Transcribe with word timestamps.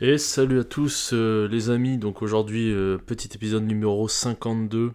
Et 0.00 0.16
salut 0.16 0.60
à 0.60 0.64
tous 0.64 1.10
euh, 1.12 1.48
les 1.48 1.70
amis, 1.70 1.98
donc 1.98 2.22
aujourd'hui 2.22 2.72
euh, 2.72 2.98
petit 2.98 3.30
épisode 3.34 3.64
numéro 3.64 4.06
52 4.06 4.92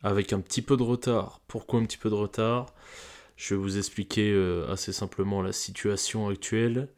avec 0.00 0.32
un 0.32 0.38
petit 0.38 0.62
peu 0.62 0.76
de 0.76 0.84
retard. 0.84 1.40
Pourquoi 1.48 1.80
un 1.80 1.82
petit 1.82 1.98
peu 1.98 2.08
de 2.08 2.14
retard? 2.14 2.66
Je 3.34 3.56
vais 3.56 3.60
vous 3.60 3.78
expliquer 3.78 4.30
euh, 4.30 4.70
assez 4.70 4.92
simplement 4.92 5.42
la 5.42 5.50
situation 5.50 6.28
actuelle. 6.28 6.88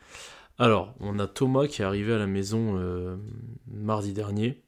Alors, 0.58 0.94
on 1.00 1.18
a 1.18 1.26
Thomas 1.26 1.66
qui 1.66 1.80
est 1.80 1.86
arrivé 1.86 2.12
à 2.12 2.18
la 2.18 2.26
maison 2.26 2.78
mardi 3.66 4.12
dernier. 4.12 4.62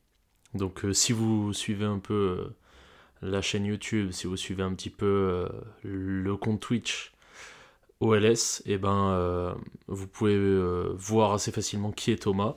Donc 0.55 0.86
si 0.93 1.12
vous 1.12 1.52
suivez 1.52 1.84
un 1.84 1.98
peu 1.98 2.55
la 3.20 3.43
chaîne 3.43 3.66
YouTube, 3.66 4.12
si 4.12 4.27
vous 4.27 4.39
suivez 4.39 4.62
un 4.62 4.73
petit 4.73 4.91
peu 4.91 5.46
le 5.82 6.36
compte 6.36 6.61
Twitch, 6.61 7.12
OLS, 8.00 8.62
et 8.64 8.73
eh 8.73 8.79
ben 8.79 9.55
vous 9.89 10.07
pouvez 10.07 10.39
voir 10.95 11.32
assez 11.32 11.52
facilement 11.52 11.91
qui 11.91 12.12
est 12.12 12.23
Thomas. 12.23 12.57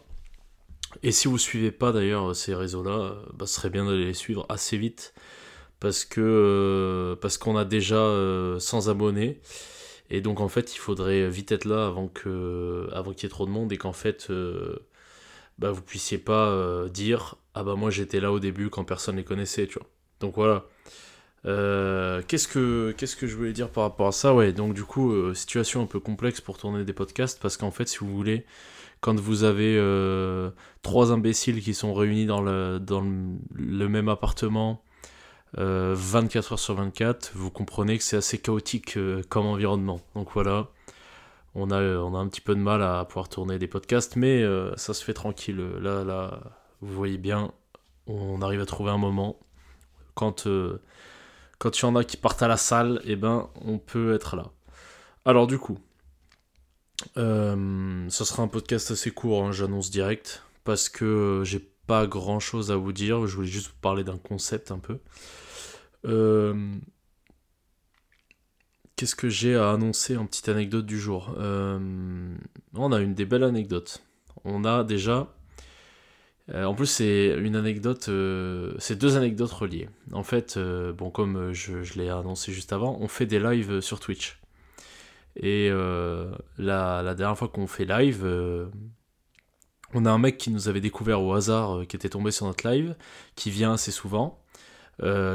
Et 1.03 1.11
si 1.11 1.27
vous 1.27 1.37
suivez 1.37 1.71
pas 1.71 1.91
d'ailleurs 1.91 2.35
ces 2.35 2.55
réseaux-là, 2.55 3.15
bah, 3.33 3.45
ce 3.45 3.55
serait 3.55 3.69
bien 3.69 3.85
d'aller 3.85 4.05
les 4.05 4.13
suivre 4.13 4.45
assez 4.49 4.77
vite 4.77 5.13
parce 5.81 6.05
que 6.05 6.21
euh, 6.21 7.15
parce 7.17 7.37
qu'on 7.37 7.57
a 7.57 7.65
déjà 7.65 7.97
100 7.97 7.97
euh, 7.97 8.89
abonnés 8.89 9.41
et 10.09 10.21
donc 10.21 10.39
en 10.39 10.47
fait 10.47 10.73
il 10.75 10.77
faudrait 10.77 11.27
vite 11.27 11.51
être 11.51 11.65
là 11.65 11.87
avant 11.87 12.07
que 12.07 12.87
avant 12.93 13.11
qu'il 13.11 13.23
y 13.23 13.25
ait 13.25 13.29
trop 13.29 13.45
de 13.45 13.51
monde 13.51 13.73
et 13.73 13.77
qu'en 13.77 13.91
fait 13.91 14.27
euh, 14.29 14.77
bah, 15.57 15.71
vous 15.71 15.81
puissiez 15.81 16.19
pas 16.19 16.87
dire 16.89 17.35
ah 17.55 17.63
bah 17.63 17.75
moi 17.75 17.89
j'étais 17.89 18.21
là 18.21 18.31
au 18.31 18.39
début 18.39 18.69
quand 18.69 18.85
personne 18.85 19.17
les 19.17 19.25
connaissait 19.25 19.67
tu 19.67 19.79
vois. 19.79 19.87
Donc 20.21 20.35
voilà. 20.35 20.65
qu'est-ce 22.27 22.47
que 22.47 22.93
qu'est-ce 22.97 23.15
que 23.15 23.25
je 23.25 23.35
voulais 23.35 23.53
dire 23.53 23.69
par 23.69 23.83
rapport 23.83 24.07
à 24.07 24.11
ça? 24.11 24.35
Ouais 24.35 24.53
donc 24.53 24.75
du 24.75 24.83
coup 24.83 25.33
situation 25.33 25.81
un 25.81 25.87
peu 25.87 25.99
complexe 25.99 26.41
pour 26.41 26.59
tourner 26.59 26.85
des 26.85 26.93
podcasts 26.93 27.41
parce 27.41 27.57
qu'en 27.57 27.71
fait 27.71 27.87
si 27.87 27.97
vous 27.97 28.15
voulez 28.15 28.45
quand 29.01 29.19
vous 29.19 29.43
avez 29.43 29.77
euh, 29.77 30.51
trois 30.83 31.11
imbéciles 31.11 31.61
qui 31.61 31.73
sont 31.73 31.93
réunis 31.93 32.27
dans 32.27 32.41
le, 32.41 32.79
même 33.87 34.09
appartement 34.09 34.83
24 35.53 35.59
euh, 35.59 36.53
heures 36.53 36.59
sur 36.59 36.75
24, 36.75 37.31
vous 37.35 37.49
comprenez 37.49 37.97
que 37.97 38.03
c'est 38.03 38.17
assez 38.17 38.37
chaotique 38.37 38.97
euh, 38.97 39.21
comme 39.27 39.47
environnement. 39.47 39.99
Donc 40.15 40.29
voilà, 40.33 40.67
on 41.55 41.71
a, 41.71 41.77
un 41.77 42.27
petit 42.27 42.41
peu 42.41 42.55
de 42.55 42.61
mal 42.61 42.81
à 42.83 43.03
pouvoir 43.05 43.27
tourner 43.27 43.57
des 43.59 43.67
podcasts, 43.67 44.15
mais 44.15 44.45
ça 44.77 44.93
se 44.93 45.03
fait 45.03 45.13
tranquille. 45.13 45.61
Là, 45.81 46.03
là, 46.03 46.39
vous 46.81 46.93
voyez 46.93 47.17
bien, 47.17 47.51
on 48.07 48.41
arrive 48.41 48.61
à 48.61 48.65
trouver 48.65 48.91
un 48.91 48.97
moment. 48.97 49.37
Quand 50.13 50.47
quand 51.59 51.77
il 51.77 51.81
y 51.83 51.85
en 51.85 51.95
a 51.95 52.03
qui 52.03 52.17
partent 52.17 52.41
à 52.41 52.47
la 52.47 52.57
salle, 52.57 53.01
eh 53.03 53.15
ben, 53.15 53.47
on 53.63 53.77
peut 53.77 54.15
être 54.15 54.35
là. 54.35 54.47
Alors 55.25 55.45
du 55.45 55.59
coup, 55.59 55.77
euh, 57.17 58.09
ça 58.09 58.25
sera 58.25 58.43
un 58.43 58.47
podcast 58.47 58.91
assez 58.91 59.11
court, 59.11 59.45
hein, 59.45 59.51
j'annonce 59.51 59.89
direct, 59.89 60.43
parce 60.63 60.89
que 60.89 61.41
j'ai 61.45 61.59
pas 61.87 62.07
grand 62.07 62.39
chose 62.39 62.71
à 62.71 62.75
vous 62.75 62.93
dire. 62.93 63.27
Je 63.27 63.35
voulais 63.35 63.47
juste 63.47 63.67
vous 63.67 63.79
parler 63.81 64.03
d'un 64.03 64.17
concept 64.17 64.71
un 64.71 64.79
peu. 64.79 64.99
Euh, 66.05 66.75
qu'est-ce 68.95 69.15
que 69.15 69.29
j'ai 69.29 69.55
à 69.55 69.71
annoncer 69.71 70.17
en 70.17 70.25
petite 70.25 70.49
anecdote 70.49 70.85
du 70.85 70.99
jour? 70.99 71.35
Euh, 71.39 72.35
On 72.75 72.91
a 72.91 72.99
une 72.99 73.13
des 73.13 73.25
belles 73.25 73.43
anecdotes. 73.43 74.03
On 74.43 74.65
a 74.65 74.83
déjà. 74.83 75.33
en 76.53 76.73
plus, 76.73 76.87
c'est 76.87 77.35
une 77.37 77.55
anecdote. 77.55 78.09
c'est 78.79 78.95
deux 78.97 79.17
anecdotes 79.17 79.51
reliées. 79.51 79.89
En 80.11 80.23
fait, 80.23 80.57
bon, 80.97 81.11
comme 81.11 81.53
je 81.53 81.93
l'ai 81.97 82.09
annoncé 82.09 82.51
juste 82.51 82.73
avant, 82.73 82.97
on 82.99 83.07
fait 83.07 83.25
des 83.25 83.39
lives 83.39 83.81
sur 83.81 83.99
Twitch. 83.99 84.40
Et 85.35 85.69
euh, 85.71 86.31
la, 86.57 87.15
dernière 87.15 87.37
fois 87.37 87.47
qu'on 87.47 87.67
fait 87.67 87.85
live, 87.85 88.21
euh, 88.23 88.67
on 89.93 90.05
a 90.05 90.11
un 90.11 90.17
mec 90.17 90.37
qui 90.37 90.51
nous 90.51 90.67
avait 90.67 90.81
découvert 90.81 91.21
au 91.21 91.33
hasard, 91.33 91.77
euh, 91.79 91.85
qui 91.85 91.95
était 91.95 92.09
tombé 92.09 92.31
sur 92.31 92.45
notre 92.45 92.67
live, 92.69 92.95
qui 93.35 93.49
vient 93.49 93.73
assez 93.73 93.91
souvent, 93.91 94.37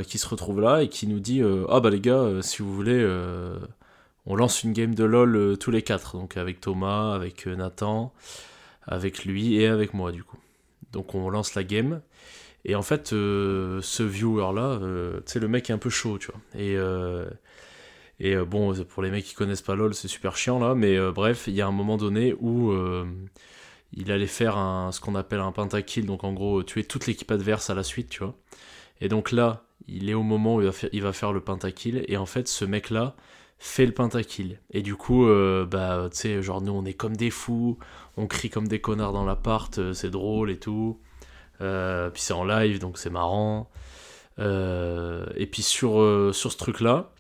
qui 0.06 0.18
se 0.18 0.28
retrouve 0.28 0.60
là 0.60 0.82
et 0.82 0.88
qui 0.88 1.08
nous 1.08 1.18
dit 1.18 1.42
Ah 1.68 1.80
bah 1.80 1.90
les 1.90 2.00
gars, 2.00 2.40
si 2.40 2.62
vous 2.62 2.72
voulez, 2.72 3.04
on 4.24 4.36
lance 4.36 4.62
une 4.62 4.72
game 4.72 4.94
de 4.94 5.02
LoL 5.02 5.58
tous 5.58 5.72
les 5.72 5.82
quatre, 5.82 6.16
donc 6.16 6.36
avec 6.36 6.60
Thomas, 6.60 7.12
avec 7.14 7.46
Nathan, 7.46 8.12
avec 8.86 9.24
lui 9.24 9.56
et 9.56 9.66
avec 9.66 9.92
moi 9.92 10.12
du 10.12 10.22
coup. 10.22 10.38
Donc 10.92 11.16
on 11.16 11.30
lance 11.30 11.56
la 11.56 11.64
game. 11.64 12.00
Et 12.64 12.76
en 12.76 12.82
fait, 12.82 13.08
ce 13.08 14.02
viewer-là, 14.02 14.78
tu 15.26 15.32
sais, 15.32 15.40
le 15.40 15.48
mec 15.48 15.68
est 15.68 15.72
un 15.72 15.78
peu 15.78 15.90
chaud, 15.90 16.18
tu 16.18 16.30
vois. 16.30 16.40
Et 16.54 16.76
et 18.18 18.34
euh, 18.34 18.44
bon, 18.44 18.74
pour 18.84 19.02
les 19.02 19.10
mecs 19.10 19.24
qui 19.24 19.34
connaissent 19.34 19.62
pas 19.62 19.74
LoL, 19.74 19.94
c'est 19.94 20.08
super 20.08 20.36
chiant 20.36 20.58
là, 20.58 20.74
mais 20.74 20.96
euh, 20.96 21.12
bref, 21.12 21.44
il 21.46 21.54
y 21.54 21.60
a 21.60 21.66
un 21.66 21.72
moment 21.72 21.96
donné 21.96 22.34
où 22.40 22.70
euh, 22.70 23.04
il 23.92 24.10
allait 24.10 24.26
faire 24.26 24.56
ce 24.92 25.00
qu'on 25.00 25.14
appelle 25.14 25.40
un 25.40 25.52
pentakill, 25.52 26.06
donc 26.06 26.24
en 26.24 26.32
gros 26.32 26.62
tuer 26.62 26.84
toute 26.84 27.06
l'équipe 27.06 27.30
adverse 27.30 27.70
à 27.70 27.74
la 27.74 27.82
suite, 27.82 28.08
tu 28.08 28.20
vois. 28.20 28.34
Et 29.00 29.08
donc 29.08 29.32
là, 29.32 29.64
il 29.86 30.08
est 30.10 30.14
au 30.14 30.22
moment 30.22 30.56
où 30.56 30.62
il 30.92 31.02
va 31.02 31.12
faire, 31.12 31.32
le 31.32 31.40
pentakill, 31.40 32.04
et 32.08 32.16
en 32.16 32.26
fait, 32.26 32.48
ce 32.48 32.64
mec-là 32.64 33.14
fait 33.58 33.86
le 33.86 33.92
pentakill. 33.92 34.60
Et 34.70 34.82
du 34.82 34.96
coup, 34.96 35.26
bah, 35.70 36.08
tu 36.10 36.18
sais, 36.18 36.42
genre 36.42 36.60
nous, 36.62 36.72
on 36.72 36.84
est 36.84 36.94
comme 36.94 37.16
des 37.16 37.30
fous, 37.30 37.78
on 38.16 38.26
crie 38.26 38.50
comme 38.50 38.68
des 38.68 38.80
connards 38.80 39.12
dans 39.12 39.24
l'appart, 39.24 39.92
c'est 39.92 40.10
drôle 40.10 40.50
et 40.50 40.58
tout. 40.58 41.00
puis 41.58 42.22
c'est 42.22 42.34
en 42.34 42.44
live, 42.44 42.80
donc 42.80 42.98
c'est 42.98 43.10
marrant. 43.10 43.70
et 44.38 45.48
puis 45.50 45.62
sur 45.62 45.92
ce 46.32 46.56
truc-là, 46.56 47.12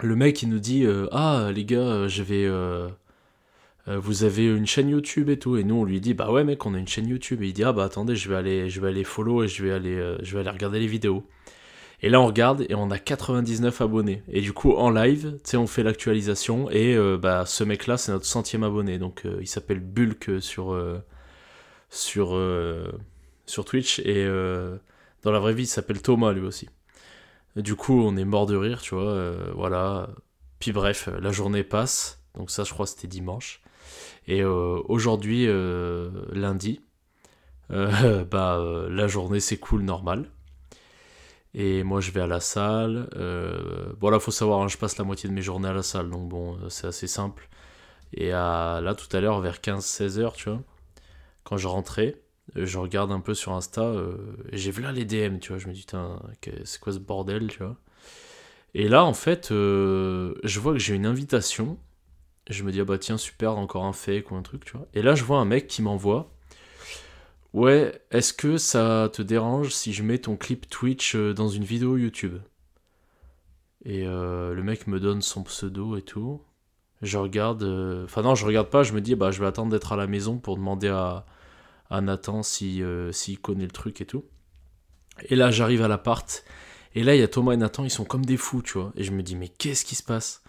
le 0.00 0.16
mec 0.16 0.42
il 0.42 0.48
nous 0.48 0.58
dit 0.58 0.84
euh, 0.84 1.06
ah 1.12 1.50
les 1.54 1.64
gars 1.64 1.78
euh, 1.78 2.08
je 2.08 2.22
vais 2.22 2.44
euh, 2.44 2.88
vous 3.86 4.24
avez 4.24 4.46
une 4.46 4.66
chaîne 4.66 4.88
YouTube 4.88 5.28
et 5.28 5.38
tout. 5.38 5.56
Et 5.56 5.64
nous 5.64 5.76
on 5.76 5.84
lui 5.84 6.00
dit 6.00 6.14
bah 6.14 6.30
ouais 6.30 6.44
mec 6.44 6.64
on 6.66 6.74
a 6.74 6.78
une 6.78 6.88
chaîne 6.88 7.08
YouTube. 7.08 7.42
Et 7.42 7.48
il 7.48 7.52
dit 7.52 7.64
ah 7.64 7.72
bah 7.72 7.84
attendez 7.84 8.16
je 8.16 8.28
vais 8.28 8.36
aller 8.36 8.70
je 8.70 8.80
vais 8.80 8.88
aller 8.88 9.04
follow 9.04 9.44
et 9.44 9.48
je 9.48 9.62
vais 9.62 9.72
aller 9.72 10.16
je 10.22 10.34
vais 10.34 10.40
aller 10.40 10.50
regarder 10.50 10.80
les 10.80 10.86
vidéos. 10.86 11.26
Et 12.02 12.10
là 12.10 12.20
on 12.20 12.26
regarde 12.26 12.66
et 12.68 12.74
on 12.74 12.90
a 12.90 12.98
99 12.98 13.80
abonnés. 13.80 14.22
Et 14.28 14.40
du 14.40 14.52
coup 14.52 14.72
en 14.72 14.90
live 14.90 15.38
tu 15.44 15.50
sais 15.50 15.56
on 15.56 15.66
fait 15.66 15.82
l'actualisation 15.82 16.70
et 16.70 16.96
bah 17.18 17.44
ce 17.46 17.64
mec 17.64 17.86
là 17.86 17.96
c'est 17.98 18.12
notre 18.12 18.26
centième 18.26 18.64
abonné. 18.64 18.98
Donc 18.98 19.24
il 19.40 19.48
s'appelle 19.48 19.80
Bulk 19.80 20.40
sur 20.40 20.78
sur 21.90 22.38
sur 23.46 23.64
Twitch. 23.66 24.00
Et 24.00 24.26
dans 25.22 25.30
la 25.32 25.38
vraie 25.38 25.54
vie 25.54 25.64
il 25.64 25.66
s'appelle 25.66 26.00
Thomas 26.02 26.32
lui 26.32 26.46
aussi 26.46 26.68
du 27.62 27.76
coup, 27.76 28.02
on 28.02 28.16
est 28.16 28.24
mort 28.24 28.46
de 28.46 28.56
rire, 28.56 28.80
tu 28.80 28.94
vois. 28.94 29.10
Euh, 29.10 29.52
voilà. 29.54 30.08
Puis 30.58 30.72
bref, 30.72 31.08
la 31.20 31.30
journée 31.32 31.64
passe. 31.64 32.22
Donc 32.34 32.50
ça, 32.50 32.64
je 32.64 32.72
crois, 32.72 32.86
c'était 32.86 33.08
dimanche. 33.08 33.62
Et 34.26 34.42
euh, 34.42 34.80
aujourd'hui, 34.88 35.46
euh, 35.46 36.10
lundi, 36.32 36.80
bah, 37.70 38.86
la 38.88 39.06
journée 39.08 39.40
s'écoule 39.40 39.82
normal. 39.82 40.30
Et 41.54 41.84
moi, 41.84 42.00
je 42.00 42.10
vais 42.10 42.20
à 42.20 42.26
la 42.26 42.40
salle. 42.40 43.08
bon, 44.00 44.10
là, 44.10 44.18
faut 44.18 44.32
savoir, 44.32 44.60
hein, 44.60 44.68
je 44.68 44.76
passe 44.76 44.98
la 44.98 45.04
moitié 45.04 45.28
de 45.28 45.34
mes 45.34 45.42
journées 45.42 45.68
à 45.68 45.72
la 45.72 45.82
salle. 45.82 46.10
Donc 46.10 46.28
bon, 46.28 46.58
c'est 46.68 46.88
assez 46.88 47.06
simple. 47.06 47.48
Et 48.12 48.30
là, 48.30 48.94
tout 48.96 49.16
à 49.16 49.20
l'heure, 49.20 49.40
vers 49.40 49.58
15-16 49.58 50.18
heures, 50.18 50.32
tu 50.34 50.50
vois, 50.50 50.62
quand 51.44 51.56
je 51.56 51.68
rentrais, 51.68 52.23
je 52.54 52.78
regarde 52.78 53.10
un 53.10 53.20
peu 53.20 53.34
sur 53.34 53.52
Insta, 53.52 53.82
euh, 53.82 54.16
et 54.52 54.58
j'ai 54.58 54.72
là 54.72 54.92
les 54.92 55.04
DM, 55.04 55.38
tu 55.38 55.50
vois, 55.50 55.58
je 55.58 55.68
me 55.68 55.72
dis, 55.72 55.86
c'est 56.64 56.80
quoi 56.80 56.92
ce 56.92 56.98
bordel, 56.98 57.48
tu 57.48 57.58
vois. 57.58 57.76
Et 58.74 58.88
là, 58.88 59.04
en 59.04 59.14
fait, 59.14 59.50
euh, 59.50 60.34
je 60.42 60.60
vois 60.60 60.72
que 60.72 60.78
j'ai 60.78 60.94
une 60.94 61.06
invitation, 61.06 61.78
je 62.50 62.62
me 62.64 62.72
dis, 62.72 62.80
ah 62.80 62.84
bah 62.84 62.98
tiens, 62.98 63.16
super, 63.16 63.56
encore 63.56 63.84
un 63.84 63.92
fake 63.92 64.30
ou 64.30 64.36
un 64.36 64.42
truc, 64.42 64.64
tu 64.64 64.76
vois. 64.76 64.86
Et 64.94 65.02
là, 65.02 65.14
je 65.14 65.24
vois 65.24 65.38
un 65.38 65.44
mec 65.44 65.68
qui 65.68 65.82
m'envoie, 65.82 66.32
ouais, 67.54 68.00
est-ce 68.10 68.32
que 68.32 68.58
ça 68.58 69.08
te 69.12 69.22
dérange 69.22 69.70
si 69.70 69.92
je 69.92 70.02
mets 70.02 70.18
ton 70.18 70.36
clip 70.36 70.68
Twitch 70.68 71.14
euh, 71.16 71.32
dans 71.32 71.48
une 71.48 71.64
vidéo 71.64 71.96
YouTube? 71.96 72.38
Et 73.86 74.04
le 74.04 74.62
mec 74.62 74.86
me 74.86 74.98
donne 74.98 75.20
son 75.20 75.42
pseudo 75.42 75.98
et 75.98 76.02
tout. 76.02 76.40
Je 77.02 77.18
regarde, 77.18 77.62
enfin 78.04 78.22
non, 78.22 78.34
je 78.34 78.46
regarde 78.46 78.70
pas, 78.70 78.82
je 78.82 78.94
me 78.94 79.02
dis, 79.02 79.14
bah 79.14 79.30
je 79.30 79.40
vais 79.40 79.46
attendre 79.46 79.70
d'être 79.70 79.92
à 79.92 79.96
la 79.96 80.06
maison 80.06 80.38
pour 80.38 80.56
demander 80.56 80.88
à 80.88 81.26
Nathan 82.00 82.40
euh, 82.62 83.12
s'il 83.12 83.40
connaît 83.40 83.64
le 83.64 83.70
truc 83.70 84.00
et 84.00 84.06
tout. 84.06 84.24
Et 85.28 85.36
là, 85.36 85.50
j'arrive 85.50 85.82
à 85.82 85.88
l'appart. 85.88 86.44
Et 86.94 87.04
là, 87.04 87.14
il 87.14 87.20
y 87.20 87.22
a 87.22 87.28
Thomas 87.28 87.52
et 87.52 87.56
Nathan, 87.56 87.84
ils 87.84 87.90
sont 87.90 88.04
comme 88.04 88.24
des 88.24 88.36
fous, 88.36 88.62
tu 88.62 88.78
vois. 88.78 88.92
Et 88.96 89.04
je 89.04 89.12
me 89.12 89.22
dis, 89.22 89.36
mais 89.36 89.48
qu'est-ce 89.48 89.84
qui 89.84 89.94
se 89.94 90.02
passe? 90.02 90.42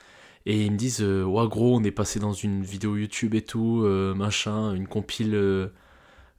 Et 0.45 0.65
ils 0.65 0.71
me 0.71 0.77
disent, 0.77 1.01
euh, 1.01 1.23
ouais, 1.23 1.47
gros, 1.47 1.75
on 1.75 1.83
est 1.83 1.91
passé 1.91 2.19
dans 2.19 2.33
une 2.33 2.63
vidéo 2.63 2.97
YouTube 2.97 3.33
et 3.33 3.41
tout, 3.43 3.81
euh, 3.83 4.13
machin, 4.13 4.73
une 4.73 4.87
compile, 4.87 5.35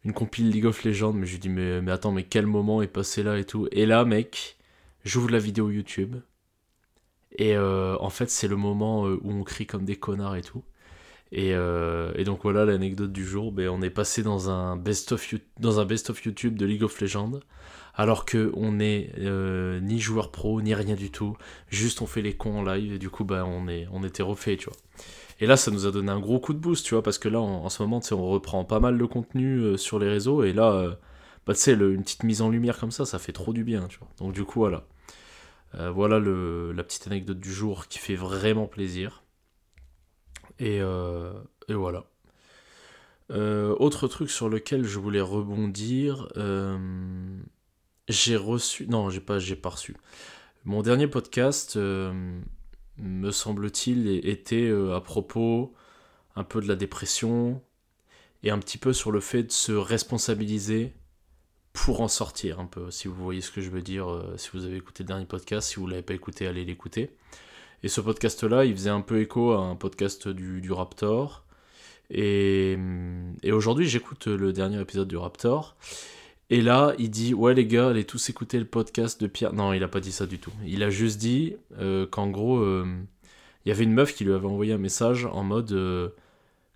une 0.04 0.12
compile 0.12 0.50
League 0.50 0.66
of 0.66 0.84
Legends. 0.84 1.12
Mais 1.12 1.26
je 1.26 1.32
lui 1.32 1.38
dis, 1.40 1.48
mais, 1.48 1.80
mais 1.82 1.92
attends, 1.92 2.12
mais 2.12 2.24
quel 2.24 2.46
moment 2.46 2.82
est 2.82 2.88
passé 2.88 3.22
là 3.22 3.38
et 3.38 3.44
tout 3.44 3.68
Et 3.72 3.86
là, 3.86 4.04
mec, 4.04 4.58
j'ouvre 5.04 5.30
la 5.30 5.38
vidéo 5.38 5.70
YouTube. 5.70 6.16
Et 7.38 7.58
en 7.58 8.10
fait, 8.10 8.30
c'est 8.30 8.48
le 8.48 8.56
moment 8.56 9.04
où 9.04 9.30
on 9.30 9.42
crie 9.44 9.66
comme 9.66 9.84
des 9.84 9.96
connards 9.96 10.36
et 10.36 10.42
tout. 10.42 10.64
Et, 11.38 11.50
et 11.50 12.24
donc 12.24 12.40
voilà 12.44 12.64
l'anecdote 12.64 13.12
du 13.12 13.24
jour. 13.24 13.52
Ben, 13.52 13.68
on 13.68 13.82
est 13.82 13.90
passé 13.90 14.22
dans 14.22 14.48
un 14.48 14.76
best-of 14.76 15.34
dans 15.60 15.80
un 15.80 15.84
best 15.84 16.08
of 16.08 16.24
YouTube 16.24 16.56
de 16.56 16.64
League 16.64 16.82
of 16.82 16.98
Legends 16.98 17.40
alors 17.94 18.24
que 18.24 18.50
on 18.54 18.72
n'est 18.72 19.12
ni 19.82 20.00
joueur 20.00 20.30
pro 20.30 20.62
ni 20.62 20.74
rien 20.74 20.94
du 20.94 21.10
tout 21.10 21.36
juste 21.68 22.00
on 22.00 22.06
fait 22.06 22.22
les 22.22 22.32
cons 22.34 22.60
en 22.60 22.62
live 22.62 22.94
et 22.94 22.98
du 22.98 23.10
coup 23.10 23.24
bah 23.24 23.44
on 23.46 23.68
est 23.68 23.86
on 23.92 24.02
était 24.02 24.22
refait 24.22 24.56
tu 24.56 24.70
vois 24.70 24.76
et 25.40 25.46
là 25.46 25.58
ça 25.58 25.70
nous 25.70 25.86
a 25.86 25.90
donné 25.90 26.10
un 26.10 26.20
gros 26.20 26.38
coup 26.38 26.54
de 26.54 26.58
boost 26.58 26.86
tu 26.86 26.94
vois 26.94 27.02
parce 27.02 27.18
que 27.18 27.28
là 27.28 27.40
en, 27.40 27.68
ce 27.68 27.82
moment 27.82 28.00
on 28.12 28.26
reprend 28.28 28.64
pas 28.64 28.80
mal 28.80 28.96
de 28.96 29.04
contenu 29.04 29.76
sur 29.76 29.98
les 29.98 30.08
réseaux 30.08 30.42
et 30.42 30.54
là 30.54 30.96
bah, 31.46 31.54
une 31.68 32.02
petite 32.02 32.24
mise 32.24 32.42
en 32.42 32.50
lumière 32.50 32.78
comme 32.78 32.90
ça, 32.90 33.06
ça 33.06 33.18
fait 33.18 33.32
trop 33.32 33.52
du 33.52 33.62
bien, 33.62 33.86
tu 33.86 33.98
vois. 33.98 34.08
Donc 34.18 34.32
du 34.32 34.44
coup, 34.44 34.58
voilà. 34.58 34.84
Euh, 35.76 35.90
voilà 35.90 36.18
le, 36.18 36.72
la 36.72 36.82
petite 36.82 37.06
anecdote 37.06 37.38
du 37.38 37.52
jour 37.52 37.86
qui 37.86 37.98
fait 37.98 38.16
vraiment 38.16 38.66
plaisir. 38.66 39.22
Et, 40.58 40.80
euh, 40.80 41.32
et 41.68 41.74
voilà. 41.74 42.04
Euh, 43.30 43.74
autre 43.78 44.08
truc 44.08 44.30
sur 44.30 44.48
lequel 44.48 44.84
je 44.84 44.98
voulais 44.98 45.20
rebondir, 45.20 46.28
j'ai 48.08 48.36
reçu, 48.36 48.86
non, 48.86 49.10
j'ai 49.10 49.20
pas, 49.20 49.38
j'ai 49.38 49.56
pas 49.56 49.70
reçu. 49.70 49.96
Mon 50.64 50.82
dernier 50.82 51.08
podcast, 51.08 51.76
me 51.76 53.30
semble-t-il, 53.30 54.08
était 54.26 54.72
à 54.94 55.00
propos 55.00 55.74
un 56.36 56.44
peu 56.44 56.60
de 56.60 56.68
la 56.68 56.76
dépression 56.76 57.62
et 58.42 58.50
un 58.50 58.58
petit 58.58 58.78
peu 58.78 58.92
sur 58.92 59.10
le 59.10 59.20
fait 59.20 59.42
de 59.42 59.52
se 59.52 59.72
responsabiliser 59.72 60.92
pour 61.72 62.00
en 62.00 62.08
sortir 62.08 62.58
un 62.58 62.64
peu, 62.64 62.90
si 62.90 63.06
vous 63.06 63.22
voyez 63.22 63.42
ce 63.42 63.50
que 63.50 63.60
je 63.60 63.68
veux 63.68 63.82
dire, 63.82 64.08
euh, 64.10 64.34
si 64.38 64.48
vous 64.54 64.64
avez 64.64 64.76
écouté 64.76 65.02
le 65.02 65.08
dernier 65.08 65.26
podcast, 65.26 65.68
si 65.68 65.76
vous 65.76 65.86
ne 65.86 65.90
l'avez 65.90 66.02
pas 66.02 66.14
écouté, 66.14 66.46
allez 66.46 66.64
l'écouter. 66.64 67.10
Et 67.82 67.88
ce 67.88 68.00
podcast-là, 68.00 68.64
il 68.64 68.74
faisait 68.74 68.90
un 68.90 69.00
peu 69.00 69.20
écho 69.20 69.52
à 69.52 69.58
un 69.58 69.76
podcast 69.76 70.28
du, 70.28 70.72
Raptor. 70.72 71.44
Et, 72.10 72.78
et 73.42 73.52
aujourd'hui, 73.52 73.88
j'écoute 73.88 74.26
le 74.26 74.52
dernier 74.52 74.80
épisode 74.80 75.08
du 75.08 75.16
Raptor. 75.16 75.76
Et 76.50 76.62
là, 76.62 76.94
il 76.98 77.10
dit 77.10 77.34
Ouais, 77.34 77.54
les 77.54 77.66
gars, 77.66 77.88
allez 77.88 78.04
tous 78.04 78.30
écouter 78.30 78.58
le 78.58 78.64
podcast 78.64 79.20
de 79.20 79.26
Pierre. 79.26 79.52
Non, 79.52 79.72
il 79.72 79.82
a 79.82 79.88
pas 79.88 80.00
dit 80.00 80.12
ça 80.12 80.26
du 80.26 80.38
tout. 80.38 80.52
Il 80.64 80.82
a 80.82 80.90
juste 80.90 81.18
dit 81.18 81.56
euh, 81.78 82.06
qu'en 82.06 82.28
gros, 82.28 82.58
euh, 82.58 82.86
il 83.64 83.68
y 83.68 83.72
avait 83.72 83.84
une 83.84 83.92
meuf 83.92 84.14
qui 84.14 84.24
lui 84.24 84.32
avait 84.32 84.46
envoyé 84.46 84.72
un 84.72 84.78
message 84.78 85.26
en 85.26 85.42
mode 85.42 85.70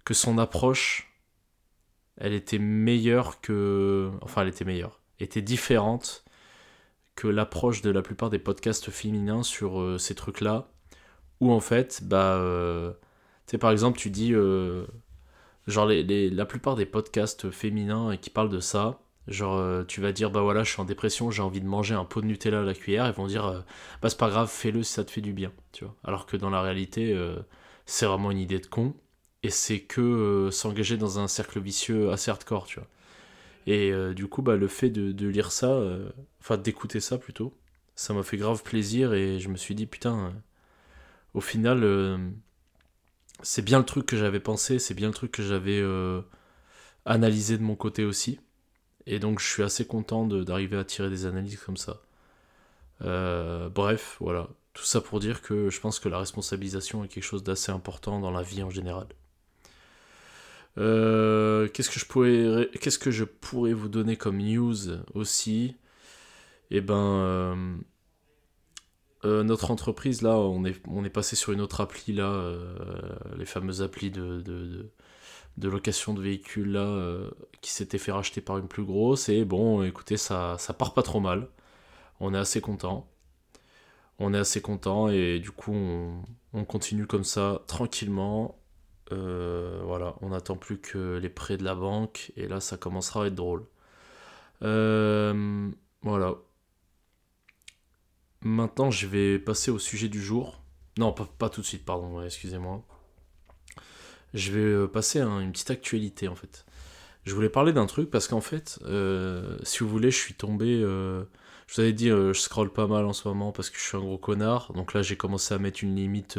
que 0.05 0.15
son 0.15 0.39
approche 0.39 1.11
elle 2.21 2.35
était 2.35 2.59
meilleure 2.59 3.41
que. 3.41 4.11
Enfin, 4.21 4.43
elle 4.43 4.49
était 4.49 4.67
meilleure. 4.67 5.01
Était 5.19 5.43
différente 5.43 6.25
que 7.17 7.27
l'approche 7.27 7.83
de 7.83 7.91
la 7.91 8.03
plupart 8.03 8.31
des 8.31 8.39
podcasts 8.39 8.91
féminins 8.91 9.43
sur 9.43 9.81
euh, 9.81 9.99
ces 9.99 10.15
trucs-là. 10.15 10.69
Où 11.41 11.53
en 11.53 11.61
fait, 11.61 12.03
bah. 12.05 12.35
Euh, 12.37 12.93
tu 13.47 13.53
sais, 13.53 13.59
par 13.59 13.71
exemple, 13.71 13.99
tu 13.99 14.11
dis. 14.11 14.35
Euh, 14.35 14.87
genre, 15.67 15.87
les, 15.87 16.31
la 16.31 16.47
plupart 16.47 16.77
des 16.77 16.87
podcasts 16.87 17.51
féminins 17.51 18.17
qui 18.17 18.31
parlent 18.31 18.51
de 18.51 18.61
ça. 18.61 19.01
Genre, 19.29 19.87
tu 19.87 20.01
vas 20.01 20.13
dire, 20.13 20.31
bah 20.31 20.41
voilà, 20.41 20.65
je 20.65 20.73
suis 20.73 20.81
en 20.81 20.85
dépression, 20.85 21.31
j'ai 21.31 21.43
envie 21.43 21.61
de 21.61 21.67
manger 21.67 21.95
un 21.95 22.05
pot 22.05 22.21
de 22.21 22.27
Nutella 22.27 22.61
à 22.61 22.65
la 22.65 22.75
cuillère. 22.75 23.07
Ils 23.07 23.13
vont 23.13 23.27
dire, 23.27 23.65
bah 24.03 24.09
c'est 24.09 24.19
pas 24.19 24.31
grave, 24.31 24.51
fais-le 24.51 24.83
si 24.83 24.93
ça 24.95 25.05
te 25.05 25.11
fait 25.11 25.21
du 25.21 25.33
bien. 25.33 25.53
Tu 25.73 25.85
vois. 25.85 25.95
Alors 26.05 26.27
que 26.27 26.37
dans 26.37 26.51
la 26.51 26.63
réalité, 26.63 27.17
c'est 27.87 28.07
vraiment 28.07 28.31
une 28.31 28.39
idée 28.39 28.59
de 28.59 28.67
con 28.67 28.95
et 29.43 29.51
c'est 29.51 29.81
que 29.81 30.01
euh, 30.01 30.51
s'engager 30.51 30.97
dans 30.97 31.19
un 31.19 31.29
cercle 31.29 31.61
vicieux 31.61 32.11
assez 32.11 32.31
hardcore, 32.31 32.67
tu 32.67 32.79
vois. 32.79 32.89
Et 33.67 33.93
euh, 33.93 34.15
du 34.15 34.27
coup, 34.27 34.43
bah, 34.43 34.57
le 34.57 34.69
fait 34.69 34.91
de, 34.91 35.29
lire 35.29 35.53
ça, 35.53 35.71
euh, 35.73 36.11
enfin 36.41 36.57
d'écouter 36.57 37.01
ça 37.01 37.19
plutôt, 37.19 37.55
ça 37.95 38.15
m'a 38.15 38.23
fait 38.23 38.37
grave 38.37 38.63
plaisir 38.63 39.15
et 39.15 39.39
je 39.41 39.49
me 39.49 39.57
suis 39.57 39.75
dit, 39.75 39.87
putain, 39.87 40.33
au 41.35 41.41
final, 41.41 41.85
c'est 43.43 43.63
bien 43.63 43.79
le 43.79 43.85
truc 43.85 44.07
que 44.07 44.17
j'avais 44.17 44.41
pensé, 44.41 44.79
c'est 44.79 44.95
bien 44.95 45.09
le 45.09 45.15
truc 45.15 45.33
que 45.33 45.43
j'avais 45.43 45.83
analysé 47.07 47.59
de 47.59 47.63
mon 47.63 47.77
côté 47.77 48.05
aussi. 48.05 48.41
Et 49.07 49.19
donc 49.19 49.41
je 49.41 49.47
suis 49.47 49.63
assez 49.63 49.87
content 49.87 50.27
d'arriver 50.27 50.77
à 50.77 50.85
tirer 50.85 51.11
des 51.11 51.27
analyses 51.27 51.61
comme 51.61 51.77
ça. 51.77 52.01
bref, 53.01 54.17
voilà. 54.21 54.49
Tout 54.73 54.85
ça 54.85 55.01
pour 55.01 55.21
dire 55.21 55.43
que 55.43 55.69
je 55.69 55.81
pense 55.81 55.99
que 55.99 56.09
la 56.09 56.19
responsabilisation 56.19 57.05
est 57.05 57.09
quelque 57.09 57.25
chose 57.25 57.43
d'assez 57.43 57.73
important 57.73 58.21
dans 58.21 58.31
la 58.31 58.43
vie 58.43 58.63
en 58.63 58.71
général. 58.71 59.09
Euh, 60.79 61.69
qu'est-ce 61.69 61.91
que 61.91 61.99
je 61.99 62.07
pourrais, 62.07 62.71
qu'est-ce 62.81 62.99
que 62.99 63.11
je 63.11 63.25
pourrais 63.25 63.73
vous 63.73 63.89
donner 63.89 64.17
comme 64.17 64.39
news 64.39 64.77
aussi? 65.15 65.77
Eh 66.71 66.81
ben, 66.81 67.81
euh, 69.25 69.41
euh, 69.41 69.43
notre 69.45 69.71
entreprise 69.71 70.23
là, 70.23 70.37
on 70.37 70.65
est, 70.65 70.81
on 70.89 71.05
est 71.05 71.11
passé 71.11 71.37
sur 71.37 71.53
une 71.53 71.61
autre 71.61 71.81
appli 71.81 72.13
là, 72.13 72.55
les 73.37 73.47
fameuses 73.47 73.83
applis 73.83 74.11
de, 74.11 74.41
de, 75.57 75.69
location 75.69 76.15
de 76.15 76.23
véhicules 76.23 76.73
là, 76.73 77.21
qui 77.61 77.71
s'était 77.73 77.99
fait 77.99 78.13
racheter 78.13 78.41
par 78.41 78.59
une 78.59 78.69
plus 78.69 78.85
grosse. 78.85 79.29
Et 79.29 79.45
bon, 79.45 79.83
écoutez, 79.83 80.17
ça, 80.17 80.57
ça 80.59 80.73
part 80.75 80.95
pas 80.95 81.03
trop 81.03 81.21
mal. 81.21 81.49
On 82.21 82.35
est 82.35 82.39
assez 82.39 82.61
content. 82.61 83.09
On 84.19 84.35
est 84.35 84.39
assez 84.39 84.61
content 84.61 85.09
et 85.09 85.39
du 85.41 85.51
coup, 85.51 85.73
on, 85.73 86.23
on 86.53 86.65
continue 86.65 87.07
comme 87.07 87.25
ça 87.25 87.63
tranquillement 87.67 88.61
euh, 89.13 89.81
voilà, 89.85 90.15
on 90.23 90.29
n'attend 90.31 90.57
plus 90.57 90.79
que 90.79 91.19
les 91.19 91.29
prêts 91.29 91.57
de 91.57 91.65
la 91.65 91.75
banque 91.75 92.33
et 92.37 92.47
là 92.47 92.61
ça 92.61 92.77
commencera 92.77 93.25
à 93.25 93.27
être 93.27 93.35
drôle. 93.35 93.67
Euh, 94.63 95.71
voilà. 96.03 96.37
Maintenant 98.43 98.91
je 98.91 99.07
vais 99.07 99.39
passer 99.39 99.71
au 99.71 99.79
sujet 99.79 100.09
du 100.09 100.23
jour. 100.23 100.63
Non, 100.99 101.13
pas, 101.13 101.49
tout 101.49 101.61
de 101.61 101.67
suite, 101.67 101.85
pardon, 101.85 102.23
excusez-moi. 102.23 102.83
Je 104.35 104.53
vais 104.53 104.61
euh, 104.61 104.87
passer 104.87 105.21
à 105.21 105.27
une 105.27 105.53
petite 105.53 105.71
actualité 105.71 106.29
en 106.29 106.35
fait. 106.35 106.65
Je 107.25 107.35
voulais 107.35 107.49
parler 107.49 107.73
d'un 107.73 107.87
truc 107.87 108.11
parce 108.11 108.29
qu'en 108.29 108.41
fait, 108.41 108.79
si 109.63 109.79
vous 109.81 109.89
voulez, 109.89 110.11
je 110.11 110.17
suis 110.17 110.35
tombé. 110.35 110.81
je 110.81 111.25
vous 111.75 111.81
avais 111.81 111.93
dit, 111.93 112.09
je 112.09 112.33
scroll 112.33 112.73
pas 112.73 112.87
mal 112.87 113.05
en 113.05 113.13
ce 113.13 113.29
moment 113.29 113.53
parce 113.53 113.69
que 113.69 113.77
je 113.77 113.83
suis 113.83 113.97
un 113.97 114.01
gros 114.01 114.19
connard. 114.19 114.73
Donc 114.73 114.95
là, 114.95 115.03
j'ai 115.03 115.17
commencé 115.17 115.53
à 115.53 115.59
mettre 115.59 115.85
une 115.85 115.95
limite 115.95 116.39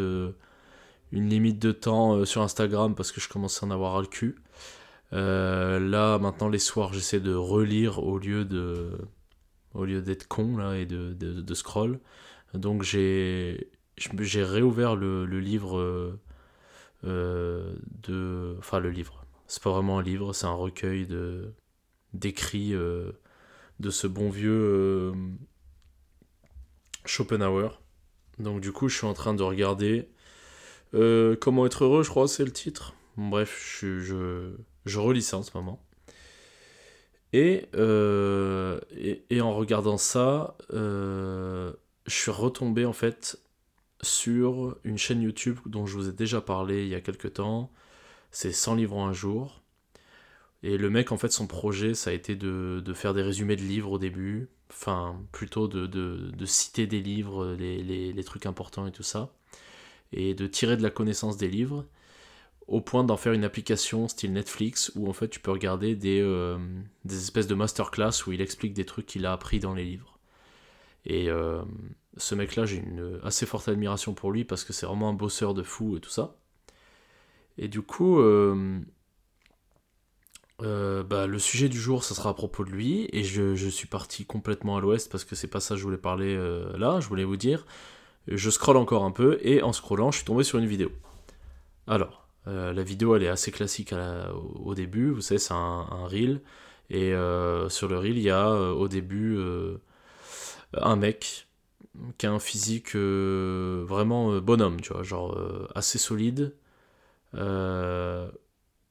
une 1.12 1.30
limite 1.30 1.59
de 1.59 1.71
temps 1.71 2.15
euh, 2.15 2.25
sur 2.25 2.42
Instagram 2.42 2.95
parce 2.95 3.12
que 3.12 3.21
je 3.21 3.30
commençais 3.30 3.63
à 3.63 3.68
en 3.68 3.71
avoir 3.71 4.00
le 4.01 4.07
cul. 4.07 4.36
Euh, 5.13 5.80
là, 5.80 6.18
maintenant, 6.19 6.47
les 6.47 6.59
soirs, 6.59 6.94
j'essaie 6.94 7.19
de 7.19 7.33
relire 7.33 8.04
au 8.04 8.18
lieu 8.18 8.45
de 8.45 8.97
au 9.73 9.85
lieu 9.85 10.01
d'être 10.01 10.27
con 10.27 10.57
là 10.57 10.75
et 10.77 10.85
de, 10.85 11.13
de, 11.13 11.53
scroll. 11.53 12.00
Donc 12.53 12.83
j'ai 12.83 13.68
réouvert 14.07 14.95
le, 14.95 15.25
livre 15.39 16.18
euh, 17.03 17.75
de 18.03 18.56
enfin 18.59 18.79
le 18.79 18.89
livre. 18.89 19.25
C'est 19.47 19.63
pas 19.63 19.71
vraiment 19.71 20.00
un 20.00 20.03
livre, 20.03 20.33
c'est 20.33 20.47
un 20.47 20.53
recueil 20.53 21.06
de 21.06 21.53
d'écrits 22.13 22.73
de 22.73 23.89
ce 23.89 24.07
bon 24.07 24.29
vieux 24.29 25.13
Schopenhauer. 27.06 27.81
Donc 28.39 28.62
du 28.62 28.71
coup, 28.71 28.89
je 28.89 28.97
suis 28.97 29.07
en 29.07 29.13
train 29.13 29.33
de 29.33 29.44
regarder 29.44 30.09
euh, 30.94 31.35
comment 31.39 31.65
être 31.65 31.85
heureux, 31.85 32.03
je 32.03 32.09
crois, 32.09 32.27
c'est 32.27 32.44
le 32.44 32.51
titre. 32.51 32.94
Bref, 33.18 33.77
je, 33.81 34.00
je, 34.85 35.00
relis 35.00 35.21
ça 35.21 35.38
en 35.38 35.44
ce 35.44 35.56
moment. 35.56 35.83
Et, 37.33 37.68
euh, 37.75 38.80
et, 39.30 39.42
en 39.42 39.54
regardant 39.56 39.97
ça, 39.97 40.57
euh, 40.73 41.71
je 42.06 42.14
suis 42.14 42.31
retombé 42.31 42.85
en 42.85 42.94
fait 42.94 43.40
sur 44.02 44.78
une 44.83 44.97
chaîne 44.97 45.21
YouTube 45.21 45.59
dont 45.66 45.85
je 45.85 45.95
vous 45.95 46.09
ai 46.09 46.14
déjà 46.14 46.42
parlé 46.42 46.83
il 46.83 46.90
y 46.90 46.95
a 46.95 47.02
quelques 47.02 47.33
temps. 47.33 47.71
C'est 48.31 48.52
100 48.52 48.76
livres 48.76 48.97
en 48.97 49.07
un 49.07 49.14
jour. 49.14 49.61
Et 50.64 50.78
le 50.78 50.90
mec, 50.90 51.11
en 51.11 51.18
fait, 51.18 51.31
son 51.31 51.47
projet, 51.47 51.94
ça 51.94 52.11
a 52.11 52.14
été 52.14 52.35
de, 52.35 52.83
faire 52.94 53.14
des 53.14 53.21
résumés 53.23 53.56
de 53.56 53.61
livres 53.61 53.92
au 53.94 54.00
début. 54.00 54.50
Enfin, 54.69 55.19
plutôt 55.31 55.68
de, 55.68 56.45
citer 56.45 56.88
des 56.88 57.02
livres, 57.02 57.56
les, 57.56 58.23
trucs 58.23 58.45
importants 58.45 58.88
et 58.88 58.92
tout 58.92 59.04
ça 59.04 59.33
et 60.14 60.33
de 60.33 60.47
tirer 60.47 60.78
de 60.78 60.83
la 60.83 60.90
connaissance 60.90 61.38
des 61.38 61.47
livres 61.47 61.85
au 62.71 62.80
point 62.80 63.04
d'en 63.04 63.18
faire 63.18 63.33
une 63.33 63.44
application 63.44 64.07
style 64.07 64.31
Netflix 64.31 64.94
où 64.95 65.09
en 65.09 65.13
fait 65.13 65.28
tu 65.28 65.42
peux 65.42 65.51
regarder 65.51 65.94
des, 65.94 66.21
euh, 66.21 66.57
des 67.04 67.18
espèces 67.18 67.47
de 67.47 67.54
masterclass 67.54 68.25
où 68.25 68.31
il 68.31 68.40
explique 68.40 68.73
des 68.73 68.85
trucs 68.85 69.06
qu'il 69.06 69.25
a 69.25 69.33
appris 69.33 69.59
dans 69.59 69.73
les 69.73 69.83
livres. 69.83 70.18
Et 71.06 71.30
euh, 71.30 71.61
ce 72.16 72.33
mec-là, 72.33 72.66
j'ai 72.66 72.78
une 72.78 73.19
assez 73.23 73.45
forte 73.45 73.68
admiration 73.68 74.13
pour 74.13 74.31
lui 74.31 74.45
parce 74.45 74.63
que 74.63 74.71
c'est 74.71 74.85
vraiment 74.85 75.09
un 75.09 75.13
bosseur 75.13 75.54
de 75.54 75.63
fou 75.63 75.97
et 75.97 75.99
tout 75.99 76.09
ça. 76.09 76.37
Et 77.57 77.68
du 77.68 77.81
coup, 77.81 78.21
euh, 78.21 78.80
bah, 80.59 81.28
le 81.28 81.40
sujet 81.40 81.68
du 81.68 81.80
jour, 81.80 82.06
ça 82.06 82.16
sera 82.16 82.30
à 82.30 82.33
propos 82.33 82.63
de 82.63 82.69
lui. 82.69 83.09
Et 83.11 83.25
je, 83.25 83.54
je 83.56 83.68
suis 83.68 83.87
parti 83.87 84.25
complètement 84.25 84.78
à 84.78 84.80
l'ouest 84.80 85.11
parce 85.11 85.25
que 85.25 85.35
c'est 85.35 85.47
pas 85.47 85.59
ça 85.59 85.75
que 85.75 85.80
je 85.80 85.83
voulais 85.83 85.97
parler 85.97 86.37
là. 86.78 87.01
Je 87.01 87.09
voulais 87.09 87.25
vous 87.25 87.37
dire 87.37 87.66
je 88.28 88.49
scrolle 88.49 88.78
encore 88.78 89.04
un 89.04 89.11
peu 89.11 89.40
et 89.42 89.61
en 89.63 89.73
scrollant, 89.73 90.11
je 90.11 90.18
suis 90.18 90.25
tombé 90.25 90.44
sur 90.44 90.59
une 90.59 90.68
vidéo. 90.68 90.92
Alors, 91.87 92.20
euh, 92.48 92.74
la 92.74 92.83
vidéo 92.83 93.16
elle 93.16 93.24
est 93.24 93.30
assez 93.30 93.52
classique 93.52 93.94
au, 94.64 94.74
début, 94.76 95.12
vous 95.12 95.21
savez, 95.21 95.40
c'est 95.40 95.54
un, 95.54 96.07
reel. 96.07 96.42
Et 96.90 97.14
euh, 97.14 97.69
sur 97.69 97.88
le 97.88 97.98
reel, 97.98 98.18
il 98.18 98.24
y 98.24 98.30
a 98.30 98.50
euh, 98.50 98.71
au 98.71 98.88
début 98.88 99.38
un 100.74 100.95
mec 100.95 101.48
qui 102.18 102.26
a 102.26 102.31
un 102.31 102.40
physique 102.40 102.95
vraiment 102.95 104.40
bonhomme, 104.40 104.81
tu 104.81 104.94
vois, 104.94 105.04
genre 105.04 105.38
assez 105.76 105.98
solide, 105.98 106.56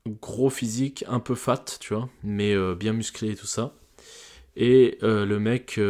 gros 0.07 0.51
physique, 0.51 1.05
un 1.09 1.21
peu 1.21 1.35
fat, 1.35 1.65
tu 1.81 1.95
vois, 1.95 2.09
mais 2.23 2.55
bien 2.75 2.93
musclé 2.93 3.33
et 3.33 3.37
tout 3.37 3.47
ça. 3.47 3.75
Et 4.57 4.99
le 5.03 5.39
mec, 5.39 5.81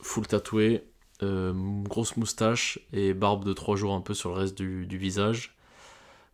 full 0.00 0.26
tatoué, 0.26 0.84
grosse 1.20 2.16
moustache 2.16 2.78
et 2.92 3.14
barbe 3.14 3.44
de 3.44 3.52
3 3.52 3.76
jours 3.76 3.94
un 3.94 4.00
peu 4.00 4.14
sur 4.14 4.30
le 4.30 4.36
reste 4.36 4.56
du, 4.56 4.86
du 4.86 4.98
visage. 4.98 5.55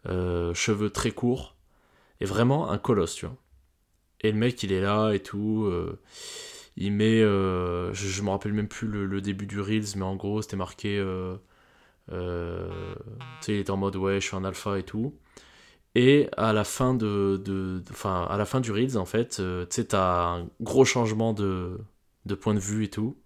Cheveux 0.07 0.91
très 0.91 1.13
courts. 1.13 1.57
Et 2.21 2.25
vraiment 2.25 2.71
un 2.71 2.79
colosse, 2.79 3.15
tu 3.15 3.27
vois. 3.27 3.37
Et 4.21 4.31
le 4.31 4.39
mec, 4.39 4.63
il 4.63 4.73
est 4.73 4.81
là 4.81 5.13
et 5.13 5.21
tout. 5.21 5.69
Il 6.77 6.93
met, 6.93 7.21
euh, 7.21 7.93
je, 7.93 8.23
me 8.23 8.31
rappelle 8.31 8.53
même 8.53 8.69
plus 8.69 8.89
le, 8.89 9.21
début 9.21 9.47
du 9.47 9.61
Reels, 9.61 9.97
mais 9.97 10.05
en 10.05 10.17
gros, 10.17 10.43
c'était 10.43 10.57
marqué. 10.57 10.99
Euh, 10.99 11.37
euh, 12.13 12.95
tu 13.41 13.47
sais, 13.47 13.55
il 13.55 13.59
était 13.61 13.71
en 13.71 13.77
mode 13.77 13.97
ouais, 13.97 14.21
je 14.21 14.27
suis 14.27 14.37
un 14.37 14.45
alpha 14.45 14.79
et 14.79 14.83
tout. 14.85 15.15
Et 15.95 16.29
à 16.37 16.53
la 16.53 16.65
fin 16.65 16.95
de, 16.95 17.41
de, 17.45 17.83
à 18.05 18.37
la 18.39 18.47
fin 18.47 18.61
du 18.61 18.73
Reels, 18.73 18.99
en 18.99 19.05
fait, 19.05 19.37
tu 19.37 19.67
sais, 19.71 19.87
t'as 19.87 20.39
un 20.39 20.49
gros 20.61 20.85
changement 20.85 21.35
de, 21.35 21.79
de 22.27 22.35
point 22.35 22.55
de 22.55 22.61
vue 22.61 22.85
et 22.85 22.91
tout. 22.91 23.19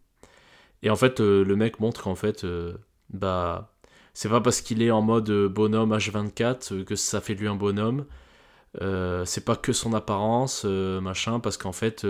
Et 0.83 0.91
en 0.91 0.97
fait, 0.97 1.21
le 1.21 1.57
mec 1.57 1.81
montre 1.81 2.03
qu'en 2.03 2.17
fait, 2.17 2.47
bah, 3.11 3.76
c'est 4.17 4.29
pas 4.29 4.41
parce 4.41 4.61
qu'il 4.63 4.83
est 4.83 4.91
en 4.91 5.03
mode 5.03 5.31
bonhomme 5.49 5.95
H24 5.95 6.85
que 6.85 6.97
ça 6.97 7.21
fait 7.21 7.35
lui 7.35 7.49
un 7.49 7.55
bonhomme. 7.55 8.07
c'est 8.81 9.45
pas 9.45 9.57
que 9.57 9.73
son 9.73 9.93
apparence, 9.95 10.65
machin, 10.65 11.41
parce 11.41 11.57
qu'en 11.57 11.73
fait, 11.73 12.07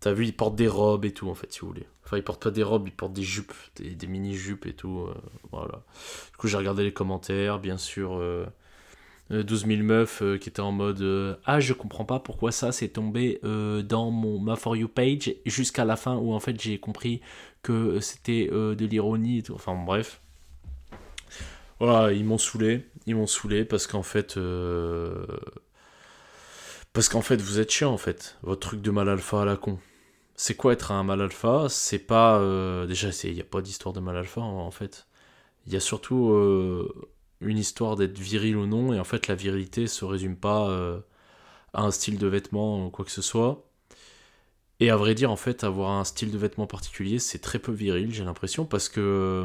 T'as 0.00 0.12
vu, 0.12 0.24
il 0.24 0.32
porte 0.32 0.56
des 0.56 0.66
robes 0.66 1.04
et 1.04 1.12
tout, 1.12 1.28
en 1.28 1.34
fait, 1.34 1.52
si 1.52 1.60
vous 1.60 1.68
voulez. 1.68 1.86
Enfin, 2.04 2.16
il 2.16 2.24
porte 2.24 2.42
pas 2.42 2.50
des 2.50 2.62
robes, 2.62 2.88
il 2.88 2.92
porte 2.92 3.12
des 3.12 3.22
jupes, 3.22 3.52
des, 3.76 4.06
mini-jupes 4.06 4.64
et 4.64 4.72
tout. 4.72 5.00
Euh, 5.00 5.14
voilà. 5.52 5.84
Du 6.30 6.36
coup, 6.38 6.48
j'ai 6.48 6.56
regardé 6.56 6.82
les 6.82 6.92
commentaires, 6.92 7.58
bien 7.58 7.76
sûr. 7.76 8.18
12 9.30 9.66
000 9.66 9.82
meufs 9.82 10.22
euh, 10.22 10.38
qui 10.38 10.48
étaient 10.48 10.60
en 10.60 10.72
mode 10.72 11.02
euh, 11.02 11.36
Ah, 11.44 11.60
je 11.60 11.72
comprends 11.72 12.04
pas 12.04 12.18
pourquoi 12.18 12.50
ça 12.50 12.72
s'est 12.72 12.88
tombé 12.88 13.40
dans 13.42 14.10
mon, 14.10 14.40
ma 14.40 14.56
For 14.56 14.74
You 14.74 14.88
page 14.88 15.34
jusqu'à 15.46 15.84
la 15.84 15.96
fin 15.96 16.16
où 16.16 16.32
en 16.32 16.40
fait 16.40 16.60
j'ai 16.60 16.80
compris 16.80 17.20
que 17.62 18.00
c'était 18.00 18.48
de 18.48 18.86
l'ironie 18.86 19.38
et 19.38 19.42
tout. 19.42 19.54
Enfin, 19.54 19.76
bref. 19.76 20.20
Voilà, 21.80 22.12
ils 22.12 22.24
m'ont 22.24 22.38
saoulé. 22.38 22.86
Ils 23.06 23.16
m'ont 23.16 23.26
saoulé 23.26 23.64
parce 23.64 23.86
qu'en 23.86 24.02
fait. 24.02 24.38
Parce 26.92 27.08
qu'en 27.08 27.22
fait, 27.22 27.40
vous 27.40 27.58
êtes 27.60 27.70
chiant 27.70 27.92
en 27.92 27.98
fait. 27.98 28.36
Votre 28.42 28.68
truc 28.68 28.82
de 28.82 28.90
mal 28.90 29.08
alpha 29.08 29.42
à 29.42 29.44
la 29.44 29.56
con 29.56 29.78
c'est 30.40 30.54
quoi 30.56 30.72
être 30.72 30.90
un 30.90 31.04
mal 31.04 31.20
alpha? 31.20 31.66
C'est 31.68 31.98
pas. 31.98 32.38
Euh, 32.40 32.86
déjà, 32.86 33.10
il 33.24 33.34
n'y 33.34 33.42
a 33.42 33.44
pas 33.44 33.60
d'histoire 33.60 33.92
de 33.92 34.00
mal 34.00 34.16
alpha 34.16 34.40
en, 34.40 34.70
fait. 34.70 35.06
Il 35.66 35.72
y 35.74 35.76
a 35.76 35.80
surtout 35.80 36.30
euh, 36.30 36.88
une 37.42 37.58
histoire 37.58 37.96
d'être 37.96 38.18
viril 38.18 38.56
ou 38.56 38.66
non, 38.66 38.94
et 38.94 39.00
en 39.00 39.04
fait, 39.04 39.28
la 39.28 39.34
virilité 39.34 39.86
se 39.86 40.04
résume 40.06 40.36
pas 40.36 40.70
euh, 40.70 41.00
à 41.74 41.82
un 41.82 41.90
style 41.90 42.18
de 42.18 42.26
vêtement 42.26 42.86
ou 42.86 42.90
quoi 42.90 43.04
que 43.04 43.10
ce 43.10 43.22
soit. 43.22 43.66
Et 44.80 44.90
à 44.90 44.96
vrai 44.96 45.14
dire, 45.14 45.30
en 45.30 45.36
fait, 45.36 45.62
avoir 45.62 45.90
un 45.92 46.04
style 46.04 46.30
de 46.32 46.38
vêtement 46.38 46.66
particulier, 46.66 47.18
c'est 47.18 47.40
très 47.40 47.58
peu 47.58 47.72
viril, 47.72 48.12
j'ai 48.14 48.24
l'impression, 48.24 48.64
parce 48.64 48.88
que. 48.88 49.44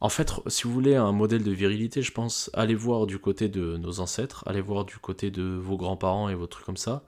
En 0.00 0.08
fait, 0.08 0.32
si 0.46 0.64
vous 0.64 0.72
voulez 0.72 0.94
un 0.94 1.10
modèle 1.10 1.42
de 1.42 1.50
virilité, 1.50 2.02
je 2.02 2.12
pense, 2.12 2.50
allez 2.54 2.76
voir 2.76 3.06
du 3.06 3.18
côté 3.18 3.48
de 3.48 3.76
nos 3.76 3.98
ancêtres, 3.98 4.44
allez 4.46 4.60
voir 4.60 4.84
du 4.84 4.96
côté 4.98 5.30
de 5.32 5.42
vos 5.42 5.76
grands-parents 5.76 6.28
et 6.28 6.34
vos 6.36 6.46
trucs 6.46 6.64
comme 6.64 6.76
ça. 6.76 7.04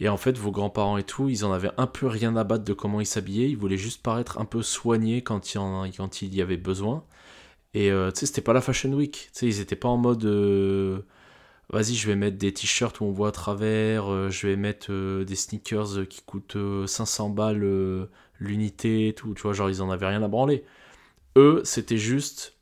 Et 0.00 0.08
en 0.08 0.16
fait, 0.16 0.36
vos 0.36 0.50
grands-parents 0.50 0.98
et 0.98 1.04
tout, 1.04 1.28
ils 1.28 1.44
en 1.44 1.52
avaient 1.52 1.70
un 1.78 1.86
peu 1.86 2.06
rien 2.06 2.36
à 2.36 2.44
battre 2.44 2.64
de 2.64 2.72
comment 2.72 3.00
ils 3.00 3.06
s'habillaient. 3.06 3.50
Ils 3.50 3.56
voulaient 3.56 3.76
juste 3.78 4.02
paraître 4.02 4.38
un 4.38 4.44
peu 4.44 4.62
soignés 4.62 5.22
quand 5.22 5.54
il 5.54 6.34
y, 6.34 6.42
avait 6.42 6.56
besoin. 6.56 7.04
Et 7.74 7.90
euh, 7.90 8.10
tu 8.10 8.20
sais, 8.20 8.26
c'était 8.26 8.42
pas 8.42 8.52
la 8.52 8.60
Fashion 8.60 8.92
Week. 8.92 9.30
Tu 9.32 9.38
sais, 9.40 9.46
ils 9.46 9.60
étaient 9.60 9.76
pas 9.76 9.88
en 9.88 9.96
mode. 9.96 10.24
Euh, 10.24 11.00
vas-y, 11.70 11.94
je 11.94 12.06
vais 12.08 12.16
mettre 12.16 12.38
des 12.38 12.52
t-shirts 12.52 13.00
où 13.00 13.04
on 13.04 13.12
voit 13.12 13.28
à 13.28 13.32
travers. 13.32 14.12
Euh, 14.12 14.30
je 14.30 14.46
vais 14.48 14.56
mettre 14.56 14.92
des 15.24 15.36
sneakers 15.36 16.08
qui 16.08 16.22
coûtent 16.22 16.58
500 16.86 17.30
balles 17.30 18.08
l'unité 18.40 19.14
tout. 19.16 19.34
Tu 19.34 19.42
vois, 19.42 19.52
genre, 19.54 19.70
ils 19.70 19.82
en 19.82 19.90
avaient 19.90 20.08
rien 20.08 20.22
à 20.22 20.28
branler. 20.28 20.64
Eux, 21.36 21.62
c'était 21.64 21.98
juste 21.98 22.54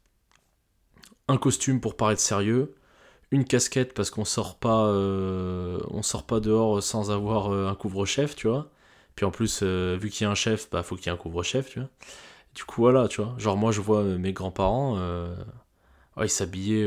un 1.29 1.39
costume 1.39 1.81
pour 1.81 1.97
paraître 1.97 2.21
sérieux 2.21 2.75
une 3.31 3.45
casquette 3.45 3.95
parce 3.95 4.11
qu'on 4.11 4.25
sort 4.25 4.59
pas 4.59 4.87
euh, 4.87 5.81
on 5.91 6.03
sort 6.03 6.25
pas 6.25 6.41
dehors 6.41 6.83
sans 6.83 7.11
avoir 7.11 7.53
euh, 7.53 7.69
un 7.69 7.75
couvre-chef 7.75 8.37
tu 8.37 8.49
vois. 8.49 8.71
Puis 9.17 9.27
en 9.27 9.31
plus 9.31 9.61
euh, 9.63 9.99
vu 10.01 10.11
qu'il 10.11 10.25
y 10.25 10.29
a 10.29 10.31
un 10.31 10.35
chef 10.35 10.71
bah 10.71 10.83
faut 10.83 10.97
qu'il 10.97 11.07
y 11.07 11.09
ait 11.09 11.13
un 11.13 11.17
couvre-chef 11.17 11.71
tu 11.71 11.81
vois. 11.81 11.89
Du 12.55 12.65
coup 12.65 12.83
voilà 12.83 13.09
tu 13.09 13.23
vois. 13.23 13.35
Genre 13.39 13.57
moi 13.57 13.73
je 13.73 13.81
vois 13.81 14.05
mes 14.05 14.33
grands-parents 14.33 14.99
ils 16.21 16.29
s'habillaient 16.31 16.85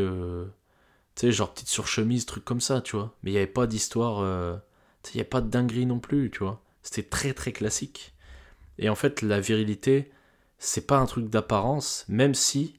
tu 1.16 1.22
sais 1.22 1.32
genre 1.32 1.54
petite 1.54 1.70
surchemise 1.70 2.26
truc 2.26 2.46
comme 2.46 2.62
ça 2.62 2.82
tu 2.82 2.96
vois. 2.96 3.14
Mais 3.24 3.32
il 3.32 3.34
y 3.34 3.38
avait 3.38 3.48
pas 3.48 3.68
d'histoire 3.68 4.22
il 5.14 5.18
y 5.18 5.20
avait 5.20 5.30
pas 5.30 5.42
de 5.42 5.50
dinguerie 5.50 5.86
non 5.86 6.00
plus 6.00 6.32
tu 6.32 6.40
vois. 6.40 6.62
C'était 6.84 7.04
très 7.10 7.34
très 7.34 7.52
classique. 7.52 8.14
Et 8.80 8.90
en 8.90 8.96
fait 8.96 9.22
la 9.22 9.40
virilité 9.40 10.12
c'est 10.58 10.88
pas 10.88 10.98
un 10.98 11.06
truc 11.06 11.30
d'apparence 11.30 12.06
même 12.08 12.34
si 12.34 12.76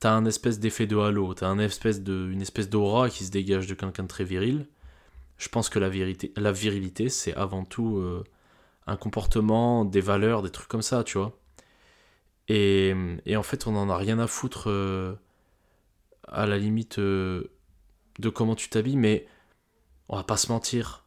t'as 0.00 0.12
un 0.12 0.26
espèce 0.26 0.58
d'effet 0.60 0.86
de 0.86 0.98
halo, 0.98 1.32
t'as 1.34 1.48
un 1.48 1.58
espèce 1.58 2.02
de, 2.02 2.28
une 2.30 2.42
espèce 2.42 2.68
d'aura 2.68 3.08
qui 3.08 3.24
se 3.24 3.30
dégage 3.30 3.66
de 3.66 3.74
quelqu'un 3.74 4.02
de 4.02 4.08
très 4.08 4.24
viril. 4.24 4.66
Je 5.38 5.48
pense 5.48 5.68
que 5.68 5.78
la, 5.78 5.88
virilité, 6.52 7.08
c'est 7.08 7.34
avant 7.34 7.64
tout 7.64 7.96
euh, 7.96 8.22
un 8.86 8.96
comportement, 8.96 9.84
des 9.84 10.00
valeurs, 10.00 10.42
des 10.42 10.50
trucs 10.50 10.68
comme 10.68 10.82
ça, 10.82 11.04
tu 11.04 11.18
vois. 11.18 11.38
Et, 12.48 12.94
et 13.24 13.36
en 13.36 13.42
fait, 13.42 13.66
on 13.66 13.72
n'en 13.72 13.88
a 13.88 13.96
rien 13.96 14.18
à 14.18 14.26
foutre 14.26 14.68
euh, 14.68 15.14
à 16.28 16.46
la 16.46 16.58
limite 16.58 16.98
euh, 16.98 17.50
de 18.18 18.28
comment 18.28 18.54
tu 18.54 18.68
t'habilles, 18.68 18.96
mais 18.96 19.26
on 20.08 20.16
va 20.16 20.24
pas 20.24 20.36
se 20.36 20.52
mentir. 20.52 21.06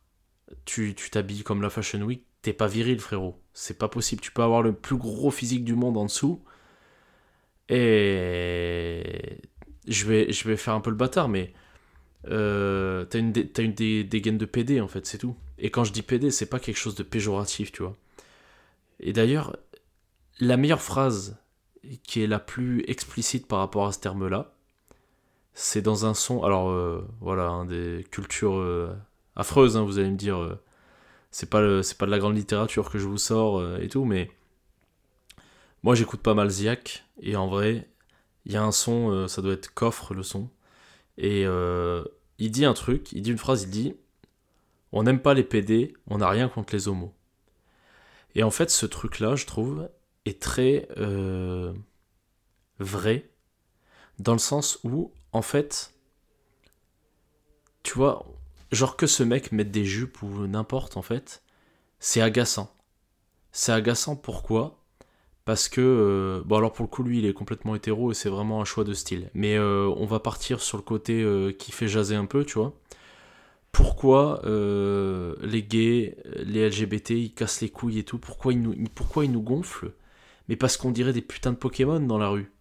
Tu 0.66 0.96
t'habilles 0.96 1.44
comme 1.44 1.62
la 1.62 1.70
Fashion 1.70 2.02
Week, 2.02 2.26
t'es 2.42 2.54
pas 2.54 2.68
viril, 2.68 3.00
frérot. 3.00 3.40
C'est 3.60 3.80
pas 3.80 3.88
possible. 3.88 4.22
Tu 4.22 4.32
peux 4.32 4.44
avoir 4.44 4.62
le 4.62 4.72
plus 4.72 4.98
gros 4.98 5.32
physique 5.32 5.64
du 5.66 5.74
monde 5.74 5.98
en 5.98 6.06
dessous 6.06 6.44
et 7.70 9.40
je 9.88 10.06
vais, 10.06 10.32
je 10.32 10.48
vais 10.48 10.58
faire 10.58 10.76
un 10.76 10.80
peu 10.80 10.92
le 10.92 10.96
bâtard, 10.96 11.28
mais 11.28 11.54
euh, 12.30 13.04
t'as 13.06 13.18
une, 13.18 13.34
as 13.36 13.62
une 13.62 13.74
des, 13.74 14.04
des 14.04 14.22
gaines 14.22 14.38
de 14.38 14.46
PD 14.46 14.80
en 14.80 14.88
fait, 14.88 15.08
c'est 15.08 15.18
tout. 15.18 15.36
Et 15.58 15.72
quand 15.72 15.84
je 15.84 15.92
dis 15.92 16.04
PD, 16.04 16.30
c'est 16.30 16.46
pas 16.46 16.60
quelque 16.60 16.78
chose 16.78 16.94
de 16.94 17.02
péjoratif, 17.02 17.72
tu 17.72 17.82
vois. 17.82 17.96
Et 19.00 19.12
d'ailleurs, 19.12 19.58
la 20.40 20.56
meilleure 20.56 20.84
phrase 20.84 21.38
qui 22.04 22.22
est 22.22 22.28
la 22.28 22.40
plus 22.40 22.84
explicite 22.88 23.48
par 23.48 23.58
rapport 23.58 23.88
à 23.88 23.92
ce 23.92 24.00
terme-là, 24.00 24.54
c'est 25.56 25.82
dans 25.82 26.06
un 26.06 26.14
son. 26.14 26.44
Alors 26.44 26.70
euh, 26.70 27.08
voilà, 27.22 27.66
des 27.68 28.06
cultures 28.12 28.60
euh, 28.60 28.96
affreuses, 29.36 29.78
hein, 29.78 29.84
vous 29.84 29.98
allez 29.98 30.12
me 30.12 30.16
dire. 30.16 30.60
Euh, 31.38 31.42
c'est 31.42 31.50
pas, 31.50 31.84
c'est 31.84 31.98
pas 31.98 32.06
de 32.06 32.12
la 32.12 32.20
grande 32.20 32.36
littérature 32.36 32.90
que 32.90 32.98
je 32.98 33.08
vous 33.08 33.18
sors 33.18 33.80
et 33.80 33.88
tout, 33.88 34.06
mais 34.06 34.30
moi, 35.84 35.96
j'écoute 35.96 36.22
pas 36.22 36.34
mal 36.34 36.50
Ziak, 36.50 37.06
et 37.22 37.36
en 37.36 37.48
vrai, 37.48 37.88
il 38.46 38.52
y 38.52 38.58
a 38.58 38.64
un 38.64 38.72
son, 38.72 39.12
euh, 39.12 39.28
ça 39.28 39.42
doit 39.42 39.54
être 39.54 39.74
coffre 39.74 40.14
le 40.14 40.24
son, 40.24 40.50
et 41.18 41.46
euh, 41.46 42.04
il 42.40 42.52
dit 42.52 42.66
un 42.66 42.74
truc, 42.74 43.12
il 43.14 43.22
dit 43.22 43.32
une 43.32 43.38
phrase, 43.38 43.64
il 43.64 43.70
dit 43.70 43.96
On 44.92 45.04
n'aime 45.04 45.22
pas 45.22 45.34
les 45.34 45.44
PD, 45.44 45.94
on 46.08 46.18
n'a 46.18 46.30
rien 46.30 46.50
contre 46.50 46.74
les 46.74 46.88
homos. 46.88 47.14
Et 48.36 48.44
en 48.44 48.52
fait, 48.52 48.70
ce 48.70 48.86
truc-là, 48.86 49.36
je 49.36 49.46
trouve, 49.46 49.90
est 50.26 50.42
très 50.42 50.88
euh, 50.98 51.74
vrai, 52.80 53.30
dans 54.20 54.34
le 54.34 54.40
sens 54.40 54.80
où, 54.84 55.14
en 55.32 55.42
fait, 55.42 55.94
tu 57.84 57.94
vois, 57.94 58.26
genre 58.72 58.98
que 58.98 59.08
ce 59.08 59.24
mec 59.24 59.52
mette 59.52 59.72
des 59.72 59.86
jupes 59.86 60.22
ou 60.22 60.48
n'importe, 60.48 60.98
en 60.98 61.02
fait, 61.02 61.44
c'est 62.00 62.22
agaçant. 62.22 62.74
C'est 63.52 63.72
agaçant 63.72 64.16
pourquoi? 64.16 64.84
Parce 65.46 65.70
que, 65.70 65.82
euh, 65.82 66.44
bon 66.46 66.58
alors 66.58 66.74
pour 66.74 66.84
le 66.84 66.90
coup 66.90 67.04
lui 67.04 67.20
il 67.20 67.26
est 67.26 67.34
complètement 67.34 67.74
hétéro 67.74 68.12
et 68.12 68.14
c'est 68.14 68.30
vraiment 68.30 68.62
un 68.62 68.66
choix 68.66 68.84
de 68.84 68.94
style. 68.94 69.30
Mais 69.34 69.56
euh, 69.58 69.88
on 69.98 70.06
va 70.06 70.20
partir 70.20 70.62
sur 70.62 70.78
le 70.78 70.84
côté 70.84 71.24
euh, 71.24 71.54
qui 71.54 71.72
fait 71.72 71.88
jaser 71.88 72.16
un 72.16 72.26
peu, 72.26 72.44
tu 72.44 72.60
vois. 72.60 72.74
Pourquoi 73.72 74.42
les 74.44 75.64
gays, 75.64 76.18
les 76.36 76.68
LGBT, 76.70 77.12
ils 77.12 77.34
cassent 77.34 77.62
les 77.62 77.70
couilles 77.70 78.00
et 78.00 78.04
tout 78.04 78.18
Pourquoi 78.18 78.54
ils 78.54 78.62
nous, 78.62 78.76
pourquoi 78.96 79.24
ils 79.26 79.32
nous 79.32 79.42
gonflent? 79.42 79.94
Mais 80.50 80.56
parce 80.56 80.78
qu'on 80.78 80.92
dirait 80.92 81.14
des 81.14 81.22
putains 81.22 81.52
de 81.52 81.58
Pokémon 81.58 82.00
dans 82.00 82.18
la 82.18 82.30
rue. 82.30 82.52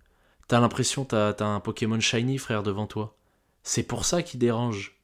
T'as 0.49 0.61
l'impression 0.61 1.05
t'as 1.05 1.31
as 1.31 1.45
un 1.45 1.61
Pokémon 1.61 1.99
shiny 2.01 2.39
frère 2.39 2.63
devant 2.63 2.87
toi. 2.87 3.17
C'est 3.63 3.83
pour 3.83 4.05
ça 4.05 4.23
qu'ils 4.23 4.41
dérangent. 4.41 4.96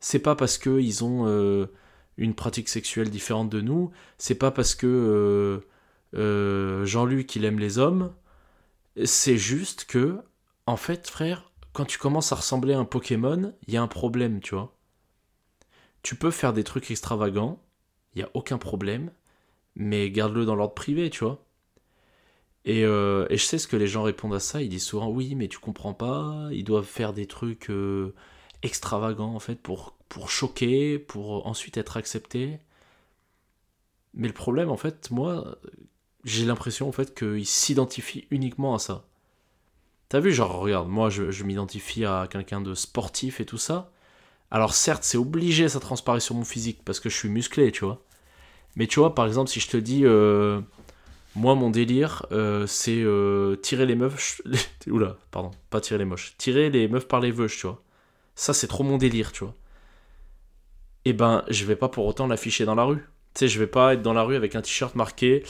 C'est 0.00 0.18
pas 0.18 0.34
parce 0.34 0.58
qu'ils 0.58 1.04
ont 1.04 1.68
une 2.16 2.34
pratique 2.34 2.68
sexuelle 2.68 3.10
différente 3.10 3.50
de 3.50 3.60
nous. 3.60 3.90
C'est 4.18 4.34
pas 4.34 4.50
parce 4.50 4.74
que 4.74 5.62
euh, 6.14 6.84
Jean-Luc, 6.84 7.36
il 7.36 7.44
aime 7.44 7.58
les 7.58 7.78
hommes. 7.78 8.12
C'est 9.04 9.38
juste 9.38 9.84
que, 9.84 10.18
en 10.66 10.76
fait, 10.76 11.08
frère, 11.08 11.52
quand 11.72 11.84
tu 11.84 11.98
commences 11.98 12.32
à 12.32 12.36
ressembler 12.36 12.74
à 12.74 12.78
un 12.78 12.84
Pokémon, 12.84 13.54
il 13.66 13.74
y 13.74 13.76
a 13.76 13.82
un 13.82 13.88
problème, 13.88 14.40
tu 14.40 14.54
vois. 14.54 14.76
Tu 16.02 16.16
peux 16.16 16.30
faire 16.30 16.52
des 16.52 16.64
trucs 16.64 16.90
extravagants, 16.90 17.62
il 18.14 18.18
n'y 18.18 18.24
a 18.24 18.30
aucun 18.34 18.58
problème, 18.58 19.10
mais 19.76 20.10
garde-le 20.10 20.44
dans 20.44 20.56
l'ordre 20.56 20.74
privé, 20.74 21.10
tu 21.10 21.24
vois. 21.24 21.44
Et, 22.64 22.84
euh, 22.84 23.26
et, 23.30 23.36
je 23.38 23.44
sais 23.44 23.58
ce 23.58 23.68
que 23.68 23.76
les 23.76 23.86
gens 23.86 24.02
répondent 24.02 24.34
à 24.34 24.40
ça. 24.40 24.60
Ils 24.62 24.68
disent 24.68 24.84
souvent 24.84 25.08
oui, 25.08 25.34
mais 25.34 25.48
tu 25.48 25.58
comprends 25.58 25.94
pas. 25.94 26.48
Ils 26.52 26.64
doivent 26.64 26.84
faire 26.84 27.12
des 27.12 27.26
trucs 27.26 27.70
euh, 27.70 28.14
extravagants 28.62 29.34
en 29.34 29.40
fait 29.40 29.56
pour, 29.56 29.96
pour 30.08 30.30
choquer, 30.30 30.98
pour 30.98 31.46
ensuite 31.46 31.76
être 31.76 31.96
acceptés. 31.96 32.58
Mais 34.14 34.28
le 34.28 34.34
problème 34.34 34.70
en 34.70 34.76
fait, 34.76 35.10
moi, 35.10 35.56
j'ai 36.24 36.44
l'impression 36.44 36.88
en 36.88 36.92
fait 36.92 37.14
qu'ils 37.14 37.46
s'identifient 37.46 38.26
uniquement 38.30 38.74
à 38.74 38.78
ça. 38.78 39.04
T'as 40.08 40.20
vu, 40.20 40.32
genre, 40.32 40.58
regarde, 40.58 40.88
moi 40.88 41.08
je, 41.08 41.44
m'identifie 41.44 42.04
à 42.04 42.26
quelqu'un 42.30 42.60
de 42.60 42.74
sportif 42.74 43.40
et 43.40 43.46
tout 43.46 43.58
ça. 43.58 43.92
Alors 44.50 44.74
certes, 44.74 45.04
c'est 45.04 45.18
obligé, 45.18 45.68
ça 45.68 45.78
transparaît 45.80 46.20
sur 46.20 46.34
mon 46.34 46.44
physique 46.44 46.80
parce 46.84 46.98
que 46.98 47.08
je 47.08 47.16
suis 47.16 47.28
musclé, 47.28 47.70
tu 47.70 47.84
vois. 47.84 48.02
Mais 48.76 48.86
tu 48.88 49.00
vois, 49.00 49.14
par 49.14 49.26
exemple, 49.26 49.50
si 49.50 49.60
je 49.60 49.68
te 49.68 49.76
dis, 49.76 50.02
euh, 50.04 50.60
moi, 51.36 51.54
mon 51.54 51.70
délire, 51.70 52.26
euh, 52.32 52.66
c'est 52.66 53.00
euh, 53.02 53.56
tirer 53.56 53.86
les 53.86 53.94
meufs. 53.94 54.42
Oula, 54.88 55.16
pardon, 55.30 55.52
pas 55.70 55.80
tirer 55.80 55.98
les 55.98 56.04
moches. 56.04 56.34
Tirer 56.38 56.70
les 56.70 56.88
meufs 56.88 57.06
par 57.06 57.20
les 57.20 57.30
veuches, 57.30 57.58
tu 57.58 57.66
vois. 57.68 57.80
Ça, 58.40 58.54
c'est 58.54 58.68
trop 58.68 58.84
mon 58.84 58.96
délire, 58.96 59.32
tu 59.32 59.44
vois. 59.44 59.54
Et 61.04 61.10
eh 61.10 61.12
ben, 61.12 61.44
je 61.48 61.66
vais 61.66 61.76
pas 61.76 61.90
pour 61.90 62.06
autant 62.06 62.26
l'afficher 62.26 62.64
dans 62.64 62.74
la 62.74 62.84
rue. 62.84 63.06
Tu 63.34 63.40
sais, 63.40 63.48
je 63.48 63.58
vais 63.58 63.66
pas 63.66 63.92
être 63.92 64.00
dans 64.00 64.14
la 64.14 64.22
rue 64.22 64.34
avec 64.34 64.54
un 64.54 64.62
t-shirt 64.62 64.94
marqué 64.94 65.42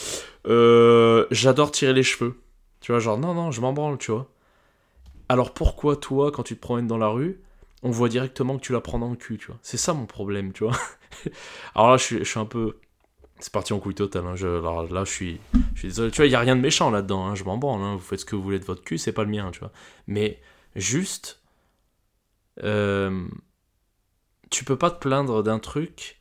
J'adore 0.44 1.70
tirer 1.70 1.92
les 1.92 2.02
cheveux. 2.02 2.40
Tu 2.80 2.90
vois, 2.90 2.99
genre, 2.99 3.16
non, 3.16 3.32
non, 3.32 3.52
je 3.52 3.61
m'en 3.61 3.73
branle, 3.73 3.97
tu 3.97 4.11
vois. 4.11 4.28
Alors 5.28 5.54
pourquoi, 5.54 5.94
toi, 5.94 6.32
quand 6.32 6.42
tu 6.42 6.56
te 6.56 6.61
promènes 6.61 6.88
dans 6.88 6.99
la 6.99 7.06
rue, 7.06 7.40
on 7.85 7.92
voit 7.92 8.09
directement 8.09 8.56
que 8.59 8.62
tu 8.62 8.73
la 8.73 8.80
prends 8.80 8.99
dans 8.99 9.11
le 9.11 9.16
cul, 9.16 9.38
tu 9.38 9.47
vois? 9.47 9.59
C'est 9.62 9.76
ça 9.76 9.94
mon 9.94 10.06
problème, 10.06 10.52
tu 10.52 10.64
vois. 10.64 10.76
alors 11.76 11.92
là, 11.92 11.97
je 11.97 12.02
suis, 12.02 12.18
je 12.18 12.25
suis 12.25 12.40
un 12.40 12.44
peu 12.44 12.76
c'est 13.38 13.52
parti 13.52 13.73
en 13.73 13.78
couille 13.78 13.94
totale. 13.94 14.26
Hein. 14.26 14.35
Je, 14.35 14.49
alors 14.49 14.92
là, 14.92 15.04
je 15.04 15.12
suis, 15.12 15.40
je 15.75 15.78
suis 15.78 15.88
désolé. 15.88 16.11
Tu 16.11 16.16
vois, 16.16 16.26
il 16.26 16.30
n'y 16.30 16.35
a 16.35 16.40
rien 16.40 16.56
de 16.56 16.61
méchant 16.61 16.90
là-dedans. 16.90 17.25
Hein. 17.26 17.37
Je 17.37 17.44
m'en 17.44 17.56
branle. 17.56 17.82
Hein. 17.82 17.94
Vous 17.94 18.02
faites 18.02 18.18
ce 18.18 18.25
que 18.25 18.35
vous 18.35 18.42
voulez 18.42 18.59
de 18.59 18.64
votre 18.64 18.82
cul, 18.82 18.99
c'est 18.99 19.12
pas 19.12 19.23
le 19.23 19.30
mien, 19.30 19.49
tu 19.52 19.61
vois. 19.61 19.70
Mais 20.09 20.40
juste, 20.75 21.39
euh, 22.64 23.26
tu 24.50 24.64
peux 24.64 24.76
pas 24.76 24.90
te 24.90 24.98
plaindre 24.98 25.42
d'un 25.42 25.58
truc 25.58 26.20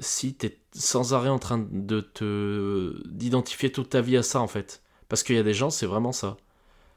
si 0.00 0.36
tu 0.36 0.46
es 0.46 0.60
sans 0.72 1.14
arrêt 1.14 1.28
en 1.28 1.38
train 1.38 1.58
de 1.58 2.00
te 2.00 2.94
d'identifier 3.08 3.72
toute 3.72 3.90
ta 3.90 4.00
vie 4.00 4.16
à 4.16 4.22
ça, 4.22 4.40
en 4.40 4.46
fait. 4.46 4.82
Parce 5.08 5.22
qu'il 5.22 5.36
y 5.36 5.38
a 5.38 5.42
des 5.42 5.54
gens, 5.54 5.70
c'est 5.70 5.86
vraiment 5.86 6.12
ça. 6.12 6.36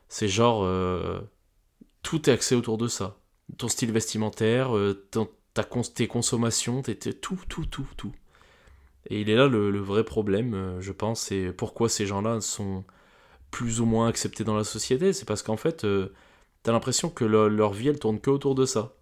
C'est 0.09 0.27
genre, 0.27 0.63
euh, 0.63 1.21
tout 2.03 2.29
est 2.29 2.33
axé 2.33 2.55
autour 2.55 2.77
de 2.77 2.87
ça. 2.87 3.17
Ton 3.57 3.69
style 3.69 3.91
vestimentaire, 3.91 4.75
euh, 4.77 5.07
ta, 5.53 5.63
tes 5.95 6.07
consommations, 6.07 6.81
tout, 7.21 7.39
tout, 7.49 7.65
tout, 7.65 7.87
tout. 7.97 8.13
Et 9.09 9.21
il 9.21 9.29
est 9.29 9.35
là 9.35 9.47
le, 9.47 9.79
vrai 9.79 10.03
problème, 10.03 10.77
je 10.79 10.91
pense, 10.91 11.31
et 11.31 11.51
pourquoi 11.51 11.89
ces 11.89 12.05
gens-là 12.05 12.39
sont 12.41 12.85
plus 13.49 13.81
ou 13.81 13.85
moins 13.85 14.07
acceptés 14.07 14.43
dans 14.43 14.55
la 14.55 14.63
société. 14.63 15.13
C'est 15.13 15.25
parce 15.25 15.43
qu'en 15.43 15.57
fait, 15.57 15.85
t'as 16.63 16.71
l'impression 16.71 17.09
que 17.09 17.25
leur 17.25 17.73
vie, 17.73 17.89
elle 17.89 17.99
tourne 17.99 18.19
que 18.19 18.29
autour 18.29 18.55
de 18.55 18.65
ça. 18.65 18.93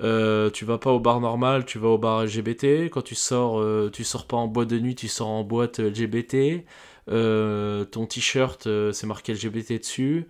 Euh, 0.00 0.50
tu 0.50 0.64
vas 0.64 0.78
pas 0.78 0.92
au 0.92 1.00
bar 1.00 1.20
normal, 1.20 1.64
tu 1.64 1.78
vas 1.78 1.88
au 1.88 1.98
bar 1.98 2.24
LGBT. 2.24 2.90
Quand 2.90 3.02
tu 3.02 3.14
sors, 3.14 3.90
tu 3.90 4.04
sors 4.04 4.26
pas 4.26 4.36
en 4.36 4.48
boîte 4.48 4.68
de 4.68 4.78
nuit, 4.78 4.94
tu 4.94 5.08
sors 5.08 5.28
en 5.28 5.44
boîte 5.44 5.78
LGBT. 5.80 6.64
ton 7.06 8.06
t-shirt, 8.06 8.68
c'est 8.92 9.06
marqué 9.06 9.34
LGBT 9.34 9.78
dessus. 9.80 10.28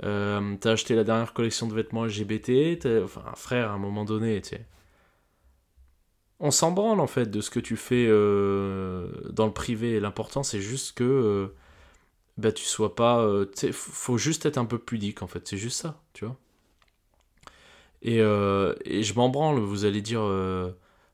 t'as 0.00 0.70
acheté 0.70 0.94
la 0.94 1.04
dernière 1.04 1.32
collection 1.32 1.66
de 1.66 1.74
vêtements 1.74 2.04
LGBT. 2.04 3.02
Enfin, 3.04 3.22
frère, 3.34 3.70
à 3.70 3.74
un 3.74 3.78
moment 3.78 4.04
donné, 4.04 4.40
tu 4.42 4.50
sais 4.50 4.66
on 6.40 6.50
s'en 6.50 6.72
branle 6.72 7.00
en 7.00 7.06
fait 7.06 7.30
de 7.30 7.40
ce 7.40 7.50
que 7.50 7.60
tu 7.60 7.76
fais 7.76 8.06
euh, 8.08 9.08
dans 9.30 9.46
le 9.46 9.52
privé. 9.52 10.00
L'important 10.00 10.42
c'est 10.42 10.60
juste 10.60 10.96
que 10.96 11.04
euh, 11.04 11.54
bah, 12.38 12.52
tu 12.52 12.64
sois 12.64 12.94
pas. 12.94 13.20
Euh, 13.20 13.46
faut 13.72 14.18
juste 14.18 14.46
être 14.46 14.58
un 14.58 14.64
peu 14.66 14.78
pudique 14.78 15.22
en 15.22 15.26
fait, 15.26 15.46
c'est 15.48 15.56
juste 15.56 15.80
ça, 15.80 16.02
tu 16.12 16.24
vois. 16.24 16.36
Et, 18.02 18.18
et 18.18 19.02
je 19.02 19.14
m'en 19.14 19.28
branle, 19.30 19.58
vous 19.58 19.84
allez 19.84 20.02
dire. 20.02 20.20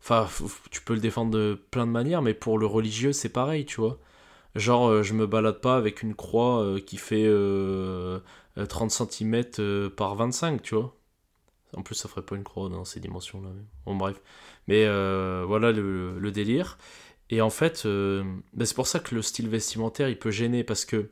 Enfin, 0.00 0.28
tu 0.70 0.82
peux 0.82 0.94
le 0.94 1.00
défendre 1.00 1.30
de 1.30 1.58
plein 1.70 1.86
de 1.86 1.92
manières, 1.92 2.22
mais 2.22 2.34
pour 2.34 2.58
le 2.58 2.66
religieux 2.66 3.12
c'est 3.12 3.28
pareil, 3.30 3.64
tu 3.64 3.80
vois. 3.80 3.98
Genre, 4.56 5.02
je 5.02 5.14
me 5.14 5.26
balade 5.26 5.60
pas 5.60 5.76
avec 5.76 6.02
une 6.02 6.14
croix 6.14 6.76
qui 6.86 6.98
fait 6.98 7.26
30 8.68 8.90
cm 8.90 9.90
par 9.96 10.16
25, 10.16 10.62
tu 10.62 10.74
vois. 10.74 10.94
En 11.76 11.82
plus, 11.82 11.94
ça 11.94 12.08
ferait 12.08 12.22
pas 12.22 12.36
une 12.36 12.44
croix 12.44 12.68
dans 12.68 12.84
ces 12.84 13.00
dimensions-là. 13.00 13.48
Bon, 13.86 13.96
bref. 13.96 14.20
Mais 14.68 14.84
euh, 14.86 15.44
voilà 15.46 15.72
le, 15.72 16.30
délire. 16.30 16.78
Et 17.32 17.40
en 17.40 17.48
fait, 17.50 17.84
euh, 17.86 18.22
ben, 18.52 18.66
c'est 18.66 18.74
pour 18.74 18.86
ça 18.86 19.00
que 19.00 19.14
le 19.14 19.22
style 19.22 19.48
vestimentaire, 19.48 20.10
il 20.10 20.18
peut 20.18 20.30
gêner 20.30 20.64
parce 20.64 20.84
que 20.84 21.10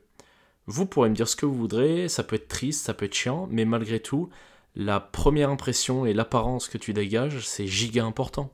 vous 0.67 0.85
pourrez 0.85 1.09
me 1.09 1.15
dire 1.15 1.27
ce 1.27 1.35
que 1.35 1.47
vous 1.47 1.55
voudrez, 1.55 2.09
ça 2.09 2.23
peut 2.23 2.35
être 2.35 2.47
triste, 2.47 2.85
ça 2.85 2.93
peut 2.93 3.05
être 3.05 3.15
chiant, 3.15 3.47
mais 3.49 3.65
malgré 3.65 3.99
tout, 3.99 4.29
la 4.75 4.99
première 4.99 5.49
impression 5.49 6.05
et 6.05 6.13
l'apparence 6.13 6.69
que 6.69 6.77
tu 6.77 6.93
dégages, 6.93 7.47
c'est 7.47 7.65
giga 7.65 8.05
important. 8.05 8.53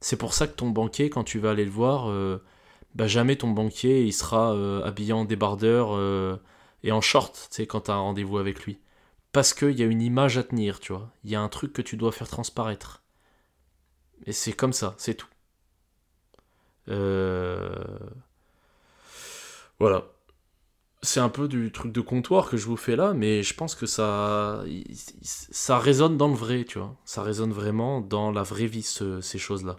C'est 0.00 0.16
pour 0.16 0.34
ça 0.34 0.48
que 0.48 0.54
ton 0.56 0.70
banquier, 0.70 1.10
quand 1.10 1.24
tu 1.24 1.38
vas 1.38 1.52
aller 1.52 1.64
le 1.64 1.70
voir, 1.70 2.10
euh, 2.10 2.42
bah 2.96 3.06
jamais 3.06 3.36
ton 3.36 3.50
banquier 3.50 4.02
il 4.04 4.12
sera 4.12 4.50
habillé 4.84 5.12
en 5.12 5.24
débardeur 5.24 5.96
et 6.82 6.92
en 6.92 7.00
short, 7.00 7.48
tu 7.50 7.56
sais, 7.56 7.66
quand 7.66 7.82
tu 7.82 7.90
as 7.92 7.94
un 7.94 8.00
rendez-vous 8.00 8.38
avec 8.38 8.64
lui. 8.64 8.78
Parce 9.32 9.54
qu'il 9.54 9.78
y 9.78 9.82
a 9.84 9.86
une 9.86 10.02
image 10.02 10.38
à 10.38 10.42
tenir, 10.42 10.80
tu 10.80 10.92
vois. 10.92 11.12
Il 11.24 11.30
y 11.30 11.36
a 11.36 11.40
un 11.40 11.48
truc 11.48 11.72
que 11.72 11.82
tu 11.82 11.96
dois 11.96 12.12
faire 12.12 12.28
transparaître. 12.28 13.02
Et 14.26 14.32
c'est 14.32 14.52
comme 14.54 14.72
ça, 14.72 14.94
c'est 14.98 15.14
tout. 15.14 15.29
Euh, 16.90 17.74
voilà. 19.78 20.04
C'est 21.02 21.20
un 21.20 21.30
peu 21.30 21.48
du 21.48 21.72
truc 21.72 21.92
de 21.92 22.00
comptoir 22.02 22.50
que 22.50 22.58
je 22.58 22.66
vous 22.66 22.76
fais 22.76 22.94
là, 22.94 23.14
mais 23.14 23.42
je 23.42 23.54
pense 23.54 23.74
que 23.74 23.86
ça, 23.86 24.62
ça 25.24 25.78
résonne 25.78 26.18
dans 26.18 26.28
le 26.28 26.34
vrai, 26.34 26.64
tu 26.64 26.78
vois. 26.78 26.94
Ça 27.06 27.22
résonne 27.22 27.52
vraiment 27.52 28.02
dans 28.02 28.30
la 28.30 28.42
vraie 28.42 28.66
vie, 28.66 28.82
ces 28.82 29.38
choses-là. 29.38 29.76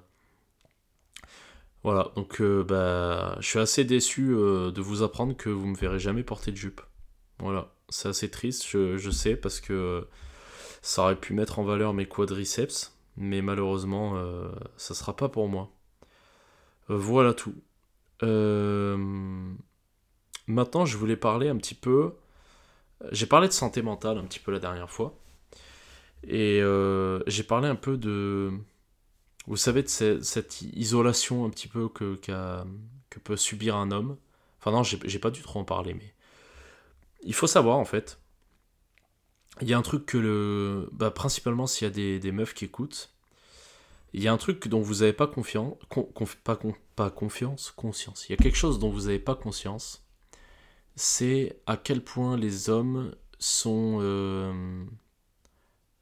Voilà, 1.83 2.11
donc 2.15 2.41
euh, 2.41 2.63
bah, 2.63 3.37
je 3.39 3.47
suis 3.47 3.59
assez 3.59 3.83
déçu 3.83 4.33
euh, 4.33 4.71
de 4.71 4.81
vous 4.81 5.03
apprendre 5.03 5.35
que 5.35 5.49
vous 5.49 5.65
me 5.67 5.75
verrez 5.75 5.99
jamais 5.99 6.23
porter 6.23 6.51
de 6.51 6.57
jupe. 6.57 6.81
Voilà, 7.39 7.71
c'est 7.89 8.09
assez 8.09 8.29
triste, 8.29 8.67
je, 8.67 9.09
sais, 9.11 9.35
parce 9.35 9.59
que 9.59 10.07
ça 10.81 11.03
aurait 11.03 11.15
pu 11.19 11.33
mettre 11.33 11.59
en 11.59 11.63
valeur 11.63 11.93
mes 11.93 12.07
quadriceps, 12.07 12.95
mais 13.17 13.41
malheureusement, 13.41 14.15
ça 14.77 14.93
sera 14.93 15.15
pas 15.15 15.29
pour 15.29 15.47
moi. 15.49 15.71
Euh, 16.89 16.97
voilà 16.97 17.33
tout. 17.33 17.55
Euh, 18.23 18.97
maintenant, 20.47 20.85
je 20.85 20.97
voulais 20.97 21.15
parler 21.15 21.49
un 21.49 21.57
petit 21.57 21.75
peu. 21.75 22.13
J'ai 23.11 23.25
parlé 23.25 23.47
de 23.47 23.53
santé 23.53 23.81
mentale 23.81 24.17
un 24.17 24.25
petit 24.25 24.39
peu 24.39 24.51
la 24.51 24.59
dernière 24.59 24.89
fois. 24.89 25.17
Et 26.23 26.61
j'ai 27.27 27.43
parlé 27.43 27.67
un 27.67 27.75
peu 27.75 27.97
de. 27.97 28.51
Vous 29.47 29.57
savez, 29.57 29.83
de 29.83 29.87
cette, 29.87 30.61
isolation 30.61 31.45
un 31.45 31.49
petit 31.49 31.67
peu 31.67 31.89
que, 31.89 32.15
que 32.15 33.19
peut 33.19 33.37
subir 33.37 33.75
un 33.75 33.91
homme. 33.91 34.17
Enfin, 34.59 34.71
non, 34.71 34.83
j'ai 34.83 35.19
pas 35.19 35.31
dû 35.31 35.41
trop 35.41 35.59
en 35.59 35.65
parler, 35.65 35.93
mais. 35.93 36.13
Il 37.23 37.33
faut 37.35 37.47
savoir 37.47 37.77
en 37.77 37.85
fait 37.85 38.19
il 39.59 39.67
y 39.67 39.73
a 39.73 39.77
un 39.77 39.81
truc 39.81 40.05
que 40.05 40.17
le. 40.17 40.89
Bah, 40.91 41.11
principalement 41.11 41.67
s'il 41.67 41.87
y 41.87 41.91
a 41.91 41.93
des, 41.93 42.19
des, 42.19 42.31
meufs 42.31 42.53
qui 42.53 42.65
écoutent, 42.65 43.10
il 44.13 44.23
y 44.23 44.27
a 44.27 44.33
un 44.33 44.37
truc 44.37 44.67
dont 44.67 44.81
vous 44.81 44.95
n'avez 44.95 45.13
pas 45.13 45.27
confiance. 45.27 45.75
pas, 46.43 47.09
confiance, 47.09 47.71
conscience. 47.71 48.27
Il 48.27 48.33
y 48.33 48.35
a 48.35 48.37
quelque 48.37 48.57
chose 48.57 48.79
dont 48.79 48.89
vous 48.89 49.01
n'avez 49.01 49.19
pas 49.19 49.35
conscience. 49.35 50.05
C'est 50.95 51.61
à 51.65 51.77
quel 51.77 52.03
point 52.03 52.35
les 52.35 52.69
hommes 52.69 53.15
sont 53.39 53.99
euh, 54.01 54.83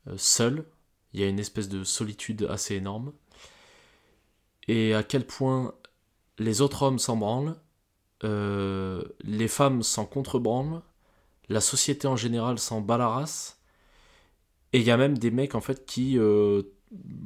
euh, 0.08 0.17
seuls. 0.17 0.65
Il 1.13 1.19
y 1.22 1.24
a 1.24 1.28
une 1.28 1.39
espèce 1.39 1.69
de 1.69 1.84
solitude 1.84 2.48
assez 2.50 2.76
énorme. 2.76 3.13
Et 4.67 4.93
à 4.93 5.04
quel 5.04 5.26
point 5.26 5.76
les 6.39 6.62
autres 6.62 6.84
hommes 6.84 7.00
s'en 7.00 7.17
branlent, 7.17 7.56
euh, 8.24 9.04
les 9.22 9.48
femmes 9.48 9.84
s'en 9.84 10.06
contrebranlent, 10.06 10.82
la 11.48 11.62
société 11.62 12.08
en 12.08 12.15
général 12.15 12.60
s'en 12.60 12.82
bat 12.82 12.98
la 12.98 13.08
race. 13.08 13.60
Et 14.74 14.80
il 14.80 14.86
y 14.86 14.91
a 14.91 14.98
même 14.98 15.17
des 15.17 15.32
mecs 15.32 15.56
en 15.56 15.62
fait 15.62 15.86
qui 15.86 16.17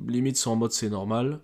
limite 0.08 0.38
sont 0.38 0.52
en 0.52 0.56
mode 0.56 0.72
c'est 0.72 0.90
normal. 0.90 1.42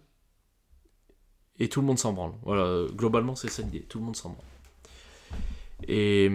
Et 1.59 1.67
tout 1.67 1.81
le 1.81 1.87
monde 1.87 1.99
s'en 1.99 2.13
branle. 2.13 2.33
Voilà, 2.43 2.85
globalement 2.93 3.35
c'est 3.35 3.49
ça 3.49 3.61
l'idée, 3.63 3.81
tout 3.81 3.99
le 3.99 4.05
monde 4.05 4.15
s'en 4.15 4.29
branle. 4.29 4.45
Et 5.87 6.31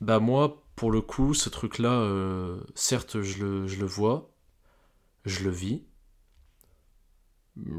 bah 0.00 0.18
moi, 0.18 0.62
pour 0.76 0.90
le 0.90 1.00
coup, 1.00 1.34
ce 1.34 1.48
truc-là, 1.48 1.92
euh, 1.92 2.60
certes 2.74 3.20
je 3.22 3.44
le, 3.44 3.66
je 3.66 3.78
le 3.80 3.86
vois, 3.86 4.30
je 5.24 5.44
le 5.44 5.50
vis. 5.50 5.84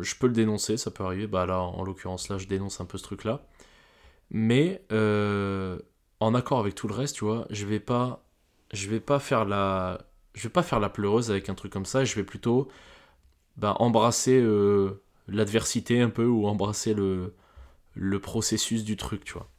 Je 0.02 0.16
peux 0.16 0.28
le 0.28 0.34
dénoncer, 0.34 0.78
ça 0.78 0.92
peut 0.92 1.04
arriver. 1.04 1.28
Bah 1.28 1.46
là, 1.46 1.60
en 1.60 1.84
l'occurrence, 1.84 2.30
là, 2.30 2.38
je 2.38 2.48
dénonce 2.48 2.80
un 2.82 2.86
peu 2.86 2.98
ce 2.98 3.04
truc-là. 3.04 3.48
Mais 4.30 4.86
euh, 4.92 5.80
en 6.20 6.34
accord 6.36 6.60
avec 6.60 6.76
tout 6.76 6.88
le 6.88 6.94
reste, 6.94 7.16
tu 7.18 7.26
vois, 7.26 7.48
je 7.50 7.66
vais 7.66 7.80
pas, 7.80 8.24
je 8.74 8.90
vais 8.90 9.00
pas 9.00 9.20
faire 9.20 9.46
la, 9.46 10.08
je 10.36 10.44
vais 10.44 10.50
pas 10.50 10.64
faire 10.64 10.80
la 10.80 10.90
pleureuse 10.90 11.32
avec 11.32 11.50
un 11.50 11.56
truc 11.56 11.74
comme 11.74 11.86
ça. 11.86 12.06
Je 12.06 12.16
vais 12.16 12.24
plutôt 12.24 12.70
bah, 13.58 13.76
embrasser 13.80 14.40
euh, 14.40 15.02
l'adversité 15.28 16.02
un 16.02 16.10
peu 16.10 16.26
ou 16.26 16.48
embrasser 16.48 16.94
le, 16.94 17.34
le 17.96 18.20
processus 18.20 18.84
du 18.84 18.98
truc, 18.98 19.24
tu 19.24 19.34
vois. 19.34 19.50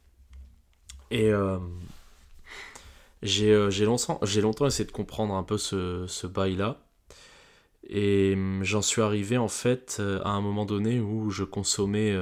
Et 1.11 1.31
j'ai 3.21 3.85
longtemps, 3.85 4.19
longtemps 4.41 4.65
essayé 4.65 4.85
de 4.85 4.91
comprendre 4.91 5.35
un 5.35 5.43
peu 5.43 5.57
ce, 5.57 6.05
ce 6.07 6.27
bail-là. 6.27 6.81
Et 7.87 8.33
hum, 8.33 8.63
j'en 8.63 8.81
suis 8.81 9.01
arrivé 9.01 9.37
en 9.37 9.47
fait 9.47 10.01
à 10.23 10.29
un 10.29 10.41
moment 10.41 10.65
donné 10.65 10.99
où 10.99 11.29
je 11.29 11.43
consommais 11.43 12.15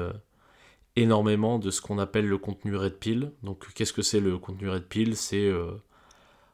énormément 0.95 1.59
de 1.59 1.71
ce 1.71 1.81
qu'on 1.81 1.99
appelle 1.99 2.27
le 2.27 2.37
contenu 2.37 2.75
Red 2.75 2.97
Pill. 2.97 3.31
Donc 3.43 3.73
qu'est-ce 3.73 3.93
que 3.93 4.01
c'est 4.01 4.19
le 4.19 4.37
contenu 4.37 4.69
Red 4.69 4.87
Pill? 4.87 5.15
C'est 5.15 5.47
euh, 5.47 5.71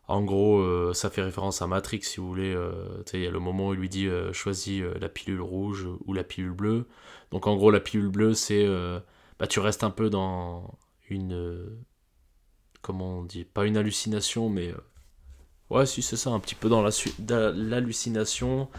en 0.07 0.21
gros, 0.23 0.59
euh, 0.59 0.93
ça 0.93 1.09
fait 1.09 1.21
référence 1.21 1.61
à 1.61 1.67
Matrix 1.67 2.01
si 2.03 2.19
vous 2.19 2.27
voulez. 2.27 2.53
Euh, 2.53 2.71
il 3.13 3.21
y 3.21 3.27
a 3.27 3.31
le 3.31 3.39
moment 3.39 3.69
où 3.69 3.73
il 3.73 3.79
lui 3.79 3.89
dit 3.89 4.07
choisis 4.33 4.83
la 4.99 5.09
pilule 5.09 5.41
rouge 5.41 5.87
ou 6.05 6.13
la 6.13 6.23
pilule 6.23 6.51
bleue. 6.51 6.85
Donc 7.31 7.47
en 7.47 7.55
gros, 7.55 7.71
la 7.71 7.79
pilule 7.79 8.09
bleue, 8.09 8.33
c'est 8.33 8.67
bah, 9.39 9.47
tu 9.47 9.59
restes 9.59 9.83
un 9.83 9.91
peu 9.91 10.09
dans 10.09 10.77
une 11.09 11.65
comment 12.81 13.19
on 13.19 13.23
dit 13.23 13.43
Pas 13.43 13.65
une 13.65 13.77
hallucination, 13.77 14.49
mais 14.49 14.73
ouais, 15.69 15.85
si 15.85 16.01
c'est 16.01 16.17
ça, 16.17 16.31
un 16.31 16.39
petit 16.39 16.55
peu 16.55 16.69
dans 16.69 16.81
l'hallucination. 16.81 18.69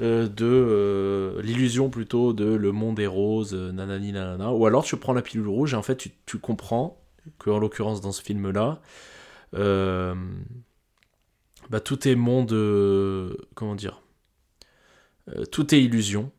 Euh, 0.00 0.26
de 0.26 0.44
euh, 0.44 1.40
l'illusion 1.42 1.88
plutôt 1.88 2.32
de 2.32 2.44
le 2.44 2.72
monde 2.72 2.98
est 2.98 3.06
rose, 3.06 3.54
euh, 3.54 3.70
nanani 3.70 4.10
nanana. 4.12 4.52
Ou 4.52 4.66
alors 4.66 4.82
tu 4.82 4.96
prends 4.96 5.12
la 5.12 5.22
pilule 5.22 5.46
rouge 5.46 5.74
et 5.74 5.76
en 5.76 5.82
fait 5.82 5.96
tu, 5.96 6.10
tu 6.26 6.38
comprends 6.38 7.00
que 7.38 7.48
en 7.50 7.60
l'occurrence 7.60 8.00
dans 8.00 8.10
ce 8.10 8.20
film-là, 8.20 8.80
bah, 9.54 10.14
tout 11.80 12.08
est 12.08 12.14
monde, 12.14 12.50
comment 13.54 13.74
dire, 13.74 14.02
tout 15.50 15.74
est 15.74 15.82
illusion. 15.82 16.30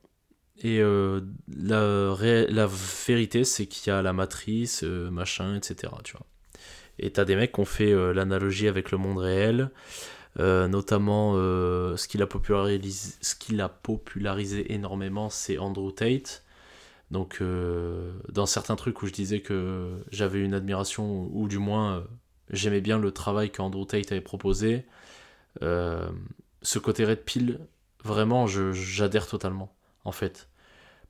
Et 0.64 0.80
la, 0.82 2.16
la 2.50 2.70
vérité, 3.08 3.44
c'est 3.44 3.66
qu'il 3.66 3.92
y 3.92 3.96
a 3.96 4.02
la 4.02 4.14
matrice, 4.14 4.84
machin, 4.84 5.56
etc. 5.56 5.94
Tu 6.04 6.14
vois. 6.14 6.26
Et 6.98 7.12
t'as 7.12 7.26
des 7.26 7.36
mecs 7.36 7.52
qui 7.52 7.60
ont 7.60 7.66
fait 7.66 8.14
l'analogie 8.14 8.68
avec 8.68 8.92
le 8.92 8.98
monde 8.98 9.18
réel. 9.18 9.72
Euh, 10.40 10.68
notamment, 10.68 11.34
euh, 11.36 11.96
ce 11.96 12.08
qu'il 12.08 12.22
a, 12.22 12.28
popularisé, 12.28 13.14
ce 13.22 13.62
a 13.62 13.70
popularisé 13.70 14.74
énormément, 14.74 15.30
c'est 15.30 15.58
Andrew 15.58 15.92
Tate. 15.92 16.44
Donc, 17.12 17.38
euh, 17.42 18.12
dans 18.30 18.46
certains 18.46 18.76
trucs 18.76 19.02
où 19.02 19.08
je 19.08 19.14
disais 19.14 19.40
que 19.42 19.94
j'avais 20.12 20.42
une 20.42 20.54
admiration, 20.54 21.30
ou 21.32 21.48
du 21.48 21.60
moins 21.60 22.06
j'aimais 22.50 22.82
bien 22.82 22.98
le 22.98 23.12
travail 23.12 23.52
qu'Andrew 23.52 23.86
Tate 23.86 24.12
avait 24.12 24.22
proposé, 24.22 24.86
ce 25.62 26.80
côté 26.80 27.06
Red 27.06 27.24
Pill, 27.24 27.60
vraiment, 28.04 28.48
j'adhère 28.48 29.28
totalement, 29.28 29.76
en 30.04 30.12
fait. 30.12 30.50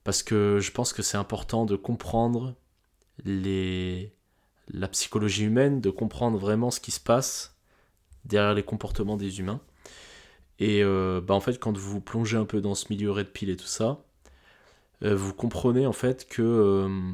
Parce 0.03 0.23
que 0.23 0.59
je 0.59 0.71
pense 0.71 0.93
que 0.93 1.01
c'est 1.01 1.17
important 1.17 1.65
de 1.65 1.75
comprendre 1.75 2.55
les, 3.23 4.13
la 4.69 4.87
psychologie 4.87 5.45
humaine, 5.45 5.81
de 5.81 5.89
comprendre 5.89 6.37
vraiment 6.37 6.71
ce 6.71 6.79
qui 6.79 6.91
se 6.91 6.99
passe 6.99 7.55
derrière 8.25 8.53
les 8.53 8.63
comportements 8.63 9.17
des 9.17 9.39
humains. 9.39 9.61
Et 10.59 10.83
euh, 10.83 11.21
bah 11.21 11.33
en 11.33 11.39
fait, 11.41 11.59
quand 11.59 11.77
vous 11.77 12.01
plongez 12.01 12.37
un 12.37 12.45
peu 12.45 12.61
dans 12.61 12.75
ce 12.75 12.85
milieu 12.89 13.11
red 13.11 13.27
pill 13.27 13.49
et 13.49 13.57
tout 13.57 13.65
ça, 13.65 14.05
euh, 15.03 15.15
vous 15.15 15.33
comprenez 15.33 15.85
en 15.85 15.93
fait 15.93 16.27
que 16.27 16.41
euh, 16.41 17.13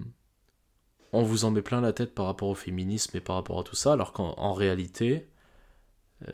on 1.14 1.24
vous 1.24 1.46
en 1.46 1.52
met 1.52 1.62
plein 1.62 1.82
la 1.82 1.94
tête 1.94 2.14
par 2.16 2.26
rapport 2.26 2.50
au 2.50 2.56
féminisme 2.56 3.18
et 3.18 3.22
par 3.22 3.36
rapport 3.36 3.60
à 3.60 3.64
tout 3.64 3.76
ça, 3.76 3.94
alors 3.94 4.14
qu'en 4.14 4.54
réalité, 4.54 5.28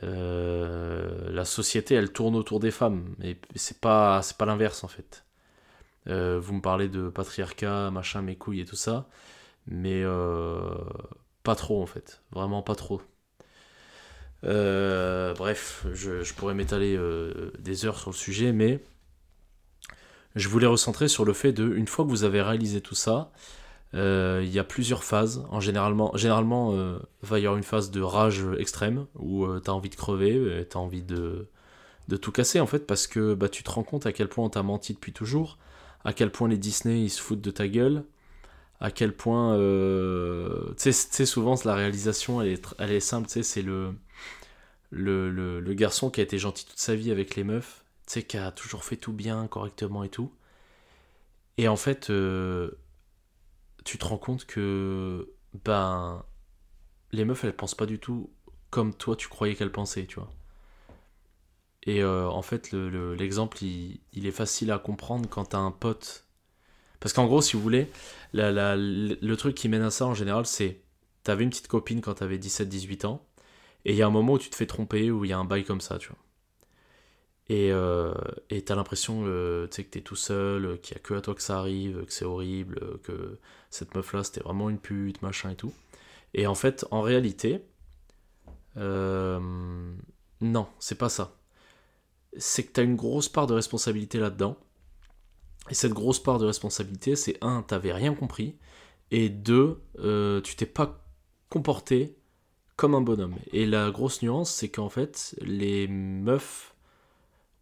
la 0.03 1.45
société 1.45 1.95
elle 1.95 2.11
tourne 2.11 2.35
autour 2.35 2.59
des 2.59 2.71
femmes, 2.71 3.15
et 3.23 3.37
c'est 3.55 3.79
pas 3.81 4.21
pas 4.37 4.45
l'inverse 4.45 4.83
en 4.83 4.87
fait. 4.87 5.25
vous 6.05 6.53
me 6.53 6.61
parlez 6.61 6.89
de 6.89 7.09
patriarcat, 7.09 7.91
machin, 7.91 8.21
mes 8.21 8.35
couilles 8.35 8.61
et 8.61 8.65
tout 8.65 8.75
ça, 8.75 9.07
mais 9.67 10.03
pas 11.43 11.55
trop 11.55 11.81
en 11.81 11.87
fait, 11.87 12.21
vraiment 12.31 12.61
pas 12.61 12.75
trop. 12.75 13.01
Euh, 14.43 15.33
bref, 15.33 15.85
je, 15.93 16.33
pourrais 16.33 16.53
m'étaler 16.53 16.95
euh, 16.95 17.51
des 17.59 17.85
heures 17.85 17.99
sur 17.99 18.11
le 18.11 18.15
sujet, 18.15 18.51
mais 18.51 18.79
je 20.35 20.47
voulais 20.49 20.67
recentrer 20.67 21.07
sur 21.07 21.25
le 21.25 21.33
fait 21.33 21.51
de, 21.53 21.73
une 21.75 21.87
fois 21.87 22.05
que 22.05 22.09
vous 22.09 22.23
avez 22.23 22.41
réalisé 22.41 22.81
tout 22.81 22.95
ça, 22.95 23.31
euh, 23.31 23.56
il 23.93 24.49
y 24.49 24.59
a 24.59 24.63
plusieurs 24.63 25.03
phases. 25.03 25.45
En 25.49 25.59
généralement, 25.59 26.15
généralement 26.15 26.71
va 27.21 27.39
y 27.39 27.45
avoir 27.45 27.57
une 27.57 27.63
phase 27.63 27.91
de 27.91 28.01
rage 28.01 28.43
extrême 28.57 29.07
où 29.15 29.47
tu 29.59 29.69
as 29.69 29.73
envie 29.73 29.89
de 29.89 29.95
crever, 29.95 30.65
tu 30.69 30.77
as 30.77 30.79
envie 30.79 31.03
de, 31.03 31.47
de 32.07 32.17
tout 32.17 32.31
casser 32.31 32.59
en 32.59 32.67
fait, 32.67 32.85
parce 32.85 33.07
que 33.07 33.33
bah, 33.33 33.49
tu 33.49 33.63
te 33.63 33.71
rends 33.71 33.83
compte 33.83 34.05
à 34.05 34.11
quel 34.11 34.27
point 34.27 34.45
on 34.45 34.49
t'a 34.49 34.63
menti 34.63 34.93
depuis 34.93 35.13
toujours, 35.13 35.57
à 36.05 36.13
quel 36.13 36.31
point 36.31 36.47
les 36.47 36.57
Disney 36.57 37.01
ils 37.01 37.09
se 37.09 37.21
foutent 37.21 37.41
de 37.41 37.51
ta 37.51 37.67
gueule, 37.67 38.03
à 38.79 38.91
quel 38.91 39.13
point. 39.15 39.55
tu 39.55 40.91
sais, 40.93 41.25
souvent 41.25 41.55
la 41.65 41.75
réalisation 41.75 42.41
elle 42.41 42.49
est, 42.49 42.75
elle 42.79 42.91
est 42.91 42.99
simple, 42.99 43.27
c'est 43.29 43.61
le 43.61 43.93
le, 44.91 45.59
le, 45.59 45.73
garçon 45.73 46.09
qui 46.09 46.19
a 46.19 46.23
été 46.23 46.37
gentil 46.37 46.65
toute 46.65 46.79
sa 46.79 46.95
vie 46.95 47.11
avec 47.11 47.35
les 47.35 47.43
meufs, 47.43 47.83
tu 48.05 48.13
sais, 48.13 48.23
qui 48.23 48.37
a 48.37 48.51
toujours 48.51 48.83
fait 48.83 48.95
tout 48.97 49.13
bien, 49.13 49.47
correctement 49.47 50.03
et 50.03 50.09
tout. 50.09 50.31
Et 51.57 51.67
en 51.67 51.75
fait, 51.75 52.09
euh, 52.09 52.71
tu 53.87 53.97
te 53.97 54.05
rends 54.05 54.17
compte 54.17 54.45
que, 54.45 55.33
ben, 55.63 56.25
les 57.13 57.25
meufs, 57.25 57.43
elles 57.45 57.55
pensent 57.55 57.75
pas 57.75 57.85
du 57.85 57.99
tout 57.99 58.29
comme 58.69 58.93
toi 58.93 59.15
tu 59.15 59.29
croyais 59.29 59.55
qu'elles 59.55 59.71
pensaient, 59.71 60.05
tu 60.05 60.19
vois. 60.19 60.29
Et 61.83 62.03
euh, 62.03 62.27
en 62.27 62.41
fait, 62.41 62.71
l'exemple, 62.73 63.63
il, 63.63 64.01
il, 64.13 64.25
est 64.27 64.31
facile 64.31 64.71
à 64.71 64.79
comprendre 64.79 65.29
quand 65.29 65.45
t'as 65.45 65.57
un 65.59 65.71
pote. 65.71 66.25
Parce 66.99 67.13
qu'en 67.13 67.27
gros, 67.27 67.41
si 67.41 67.55
vous 67.55 67.61
voulez, 67.61 67.89
la, 68.33 68.51
la, 68.51 68.75
le 68.75 69.35
truc 69.37 69.55
qui 69.55 69.69
mène 69.69 69.83
à 69.83 69.91
ça 69.91 70.05
en 70.05 70.13
général, 70.13 70.45
c'est 70.45 70.81
t'avais 71.23 71.43
une 71.43 71.49
petite 71.49 71.67
copine 71.69 72.01
quand 72.01 72.15
t'avais 72.15 72.37
17-18 72.37 73.05
ans, 73.05 73.25
et 73.85 73.93
il 73.93 73.97
y 73.97 74.01
a 74.01 74.07
un 74.07 74.11
moment 74.11 74.33
où 74.33 74.39
tu 74.39 74.49
te 74.49 74.55
fais 74.55 74.65
tromper, 74.67 75.11
où 75.11 75.25
il 75.25 75.29
y 75.29 75.33
a 75.33 75.37
un 75.37 75.45
bail 75.45 75.63
comme 75.63 75.81
ça, 75.81 75.97
tu 75.97 76.09
vois. 76.09 76.17
Et 77.49 77.71
euh, 77.71 78.13
t'as 78.65 78.75
l'impression 78.75 79.23
euh, 79.25 79.67
que 79.67 79.81
t'es 79.81 80.01
tout 80.01 80.15
seul, 80.17 80.79
qu'il 80.81 80.95
n'y 80.95 80.99
a 80.99 81.03
que 81.03 81.13
à 81.13 81.21
toi 81.21 81.35
que 81.35 81.41
ça 81.41 81.59
arrive, 81.59 82.05
que 82.05 82.11
c'est 82.11 82.25
horrible, 82.25 82.99
que 83.03 83.39
cette 83.77 83.95
meuf-là 83.95 84.23
c'était 84.23 84.41
vraiment 84.41 84.69
une 84.69 84.79
pute, 84.79 85.21
machin 85.21 85.51
et 85.51 85.55
tout. 85.55 85.73
Et 86.33 86.47
en 86.47 86.55
fait, 86.55 86.85
en 86.91 87.01
réalité, 87.01 87.61
euh, 88.77 89.39
non, 90.41 90.67
c'est 90.79 90.97
pas 90.97 91.09
ça. 91.09 91.35
C'est 92.37 92.63
que 92.63 92.73
t'as 92.73 92.83
une 92.83 92.95
grosse 92.95 93.29
part 93.29 93.47
de 93.47 93.53
responsabilité 93.53 94.19
là-dedans. 94.19 94.57
Et 95.69 95.73
cette 95.73 95.93
grosse 95.93 96.21
part 96.21 96.39
de 96.39 96.45
responsabilité, 96.45 97.15
c'est 97.15 97.37
un, 97.41 97.61
t'avais 97.61 97.91
rien 97.91 98.13
compris, 98.13 98.55
et 99.11 99.29
deux, 99.29 99.81
euh, 99.99 100.41
tu 100.41 100.55
t'es 100.55 100.65
pas 100.65 101.03
comporté 101.49 102.15
comme 102.75 102.95
un 102.95 103.01
bonhomme. 103.01 103.35
Et 103.51 103.65
la 103.65 103.89
grosse 103.91 104.21
nuance, 104.21 104.51
c'est 104.53 104.69
qu'en 104.69 104.89
fait, 104.89 105.35
les 105.41 105.87
meufs 105.87 106.75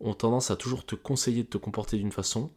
ont 0.02 0.14
tendance 0.14 0.52
à 0.52 0.56
toujours 0.56 0.86
te 0.86 0.96
conseiller 0.96 1.44
de 1.44 1.50
te 1.50 1.58
comporter 1.58 1.98
d'une 1.98 2.12
façon, 2.12 2.52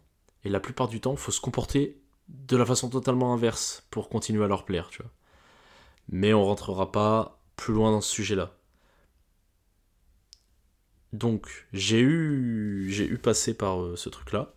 et 0.44 0.50
la 0.50 0.60
plupart 0.60 0.88
du 0.88 1.00
temps, 1.00 1.16
faut 1.16 1.32
se 1.32 1.40
comporter 1.40 1.98
de 2.28 2.56
la 2.56 2.66
façon 2.66 2.90
totalement 2.90 3.32
inverse 3.34 3.86
pour 3.90 4.08
continuer 4.08 4.44
à 4.44 4.48
leur 4.48 4.64
plaire, 4.64 4.88
tu 4.90 5.02
vois. 5.02 5.10
Mais 6.10 6.34
on 6.34 6.44
rentrera 6.44 6.92
pas 6.92 7.40
plus 7.56 7.74
loin 7.74 7.92
dans 7.92 8.00
ce 8.00 8.10
sujet-là. 8.12 8.54
Donc, 11.12 11.66
j'ai 11.72 12.00
eu, 12.00 12.88
j'ai 12.90 13.06
eu 13.06 13.18
passé 13.18 13.54
par 13.54 13.80
euh, 13.82 13.96
ce 13.96 14.08
truc-là. 14.08 14.54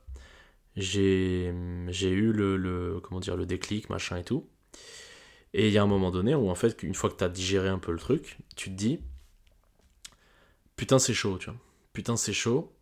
J'ai, 0.78 1.54
j'ai 1.90 2.10
eu 2.12 2.32
le, 2.34 2.58
le, 2.58 3.00
comment 3.02 3.20
dire, 3.22 3.38
le 3.38 3.46
déclic, 3.46 3.90
machin 3.90 4.18
et 4.18 4.24
tout. 4.24 4.48
Et 5.54 5.68
il 5.68 5.74
y 5.74 5.78
a 5.78 5.84
un 5.84 5.88
moment 5.88 6.12
donné 6.12 6.36
où, 6.36 6.50
en 6.50 6.56
fait, 6.56 6.84
une 6.84 6.94
fois 6.96 7.10
que 7.10 7.18
tu 7.18 7.24
as 7.24 7.30
digéré 7.30 7.70
un 7.70 7.80
peu 7.80 7.92
le 7.92 8.00
truc, 8.00 8.38
tu 8.56 8.70
te 8.70 8.76
dis 8.76 9.00
Putain, 10.76 11.00
c'est 11.00 11.14
chaud, 11.14 11.38
tu 11.38 11.50
vois. 11.50 11.60
Putain, 11.94 12.18
c'est 12.18 12.34
chaud. 12.34 12.74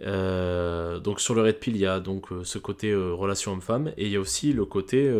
Euh, 0.00 1.00
donc, 1.00 1.20
sur 1.20 1.34
le 1.34 1.42
Red 1.42 1.58
Pill, 1.58 1.74
il 1.76 1.80
y 1.80 1.86
a 1.86 2.00
donc 2.00 2.32
euh, 2.32 2.44
ce 2.44 2.58
côté 2.58 2.90
euh, 2.90 3.12
relation 3.12 3.52
homme-femme, 3.52 3.92
et 3.96 4.06
il 4.06 4.12
y 4.12 4.16
a 4.16 4.20
aussi 4.20 4.52
le 4.52 4.64
côté 4.64 5.12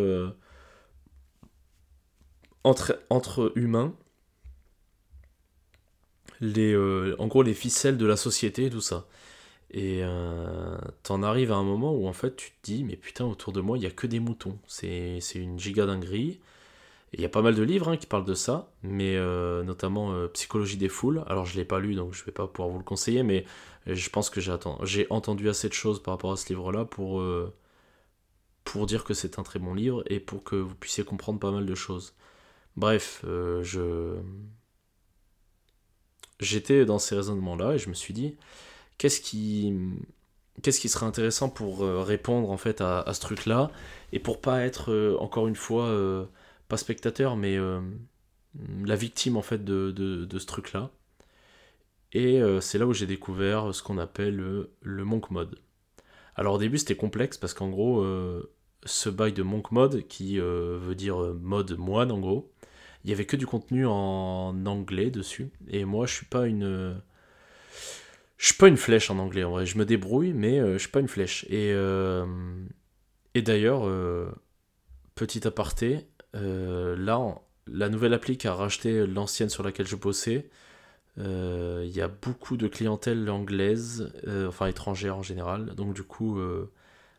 entre, 2.63 2.99
entre 3.09 3.51
humains, 3.55 3.93
les, 6.41 6.75
en 7.17 7.27
gros, 7.27 7.43
les 7.43 7.53
ficelles 7.53 7.97
de 7.97 8.05
la 8.05 8.15
société 8.15 8.65
et 8.65 8.69
tout 8.69 8.81
ça. 8.81 9.05
Et 9.71 10.01
t'en 11.03 11.21
arrives 11.21 11.51
à 11.51 11.55
un 11.55 11.63
moment 11.63 11.93
où 11.93 12.07
en 12.07 12.13
fait 12.13 12.35
tu 12.35 12.49
te 12.49 12.55
dis 12.63 12.83
mais 12.83 12.95
putain 12.95 13.25
autour 13.25 13.53
de 13.53 13.61
moi 13.61 13.77
il 13.77 13.83
y 13.83 13.87
a 13.87 13.91
que 13.91 14.07
des 14.07 14.19
moutons. 14.19 14.57
C'est 14.67 15.19
une 15.35 15.59
giga 15.59 15.85
dinguerie. 15.85 16.39
Il 17.13 17.21
y 17.21 17.25
a 17.25 17.29
pas 17.29 17.41
mal 17.41 17.55
de 17.55 17.63
livres 17.63 17.89
hein, 17.89 17.97
qui 17.97 18.07
parlent 18.07 18.25
de 18.25 18.33
ça, 18.33 18.71
mais 18.83 19.17
notamment 19.63 20.27
Psychologie 20.29 20.77
des 20.77 20.89
foules. 20.89 21.23
Alors 21.27 21.45
je 21.45 21.53
ne 21.53 21.59
l'ai 21.59 21.65
pas 21.65 21.79
lu, 21.79 21.95
donc 21.95 22.13
je 22.13 22.21
ne 22.21 22.25
vais 22.25 22.31
pas 22.31 22.47
pouvoir 22.47 22.69
vous 22.69 22.79
le 22.79 22.83
conseiller, 22.83 23.23
mais 23.23 23.45
je 23.95 24.09
pense 24.09 24.29
que 24.29 24.41
j'ai 24.41 25.07
entendu 25.09 25.49
assez 25.49 25.69
de 25.69 25.73
choses 25.73 26.01
par 26.01 26.13
rapport 26.13 26.31
à 26.31 26.37
ce 26.37 26.49
livre-là 26.49 26.85
pour, 26.85 27.21
euh, 27.21 27.53
pour 28.63 28.85
dire 28.85 29.03
que 29.03 29.13
c'est 29.13 29.39
un 29.39 29.43
très 29.43 29.59
bon 29.59 29.73
livre 29.73 30.03
et 30.07 30.19
pour 30.19 30.43
que 30.43 30.55
vous 30.55 30.75
puissiez 30.75 31.03
comprendre 31.03 31.39
pas 31.39 31.51
mal 31.51 31.65
de 31.65 31.75
choses. 31.75 32.13
Bref, 32.75 33.21
je 33.23 34.17
j'étais 36.39 36.85
dans 36.85 36.99
ces 36.99 37.15
raisonnements-là 37.15 37.73
et 37.75 37.77
je 37.79 37.89
me 37.89 37.93
suis 37.93 38.13
dit, 38.13 38.37
qu'est-ce 38.97 39.19
qui, 39.19 39.73
qu'est-ce 40.61 40.79
qui 40.79 40.87
serait 40.87 41.05
intéressant 41.05 41.49
pour 41.49 41.81
répondre 41.81 42.49
en 42.51 42.57
fait 42.57 42.81
à, 42.81 43.05
ce 43.13 43.19
truc-là 43.19 43.71
et 44.13 44.19
pour 44.19 44.39
pas 44.39 44.61
être 44.61 45.17
encore 45.19 45.47
une 45.47 45.55
fois 45.55 45.89
pas 46.69 46.77
spectateur, 46.77 47.35
mais 47.35 47.57
euh, 47.57 47.81
la 48.85 48.95
victime 48.95 49.35
en 49.35 49.41
fait 49.41 49.65
de, 49.65 49.91
de, 49.91 50.39
ce 50.39 50.45
truc-là. 50.45 50.91
Et 52.13 52.41
c'est 52.61 52.79
là 52.79 52.87
où 52.87 52.93
j'ai 52.93 53.05
découvert 53.05 53.73
ce 53.73 53.83
qu'on 53.83 53.99
appelle 53.99 54.67
le 54.81 55.05
monk 55.05 55.29
mode. 55.29 55.59
Alors 56.35 56.55
au 56.55 56.57
début 56.57 56.79
c'était 56.79 56.95
complexe 56.95 57.37
parce 57.37 57.53
qu'en 57.53 57.69
gros, 57.69 58.03
ce 58.83 59.09
bail 59.09 59.33
de 59.33 59.43
monk 59.43 59.71
mode, 59.71 60.07
qui 60.07 60.39
veut 60.39 60.95
dire 60.95 61.17
mode 61.39 61.77
moine 61.77 62.11
en 62.11 62.19
gros, 62.19 62.51
il 63.03 63.11
y 63.11 63.13
avait 63.13 63.25
que 63.25 63.35
du 63.35 63.45
contenu 63.45 63.85
en 63.85 64.65
anglais 64.65 65.11
dessus. 65.11 65.51
Et 65.67 65.85
moi 65.85 66.07
je 66.07 66.15
suis 66.15 66.25
pas 66.25 66.47
une 66.47 66.99
je 68.39 68.45
suis 68.45 68.55
pas 68.55 68.69
une 68.69 68.77
flèche 68.77 69.11
en 69.11 69.19
anglais 69.19 69.43
en 69.43 69.51
vrai. 69.51 69.65
Je 69.65 69.77
me 69.77 69.85
débrouille, 69.85 70.33
mais 70.33 70.59
euh, 70.59 70.73
je 70.73 70.79
suis 70.79 70.89
pas 70.89 71.01
une 71.01 71.09
flèche. 71.09 71.45
Et, 71.49 71.73
euh, 71.73 72.25
et 73.35 73.41
d'ailleurs, 73.41 73.85
euh, 73.85 74.31
petit 75.13 75.45
aparté, 75.45 76.07
là, 76.33 77.35
la 77.67 77.89
nouvelle 77.89 78.13
appli 78.13 78.37
qui 78.37 78.47
a 78.47 78.53
racheté 78.53 79.05
l'ancienne 79.05 79.49
sur 79.49 79.61
laquelle 79.61 79.87
je 79.87 79.97
bossais, 79.97 80.49
il 81.19 81.91
y 81.91 82.01
a 82.01 82.07
beaucoup 82.07 82.57
de 82.57 82.67
clientèle 82.67 83.29
anglaise, 83.29 84.11
enfin 84.47 84.67
étrangère 84.67 85.17
en 85.17 85.23
général. 85.23 85.75
Donc 85.75 85.93
du 85.93 86.03
coup, 86.03 86.39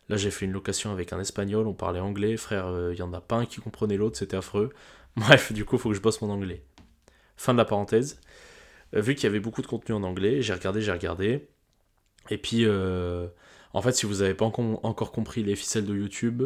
là 0.09 0.17
j'ai 0.17 0.31
fait 0.31 0.47
une 0.47 0.53
location 0.53 0.91
avec 0.93 1.13
un 1.13 1.21
espagnol, 1.21 1.67
on 1.67 1.75
parlait 1.75 2.01
anglais, 2.01 2.37
frère, 2.37 2.73
il 2.93 2.99
y 2.99 3.03
en 3.03 3.13
a 3.13 3.21
pas 3.21 3.37
un 3.37 3.47
qui 3.47 3.61
comprenait 3.61 3.97
l'autre, 3.97 4.17
c'était 4.17 4.37
affreux. 4.37 4.71
Bref, 5.17 5.53
du 5.53 5.65
coup, 5.65 5.77
il 5.77 5.79
faut 5.81 5.89
que 5.91 5.95
je 5.97 6.01
bosse 6.01 6.21
mon 6.23 6.31
anglais. 6.31 6.63
Fin 7.37 7.53
de 7.53 7.59
la 7.59 7.65
parenthèse. 7.65 8.21
Euh, 8.95 9.01
vu 9.01 9.15
qu'il 9.15 9.25
y 9.25 9.27
avait 9.27 9.41
beaucoup 9.41 9.63
de 9.63 9.67
contenu 9.67 9.95
en 9.95 10.03
anglais, 10.03 10.43
j'ai 10.43 10.53
regardé, 10.55 10.81
j'ai 10.81 10.93
regardé. 10.93 11.49
Et 12.31 12.39
puis, 12.39 12.65
euh, 12.65 13.29
en 13.73 13.83
fait, 13.83 13.93
si 13.93 14.07
vous 14.07 14.17
n'avez 14.17 14.35
pas 14.35 14.45
encore 14.45 15.13
compris 15.13 15.43
les 15.43 15.57
ficelles 15.57 15.87
de 15.87 15.95
YouTube, 15.95 16.43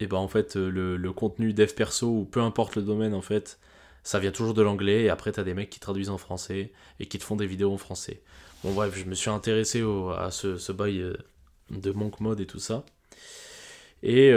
et 0.00 0.04
eh 0.04 0.06
ben 0.06 0.18
en 0.18 0.28
fait, 0.28 0.56
euh, 0.56 0.70
le, 0.70 1.12
contenu 1.12 1.52
dev 1.52 1.72
perso, 1.74 2.08
ou 2.08 2.24
peu 2.24 2.40
importe 2.40 2.76
le 2.76 2.82
domaine, 2.82 3.14
en 3.14 3.22
fait, 3.22 3.58
ça 4.02 4.18
vient 4.18 4.32
toujours 4.32 4.54
de 4.54 4.62
l'anglais, 4.62 5.04
et 5.04 5.10
après, 5.10 5.32
tu 5.32 5.40
as 5.40 5.44
des 5.44 5.54
mecs 5.54 5.70
qui 5.70 5.80
traduisent 5.80 6.10
en 6.10 6.18
français, 6.18 6.72
et 7.00 7.06
qui 7.06 7.18
te 7.18 7.24
font 7.24 7.36
des 7.36 7.46
vidéos 7.46 7.72
en 7.72 7.78
français. 7.78 8.22
Bon, 8.64 8.72
bref, 8.72 8.96
je 8.96 9.04
me 9.04 9.14
suis 9.14 9.30
intéressé 9.30 9.84
à 10.16 10.30
ce, 10.30 10.56
ce 10.56 10.72
bail 10.72 11.04
de 11.70 11.90
Monk 11.92 12.20
Mode 12.20 12.40
et 12.40 12.46
tout 12.46 12.58
ça. 12.58 12.84
Et 14.02 14.32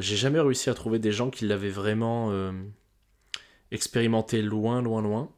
j'ai 0.00 0.16
jamais 0.16 0.40
réussi 0.40 0.70
à 0.70 0.74
trouver 0.74 0.98
des 0.98 1.12
gens 1.12 1.30
qui 1.30 1.46
l'avaient 1.46 1.70
vraiment 1.70 2.32
expérimenté 3.70 4.42
loin, 4.42 4.82
loin, 4.82 5.02
loin. 5.02 5.30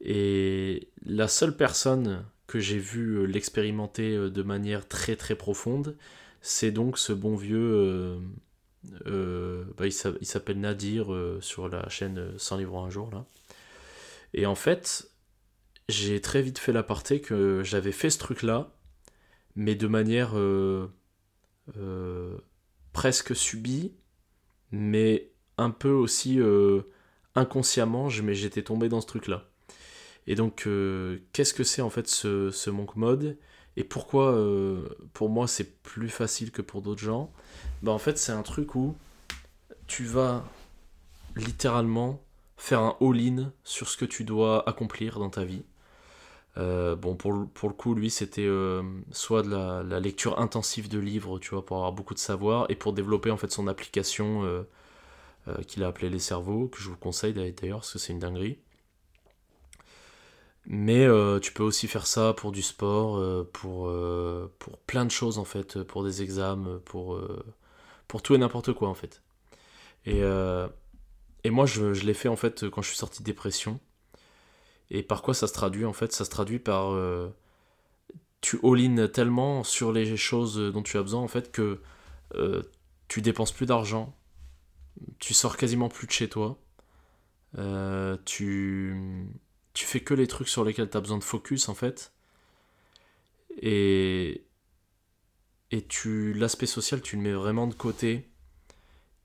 Et 0.00 0.88
la 1.04 1.28
seule 1.28 1.56
personne 1.56 2.24
que 2.46 2.58
j'ai 2.58 2.78
vu 2.78 3.18
euh, 3.18 3.24
l'expérimenter 3.24 4.16
euh, 4.16 4.30
de 4.30 4.42
manière 4.42 4.86
très 4.86 5.16
très 5.16 5.36
profonde, 5.36 5.96
c'est 6.40 6.72
donc 6.72 6.98
ce 6.98 7.12
bon 7.12 7.36
vieux. 7.36 7.72
Euh, 7.74 8.18
bah, 9.04 9.86
il 9.86 9.92
s'appelle 10.26 10.60
Nadir 10.60 11.08
sur 11.40 11.68
la 11.68 11.88
chaîne 11.88 12.36
100 12.36 12.56
livres 12.58 12.78
un 12.78 12.90
jour 12.90 13.10
là. 13.12 13.24
Et 14.34 14.46
en 14.46 14.54
fait, 14.54 15.10
j'ai 15.88 16.20
très 16.20 16.42
vite 16.42 16.58
fait 16.58 16.72
l'aparté 16.72 17.20
que 17.20 17.62
j'avais 17.64 17.92
fait 17.92 18.10
ce 18.10 18.18
truc 18.18 18.42
là, 18.42 18.72
mais 19.56 19.74
de 19.74 19.86
manière 19.86 20.34
presque 22.92 23.36
subie, 23.36 23.92
mais 24.70 25.30
un 25.58 25.70
peu 25.70 25.90
aussi 25.90 26.40
inconsciemment, 27.34 28.08
mais 28.22 28.34
j'étais 28.34 28.62
tombé 28.62 28.88
dans 28.88 29.00
ce 29.00 29.06
truc 29.06 29.28
là. 29.28 29.48
Et 30.26 30.34
donc, 30.34 30.64
euh, 30.66 31.18
qu'est-ce 31.32 31.54
que 31.54 31.64
c'est 31.64 31.82
en 31.82 31.90
fait 31.90 32.08
ce, 32.08 32.50
ce 32.50 32.70
monk 32.70 32.96
mode 32.96 33.36
Et 33.76 33.84
pourquoi 33.84 34.32
euh, 34.32 34.88
pour 35.14 35.28
moi 35.30 35.48
c'est 35.48 35.82
plus 35.82 36.08
facile 36.08 36.50
que 36.50 36.62
pour 36.62 36.82
d'autres 36.82 37.02
gens? 37.02 37.32
Bah 37.82 37.92
en 37.92 37.98
fait 37.98 38.18
c'est 38.18 38.32
un 38.32 38.42
truc 38.42 38.74
où 38.74 38.94
tu 39.86 40.04
vas 40.04 40.44
littéralement 41.36 42.22
faire 42.56 42.80
un 42.80 42.96
all-in 43.00 43.52
sur 43.64 43.88
ce 43.88 43.96
que 43.96 44.04
tu 44.04 44.24
dois 44.24 44.68
accomplir 44.68 45.18
dans 45.18 45.30
ta 45.30 45.44
vie. 45.44 45.64
Euh, 46.58 46.96
bon, 46.96 47.16
pour, 47.16 47.48
pour, 47.54 47.70
le 47.70 47.74
coup, 47.74 47.94
lui, 47.94 48.10
c'était 48.10 48.48
soit 49.10 49.42
de 49.42 49.48
la, 49.50 49.82
la, 49.82 50.00
lecture 50.00 50.38
intensive 50.38 50.88
de 50.88 50.98
livres, 50.98 51.38
tu 51.38 51.50
vois, 51.50 51.64
pour 51.64 51.78
avoir 51.78 51.92
beaucoup 51.92 52.12
de 52.12 52.18
savoir, 52.18 52.66
et 52.68 52.76
pour 52.76 52.92
développer 52.92 53.30
en 53.30 53.38
fait 53.38 53.50
son 53.50 53.66
application 53.68 54.64
qu'il 55.66 55.82
a 55.82 55.88
appelée 55.88 56.10
Les 56.10 56.18
Cerveaux, 56.18 56.68
que 56.68 56.78
je 56.78 56.90
vous 56.90 56.96
conseille 56.96 57.32
d'ailleurs, 57.32 57.78
parce 57.78 57.94
que 57.94 57.98
c'est 57.98 58.12
une 58.12 58.18
dinguerie. 58.18 58.58
Mais 60.66 61.04
euh, 61.04 61.40
tu 61.40 61.52
peux 61.52 61.64
aussi 61.64 61.88
faire 61.88 62.06
ça 62.06 62.34
pour 62.34 62.52
du 62.52 62.62
sport, 62.62 63.16
euh, 63.18 63.48
pour, 63.52 63.88
euh, 63.88 64.52
pour 64.60 64.78
plein 64.78 65.04
de 65.04 65.10
choses 65.10 65.38
en 65.38 65.44
fait, 65.44 65.82
pour 65.82 66.04
des 66.04 66.22
examens, 66.22 66.80
pour, 66.84 67.20
pour 68.06 68.22
tout 68.22 68.34
et 68.34 68.38
n'importe 68.38 68.72
quoi 68.72 68.88
en 68.88 68.94
fait. 68.94 69.22
Et, 70.06 70.20
et 71.44 71.50
moi 71.50 71.66
je, 71.66 71.94
je 71.94 72.04
l'ai 72.04 72.14
fait 72.14 72.28
en 72.28 72.36
fait 72.36 72.68
quand 72.70 72.82
je 72.82 72.88
suis 72.88 72.96
sorti 72.96 73.20
de 73.20 73.24
dépression. 73.24 73.80
Et 74.90 75.02
par 75.02 75.22
quoi 75.22 75.34
ça 75.34 75.46
se 75.46 75.52
traduit 75.52 75.84
en 75.84 75.92
fait? 75.92 76.12
Ça 76.12 76.24
se 76.24 76.30
traduit 76.30 76.58
par... 76.58 76.96
tu 78.40 78.58
all-in 78.62 79.08
tellement 79.08 79.64
sur 79.64 79.90
les 79.92 80.16
choses 80.16 80.56
dont 80.72 80.82
tu 80.82 80.96
as 80.96 81.02
besoin 81.02 81.22
en 81.22 81.28
fait 81.28 81.50
que 81.50 81.80
tu 83.08 83.20
dépenses 83.20 83.52
plus 83.52 83.66
d'argent, 83.66 84.14
tu 85.18 85.34
sors 85.34 85.56
quasiment 85.56 85.88
plus 85.88 86.06
de 86.06 86.12
chez 86.12 86.28
toi, 86.28 86.56
tu 88.24 89.28
tu 89.74 89.84
fais 89.86 90.00
que 90.00 90.14
les 90.14 90.26
trucs 90.26 90.48
sur 90.48 90.64
lesquels 90.64 90.90
tu 90.90 90.96
as 90.96 91.00
besoin 91.00 91.18
de 91.18 91.24
focus 91.24 91.68
en 91.68 91.74
fait. 91.74 92.12
Et, 93.60 94.44
et 95.70 95.82
tu 95.86 96.32
l'aspect 96.34 96.66
social, 96.66 97.02
tu 97.02 97.16
le 97.16 97.22
mets 97.22 97.32
vraiment 97.32 97.66
de 97.66 97.74
côté. 97.74 98.28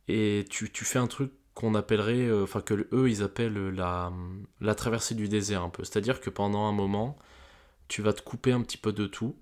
Et 0.08 0.46
tu, 0.50 0.68
fais 0.86 1.00
un 1.00 1.08
truc 1.08 1.34
qu'on 1.54 1.76
appellerait, 1.76 2.28
euh, 2.28 2.44
enfin 2.44 2.62
que 2.62 2.88
eux 2.94 3.10
ils 3.10 3.24
appellent 3.24 3.70
la, 3.70 4.14
la 4.62 4.76
traversée 4.76 5.16
du 5.16 5.28
désert 5.28 5.64
un 5.64 5.70
peu. 5.70 5.84
C'est-à-dire 5.84 6.22
que 6.22 6.30
pendant 6.30 6.66
un 6.68 6.72
moment, 6.72 7.18
tu 7.88 8.02
vas 8.02 8.14
te 8.14 8.22
couper 8.22 8.52
un 8.52 8.62
petit 8.62 8.78
peu 8.78 8.94
de 8.94 9.08
tout. 9.08 9.36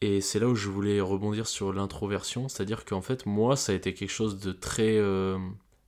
Et 0.00 0.20
c'est 0.20 0.38
là 0.38 0.48
où 0.48 0.54
je 0.54 0.68
voulais 0.68 1.00
rebondir 1.00 1.48
sur 1.48 1.72
l'introversion, 1.72 2.48
c'est-à-dire 2.48 2.84
qu'en 2.84 3.02
fait, 3.02 3.26
moi, 3.26 3.56
ça 3.56 3.72
a 3.72 3.74
été 3.74 3.94
quelque 3.94 4.10
chose 4.10 4.38
de 4.38 4.52
très 4.52 4.96
euh, 4.96 5.38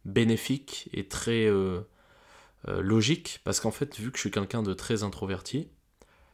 bénéfique 0.04 0.88
et 0.92 1.06
très 1.06 1.46
euh, 1.46 1.80
euh, 2.68 2.82
logique, 2.82 3.40
parce 3.44 3.60
qu'en 3.60 3.70
fait, 3.70 3.98
vu 3.98 4.10
que 4.10 4.18
je 4.18 4.22
suis 4.22 4.30
quelqu'un 4.30 4.62
de 4.62 4.74
très 4.74 5.02
introverti, 5.02 5.68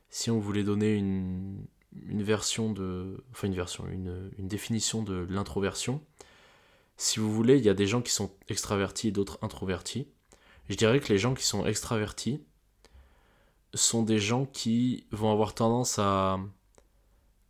si 0.09 0.31
on 0.31 0.39
voulait 0.39 0.65
donner 0.65 0.95
une, 0.95 1.65
une 2.09 2.23
version 2.23 2.73
de. 2.73 3.25
Enfin, 3.33 3.47
une 3.47 3.55
version, 3.55 3.87
une, 3.89 4.31
une 4.39 4.49
définition 4.49 5.03
de 5.03 5.27
l'introversion, 5.31 6.03
si 6.97 7.21
vous 7.21 7.33
voulez, 7.33 7.59
il 7.59 7.65
y 7.65 7.69
a 7.69 7.75
des 7.75 7.87
gens 7.87 8.03
qui 8.03 8.13
sont 8.13 8.33
extravertis 8.49 9.09
et 9.09 9.13
d'autres 9.13 9.39
introvertis. 9.43 10.09
Je 10.69 10.77
dirais 10.77 11.01
que 11.01 11.13
les 11.13 11.19
gens 11.19 11.35
qui 11.35 11.45
sont 11.45 11.67
extravertis 11.67 12.43
sont 13.75 14.03
des 14.03 14.19
gens 14.19 14.47
qui 14.47 15.07
vont 15.13 15.31
avoir 15.31 15.55
tendance 15.55 15.99
à. 15.99 16.41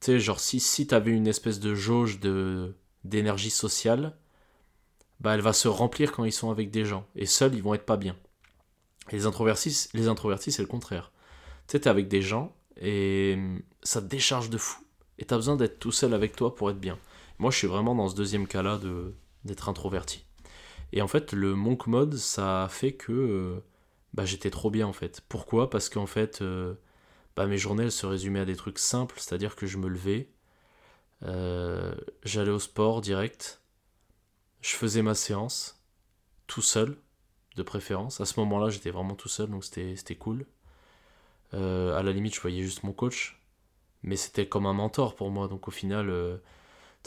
Tu 0.00 0.06
sais, 0.06 0.20
genre, 0.20 0.40
si, 0.40 0.60
si 0.60 0.86
tu 0.86 0.94
avais 0.94 1.12
une 1.12 1.26
espèce 1.26 1.60
de 1.60 1.74
jauge 1.74 2.20
de, 2.20 2.76
d'énergie 3.04 3.50
sociale, 3.50 4.18
bah, 5.20 5.34
elle 5.34 5.40
va 5.40 5.52
se 5.52 5.68
remplir 5.68 6.12
quand 6.12 6.24
ils 6.24 6.32
sont 6.32 6.50
avec 6.50 6.70
des 6.70 6.84
gens. 6.84 7.06
Et 7.14 7.24
seuls, 7.26 7.54
ils 7.54 7.62
vont 7.62 7.74
être 7.74 7.86
pas 7.86 7.96
bien 7.96 8.16
les 9.12 9.26
introvertis, 9.26 9.88
les 9.94 10.08
introvertis 10.08 10.52
c'est 10.52 10.62
le 10.62 10.68
contraire. 10.68 11.12
Tu 11.66 11.72
sais, 11.72 11.80
t'es 11.80 11.90
avec 11.90 12.08
des 12.08 12.22
gens 12.22 12.54
et 12.80 13.38
ça 13.82 14.00
te 14.00 14.06
décharge 14.06 14.50
de 14.50 14.58
fou. 14.58 14.82
Et 15.18 15.24
t'as 15.24 15.36
besoin 15.36 15.56
d'être 15.56 15.78
tout 15.78 15.92
seul 15.92 16.14
avec 16.14 16.36
toi 16.36 16.54
pour 16.54 16.70
être 16.70 16.78
bien. 16.78 16.98
Moi, 17.38 17.50
je 17.50 17.58
suis 17.58 17.66
vraiment 17.66 17.94
dans 17.94 18.08
ce 18.08 18.14
deuxième 18.14 18.46
cas-là 18.46 18.78
de, 18.78 19.14
d'être 19.44 19.68
introverti. 19.68 20.24
Et 20.92 21.02
en 21.02 21.08
fait, 21.08 21.32
le 21.32 21.54
monk 21.54 21.86
mode, 21.86 22.14
ça 22.16 22.64
a 22.64 22.68
fait 22.68 22.92
que 22.92 23.12
euh, 23.12 23.60
bah, 24.14 24.24
j'étais 24.24 24.50
trop 24.50 24.70
bien 24.70 24.86
en 24.86 24.92
fait. 24.92 25.22
Pourquoi? 25.28 25.70
Parce 25.70 25.88
qu'en 25.88 26.06
fait, 26.06 26.42
euh, 26.42 26.74
bah, 27.36 27.46
mes 27.46 27.58
journées 27.58 27.84
elles 27.84 27.92
se 27.92 28.06
résumaient 28.06 28.40
à 28.40 28.44
des 28.44 28.56
trucs 28.56 28.78
simples, 28.78 29.16
c'est-à-dire 29.18 29.56
que 29.56 29.66
je 29.66 29.78
me 29.78 29.88
levais, 29.88 30.30
euh, 31.24 31.94
j'allais 32.24 32.50
au 32.50 32.58
sport 32.58 33.00
direct, 33.00 33.62
je 34.60 34.74
faisais 34.76 35.02
ma 35.02 35.14
séance 35.14 35.82
tout 36.46 36.62
seul, 36.62 36.96
de 37.56 37.62
préférence. 37.62 38.20
À 38.20 38.26
ce 38.26 38.38
moment-là, 38.40 38.68
j'étais 38.70 38.90
vraiment 38.90 39.14
tout 39.14 39.28
seul, 39.28 39.50
donc 39.50 39.64
c'était 39.64 40.14
cool. 40.14 40.46
Euh, 41.54 41.96
à 41.96 42.02
la 42.02 42.12
limite, 42.12 42.34
je 42.34 42.40
voyais 42.40 42.62
juste 42.62 42.82
mon 42.82 42.92
coach, 42.92 43.40
mais 44.02 44.16
c'était 44.16 44.46
comme 44.46 44.66
un 44.66 44.72
mentor 44.72 45.16
pour 45.16 45.30
moi. 45.30 45.48
Donc 45.48 45.68
au 45.68 45.70
final, 45.70 46.10
euh, 46.10 46.36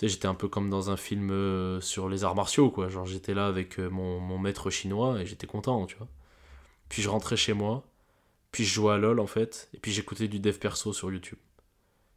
j'étais 0.02 0.28
un 0.28 0.36
peu 0.36 0.48
comme 0.48 0.70
dans 0.70 0.90
un 0.90 0.98
film 0.98 1.32
euh, 1.32 1.82
sur 1.82 2.10
les 2.10 2.24
arts 2.24 2.36
martiaux, 2.36 2.72
quoi. 2.72 2.90
Genre 2.90 3.06
j'étais 3.06 3.34
là 3.34 3.48
avec 3.48 3.80
mon, 3.80 4.20
mon, 4.20 4.38
maître 4.40 4.70
chinois 4.70 5.22
et 5.22 5.26
j'étais 5.26 5.48
content, 5.48 5.86
tu 5.86 5.98
vois. 5.98 6.08
Puis 6.90 7.02
je 7.02 7.10
rentrais 7.10 7.38
chez 7.38 7.54
moi, 7.54 7.84
puis 8.52 8.66
je 8.66 8.74
jouais 8.74 8.94
à 8.94 8.98
LoL 8.98 9.20
en 9.20 9.28
fait, 9.28 9.70
et 9.74 9.80
puis 9.80 9.92
j'écoutais 9.92 10.28
du 10.28 10.40
dev 10.40 10.58
perso 10.58 10.94
sur 10.94 11.12
YouTube. 11.12 11.40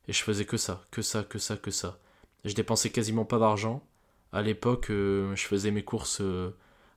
Et 0.09 0.13
je 0.13 0.23
faisais 0.23 0.47
que 0.47 0.57
ça, 0.57 0.83
que 0.91 1.03
ça, 1.03 1.23
que 1.25 1.39
ça, 1.39 1.57
que 1.57 1.71
ça. 1.71 1.99
Je 2.45 2.55
dépensais 2.55 2.91
quasiment 2.91 3.25
pas 3.25 3.39
d'argent. 3.39 3.87
À 4.33 4.43
l'époque, 4.43 4.87
je 4.89 5.35
faisais 5.37 5.71
mes 5.71 5.85
courses 5.85 6.23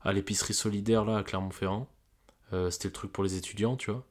à 0.05 0.13
l'épicerie 0.13 0.53
solidaire 0.53 1.03
là 1.03 1.17
à 1.17 1.23
Clermont-Ferrand. 1.23 1.87
Euh, 2.53 2.69
c'était 2.69 2.87
le 2.87 2.93
truc 2.93 3.11
pour 3.11 3.23
les 3.23 3.35
étudiants, 3.35 3.75
tu 3.75 3.91
vois. 3.91 4.05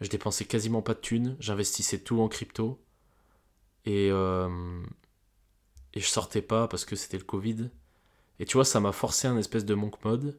Je 0.00 0.08
dépensais 0.08 0.46
quasiment 0.46 0.80
pas 0.80 0.94
de 0.94 1.00
thunes, 1.00 1.36
j'investissais 1.40 2.00
tout 2.00 2.20
en 2.22 2.28
crypto. 2.28 2.80
Et, 3.84 4.08
euh, 4.10 4.82
et 5.94 6.00
je 6.00 6.06
sortais 6.06 6.42
pas 6.42 6.68
parce 6.68 6.86
que 6.86 6.96
c'était 6.96 7.18
le 7.18 7.24
Covid. 7.24 7.70
Et 8.38 8.46
tu 8.46 8.56
vois, 8.56 8.64
ça 8.64 8.80
m'a 8.80 8.92
forcé 8.92 9.28
un 9.28 9.36
espèce 9.36 9.66
de 9.66 9.74
monk 9.74 10.02
mode. 10.04 10.38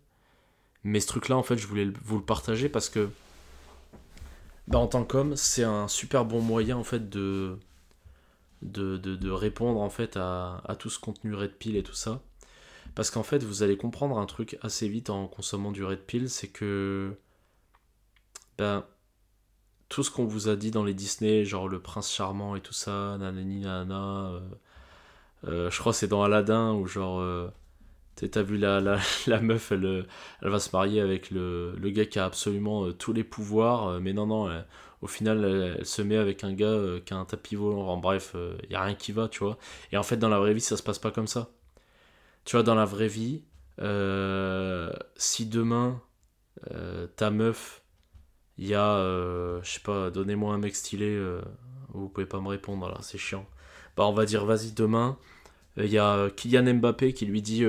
Mais 0.83 0.99
ce 0.99 1.07
truc-là, 1.07 1.37
en 1.37 1.43
fait, 1.43 1.57
je 1.57 1.67
voulais 1.67 1.87
vous 2.03 2.17
le 2.17 2.25
partager 2.25 2.67
parce 2.67 2.89
que, 2.89 3.11
bah, 4.67 4.79
en 4.79 4.87
tant 4.87 5.03
qu'homme, 5.03 5.35
c'est 5.35 5.63
un 5.63 5.87
super 5.87 6.25
bon 6.25 6.41
moyen, 6.41 6.77
en 6.77 6.83
fait, 6.83 7.07
de, 7.09 7.59
de, 8.63 9.29
répondre, 9.29 9.79
en 9.79 9.91
fait, 9.91 10.17
à, 10.17 10.63
à, 10.65 10.75
tout 10.75 10.89
ce 10.89 10.99
contenu 10.99 11.35
Red 11.35 11.53
Pill 11.53 11.75
et 11.75 11.83
tout 11.83 11.93
ça. 11.93 12.23
Parce 12.95 13.09
qu'en 13.11 13.23
fait, 13.23 13.43
vous 13.43 13.63
allez 13.63 13.77
comprendre 13.77 14.17
un 14.17 14.25
truc 14.25 14.57
assez 14.61 14.87
vite 14.87 15.09
en 15.09 15.27
consommant 15.27 15.71
du 15.71 15.83
Red 15.83 16.01
Pill, 16.01 16.29
c'est 16.29 16.49
que, 16.49 17.15
ben, 18.57 18.85
tout 19.91 20.03
ce 20.03 20.11
qu'on 20.11 20.25
vous 20.25 20.47
a 20.49 20.55
dit 20.55 20.71
dans 20.71 20.85
les 20.85 20.93
Disney, 20.93 21.45
genre 21.45 21.67
le 21.67 21.79
prince 21.79 22.11
charmant 22.11 22.55
et 22.55 22.61
tout 22.61 22.73
ça, 22.73 23.17
nanani 23.19 23.59
nanana, 23.59 24.31
euh, 24.31 24.39
euh, 25.47 25.69
je 25.69 25.79
crois 25.79 25.91
que 25.91 25.97
c'est 25.97 26.07
dans 26.07 26.23
Aladdin 26.23 26.73
où 26.73 26.87
genre 26.87 27.19
euh, 27.19 27.49
t'as 28.15 28.41
vu 28.41 28.57
la, 28.57 28.79
la, 29.27 29.41
meuf 29.41 29.71
elle, 29.73 30.07
elle, 30.41 30.49
va 30.49 30.59
se 30.59 30.69
marier 30.73 31.01
avec 31.01 31.29
le, 31.31 31.75
le 31.75 31.89
gars 31.89 32.05
qui 32.05 32.19
a 32.19 32.25
absolument 32.25 32.91
tous 32.93 33.13
les 33.13 33.23
pouvoirs 33.25 33.99
mais 33.99 34.13
non 34.13 34.27
non 34.27 34.49
au 35.01 35.07
final 35.07 35.43
elle, 35.43 35.85
se 35.85 36.01
met 36.01 36.17
avec 36.17 36.43
un 36.43 36.53
gars 36.53 36.79
qui 37.05 37.13
a 37.13 37.17
un 37.17 37.25
tapis 37.25 37.55
volant. 37.55 37.87
En 37.87 37.97
bref 37.97 38.35
il 38.63 38.71
y 38.71 38.75
a 38.75 38.83
rien 38.83 38.95
qui 38.95 39.11
va 39.11 39.27
tu 39.27 39.39
vois. 39.43 39.57
Et 39.91 39.97
en 39.97 40.03
fait 40.03 40.17
dans 40.17 40.29
la 40.29 40.39
vraie 40.39 40.53
vie 40.53 40.61
ça 40.61 40.77
se 40.77 40.83
passe 40.83 40.99
pas 40.99 41.11
comme 41.11 41.27
ça 41.27 41.49
tu 42.45 42.55
vois 42.55 42.63
dans 42.63 42.75
la 42.75 42.85
vraie 42.85 43.07
vie 43.07 43.43
si 45.17 45.45
demain 45.45 46.01
ta 47.15 47.31
meuf 47.31 47.81
il 48.61 48.67
y 48.67 48.75
a, 48.75 48.95
euh, 48.97 49.59
je 49.63 49.71
sais 49.71 49.79
pas, 49.79 50.11
donnez-moi 50.11 50.53
un 50.53 50.59
mec 50.59 50.75
stylé, 50.75 51.07
euh, 51.07 51.41
vous 51.93 52.09
pouvez 52.09 52.27
pas 52.27 52.39
me 52.39 52.47
répondre 52.47 52.87
là, 52.87 52.97
c'est 53.01 53.17
chiant. 53.17 53.45
Bah 53.97 54.05
on 54.05 54.13
va 54.13 54.25
dire 54.25 54.45
vas-y 54.45 54.71
demain. 54.71 55.17
Il 55.77 55.87
y 55.87 55.97
a 55.97 56.29
Kylian 56.29 56.75
Mbappé 56.75 57.13
qui 57.13 57.25
lui 57.25 57.41
dit 57.41 57.65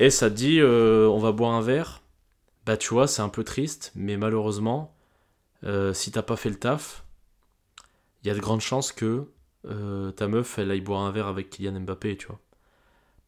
Eh, 0.00 0.10
ça 0.10 0.28
te 0.28 0.34
dit, 0.34 0.60
euh, 0.60 1.08
on 1.08 1.18
va 1.18 1.32
boire 1.32 1.52
un 1.52 1.62
verre? 1.62 2.02
Bah 2.66 2.76
tu 2.76 2.92
vois, 2.92 3.08
c'est 3.08 3.22
un 3.22 3.30
peu 3.30 3.42
triste, 3.42 3.92
mais 3.94 4.18
malheureusement, 4.18 4.94
si 5.94 6.12
t'as 6.12 6.22
pas 6.22 6.36
fait 6.36 6.50
le 6.50 6.58
taf, 6.58 7.04
il 8.22 8.28
y 8.28 8.30
a 8.30 8.34
de 8.34 8.40
grandes 8.40 8.60
chances 8.60 8.92
que 8.92 9.28
ta 10.16 10.28
meuf, 10.28 10.58
elle 10.58 10.70
aille 10.70 10.80
boire 10.82 11.02
un 11.02 11.10
verre 11.10 11.26
avec 11.28 11.50
Kylian 11.50 11.80
Mbappé, 11.80 12.18
tu 12.18 12.26
vois. 12.26 12.40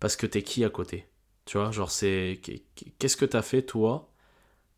Parce 0.04 0.16
que 0.16 0.26
t'es 0.26 0.42
qui 0.42 0.66
à 0.66 0.68
côté 0.68 1.08
Tu 1.46 1.56
vois, 1.56 1.70
genre 1.70 1.90
c'est... 1.90 2.38
Qu'est-ce 2.98 3.16
que 3.16 3.24
t'as 3.24 3.40
fait 3.40 3.62
toi? 3.62 4.12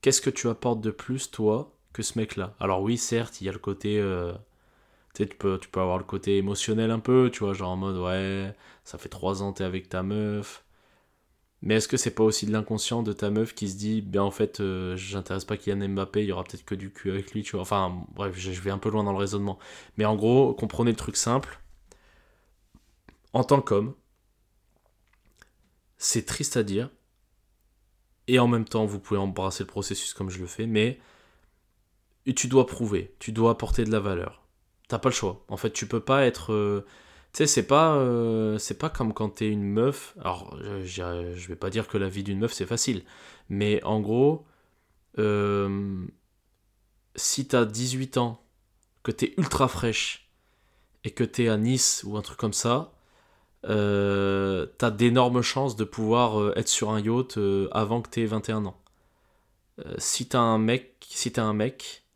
Qu'est-ce 0.00 0.20
que 0.20 0.30
tu 0.30 0.48
apportes 0.48 0.80
de 0.80 0.92
plus 0.92 1.32
toi 1.32 1.76
que 1.92 2.04
ce 2.04 2.16
mec-là? 2.16 2.54
Alors 2.60 2.80
oui, 2.80 2.96
certes, 2.96 3.40
il 3.40 3.46
y 3.46 3.48
a 3.48 3.52
le 3.52 3.58
côté... 3.58 3.98
Euh, 3.98 4.32
tu, 5.14 5.26
peux, 5.26 5.58
tu 5.58 5.68
peux 5.68 5.80
avoir 5.80 5.98
le 5.98 6.04
côté 6.04 6.36
émotionnel 6.36 6.92
un 6.92 7.00
peu, 7.00 7.28
tu 7.32 7.40
vois, 7.40 7.54
genre 7.54 7.70
en 7.70 7.76
mode, 7.76 7.96
ouais, 7.96 8.54
ça 8.84 8.98
fait 8.98 9.08
trois 9.08 9.42
ans 9.42 9.52
t'es 9.52 9.64
avec 9.64 9.88
ta 9.88 10.04
meuf. 10.04 10.64
Mais 11.60 11.74
est-ce 11.74 11.88
que 11.88 11.96
c'est 11.96 12.14
pas 12.14 12.22
aussi 12.22 12.46
de 12.46 12.52
l'inconscient 12.52 13.02
de 13.02 13.12
ta 13.12 13.30
meuf 13.30 13.52
qui 13.52 13.68
se 13.68 13.76
dit, 13.76 14.02
bien 14.02 14.22
en 14.22 14.30
fait, 14.30 14.60
euh, 14.60 14.96
j'intéresse 14.96 15.44
pas 15.44 15.56
Kylian 15.56 15.88
Mbappé, 15.88 16.22
il 16.22 16.28
y 16.28 16.32
aura 16.32 16.44
peut-être 16.44 16.64
que 16.64 16.76
du 16.76 16.92
cul 16.92 17.10
avec 17.10 17.32
lui, 17.32 17.42
tu 17.42 17.52
vois. 17.56 17.62
Enfin, 17.62 17.92
bref, 18.14 18.32
je 18.36 18.60
vais 18.60 18.70
un 18.70 18.78
peu 18.78 18.90
loin 18.90 19.02
dans 19.02 19.12
le 19.12 19.18
raisonnement. 19.18 19.58
Mais 19.96 20.04
en 20.04 20.14
gros, 20.14 20.54
comprenez 20.54 20.92
le 20.92 20.96
truc 20.96 21.16
simple. 21.16 21.58
En 23.32 23.42
tant 23.42 23.60
qu'homme, 23.60 23.94
c'est 25.98 26.26
triste 26.26 26.56
à 26.56 26.62
dire. 26.62 26.90
Et 28.28 28.38
en 28.38 28.48
même 28.48 28.64
temps, 28.64 28.86
vous 28.86 28.98
pouvez 28.98 29.20
embrasser 29.20 29.62
le 29.62 29.68
processus 29.68 30.12
comme 30.14 30.30
je 30.30 30.40
le 30.40 30.46
fais, 30.46 30.66
mais 30.66 30.98
tu 32.34 32.48
dois 32.48 32.66
prouver, 32.66 33.14
tu 33.18 33.32
dois 33.32 33.52
apporter 33.52 33.84
de 33.84 33.92
la 33.92 34.00
valeur. 34.00 34.42
T'as 34.88 34.98
pas 34.98 35.08
le 35.08 35.14
choix. 35.14 35.44
En 35.48 35.56
fait, 35.56 35.72
tu 35.72 35.86
peux 35.86 36.00
pas 36.00 36.26
être. 36.26 36.52
Euh, 36.52 36.84
tu 37.32 37.38
sais, 37.38 37.46
c'est 37.46 37.66
pas, 37.66 37.94
euh, 37.96 38.58
pas 38.78 38.90
comme 38.90 39.12
quand 39.12 39.28
t'es 39.30 39.48
une 39.48 39.64
meuf. 39.64 40.16
Alors, 40.20 40.56
je, 40.84 41.32
je 41.34 41.48
vais 41.48 41.56
pas 41.56 41.70
dire 41.70 41.88
que 41.88 41.98
la 41.98 42.08
vie 42.08 42.22
d'une 42.22 42.38
meuf 42.38 42.52
c'est 42.52 42.66
facile, 42.66 43.04
mais 43.48 43.82
en 43.84 44.00
gros, 44.00 44.46
euh, 45.18 46.04
si 47.14 47.46
t'as 47.48 47.64
18 47.64 48.18
ans, 48.18 48.42
que 49.02 49.12
t'es 49.12 49.34
ultra 49.38 49.68
fraîche 49.68 50.28
et 51.04 51.12
que 51.12 51.24
t'es 51.24 51.48
à 51.48 51.56
Nice 51.56 52.02
ou 52.04 52.16
un 52.16 52.22
truc 52.22 52.38
comme 52.38 52.52
ça, 52.52 52.95
euh, 53.68 54.66
t'as 54.78 54.90
d'énormes 54.90 55.42
chances 55.42 55.76
de 55.76 55.84
pouvoir 55.84 56.56
être 56.56 56.68
sur 56.68 56.90
un 56.90 57.00
yacht 57.00 57.38
avant 57.72 58.02
que 58.02 58.10
t'aies 58.10 58.26
21 58.26 58.66
ans. 58.66 58.80
si 59.98 60.28
t'as 60.28 60.40
un 60.40 60.58
mec, 60.58 60.96
si 61.08 61.32
t'es 61.32 61.40
un 61.40 61.52
mec, 61.52 62.06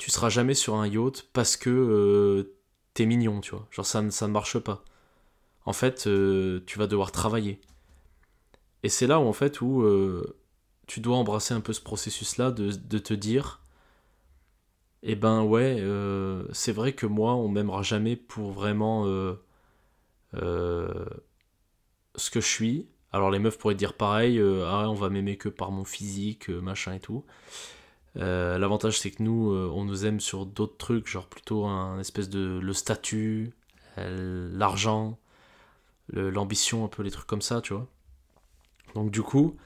tu 0.00 0.10
seras 0.10 0.30
jamais 0.30 0.54
sur 0.54 0.76
un 0.76 0.86
yacht 0.88 1.28
parce 1.34 1.58
que 1.58 1.68
euh, 1.68 2.56
t'es 2.94 3.04
mignon, 3.04 3.42
tu 3.42 3.50
vois. 3.50 3.68
Genre 3.70 3.84
ça, 3.84 4.10
ça 4.10 4.26
ne 4.26 4.32
marche 4.32 4.58
pas. 4.58 4.82
En 5.66 5.74
fait, 5.74 6.06
euh, 6.06 6.64
tu 6.66 6.78
vas 6.78 6.86
devoir 6.86 7.12
travailler. 7.12 7.60
Et 8.82 8.88
c'est 8.88 9.06
là 9.06 9.20
où 9.20 9.24
en 9.24 9.34
fait 9.34 9.60
où 9.60 9.82
euh, 9.82 10.38
tu 10.86 11.00
dois 11.00 11.18
embrasser 11.18 11.52
un 11.52 11.60
peu 11.60 11.74
ce 11.74 11.82
processus-là 11.82 12.50
de, 12.50 12.72
de, 12.72 12.98
te 12.98 13.12
dire, 13.12 13.60
eh 15.02 15.16
ben 15.16 15.42
ouais, 15.42 15.84
c'est 16.52 16.72
vrai 16.72 16.94
que 16.94 17.04
moi, 17.04 17.34
on 17.34 17.48
m'aimera 17.48 17.82
jamais 17.82 18.16
pour 18.16 18.52
vraiment 18.52 19.04
ce 20.34 22.30
que 22.30 22.40
je 22.40 22.46
suis. 22.46 22.88
Alors 23.12 23.30
les 23.30 23.38
meufs 23.38 23.58
pourraient 23.58 23.74
dire 23.74 23.94
pareil, 23.94 24.40
ah 24.40 24.88
on 24.88 24.94
va 24.94 25.10
m'aimer 25.10 25.36
que 25.36 25.48
par 25.48 25.70
mon 25.70 25.84
physique, 25.84 26.48
machin 26.48 26.94
et 26.94 27.00
tout. 27.00 27.24
Euh, 28.16 28.58
l'avantage 28.58 28.98
c'est 28.98 29.10
que 29.10 29.22
nous, 29.22 29.52
euh, 29.52 29.70
on 29.72 29.84
nous 29.84 30.04
aime 30.06 30.20
sur 30.20 30.46
d'autres 30.46 30.76
trucs, 30.76 31.06
genre 31.06 31.26
plutôt 31.28 31.64
un 31.66 31.98
espèce 32.00 32.28
de 32.28 32.58
le 32.60 32.72
statut, 32.72 33.52
euh, 33.98 34.50
l'argent, 34.52 35.18
l'ambition, 36.12 36.84
un 36.84 36.88
peu 36.88 37.02
les 37.02 37.10
trucs 37.10 37.26
comme 37.26 37.42
ça, 37.42 37.60
tu 37.60 37.72
vois. 37.74 37.86
Donc 38.94 39.10
du 39.12 39.22
coup, 39.22 39.56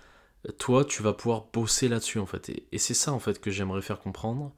toi, 0.58 0.84
tu 0.84 1.02
vas 1.02 1.14
pouvoir 1.14 1.46
bosser 1.52 1.88
là-dessus 1.88 2.18
en 2.18 2.26
fait. 2.26 2.50
Et, 2.72 2.78
c'est 2.78 2.94
ça 2.94 3.12
en 3.12 3.18
fait 3.20 3.40
que 3.40 3.50
j'aimerais 3.50 3.82
faire 3.82 4.00
comprendre. 4.00 4.52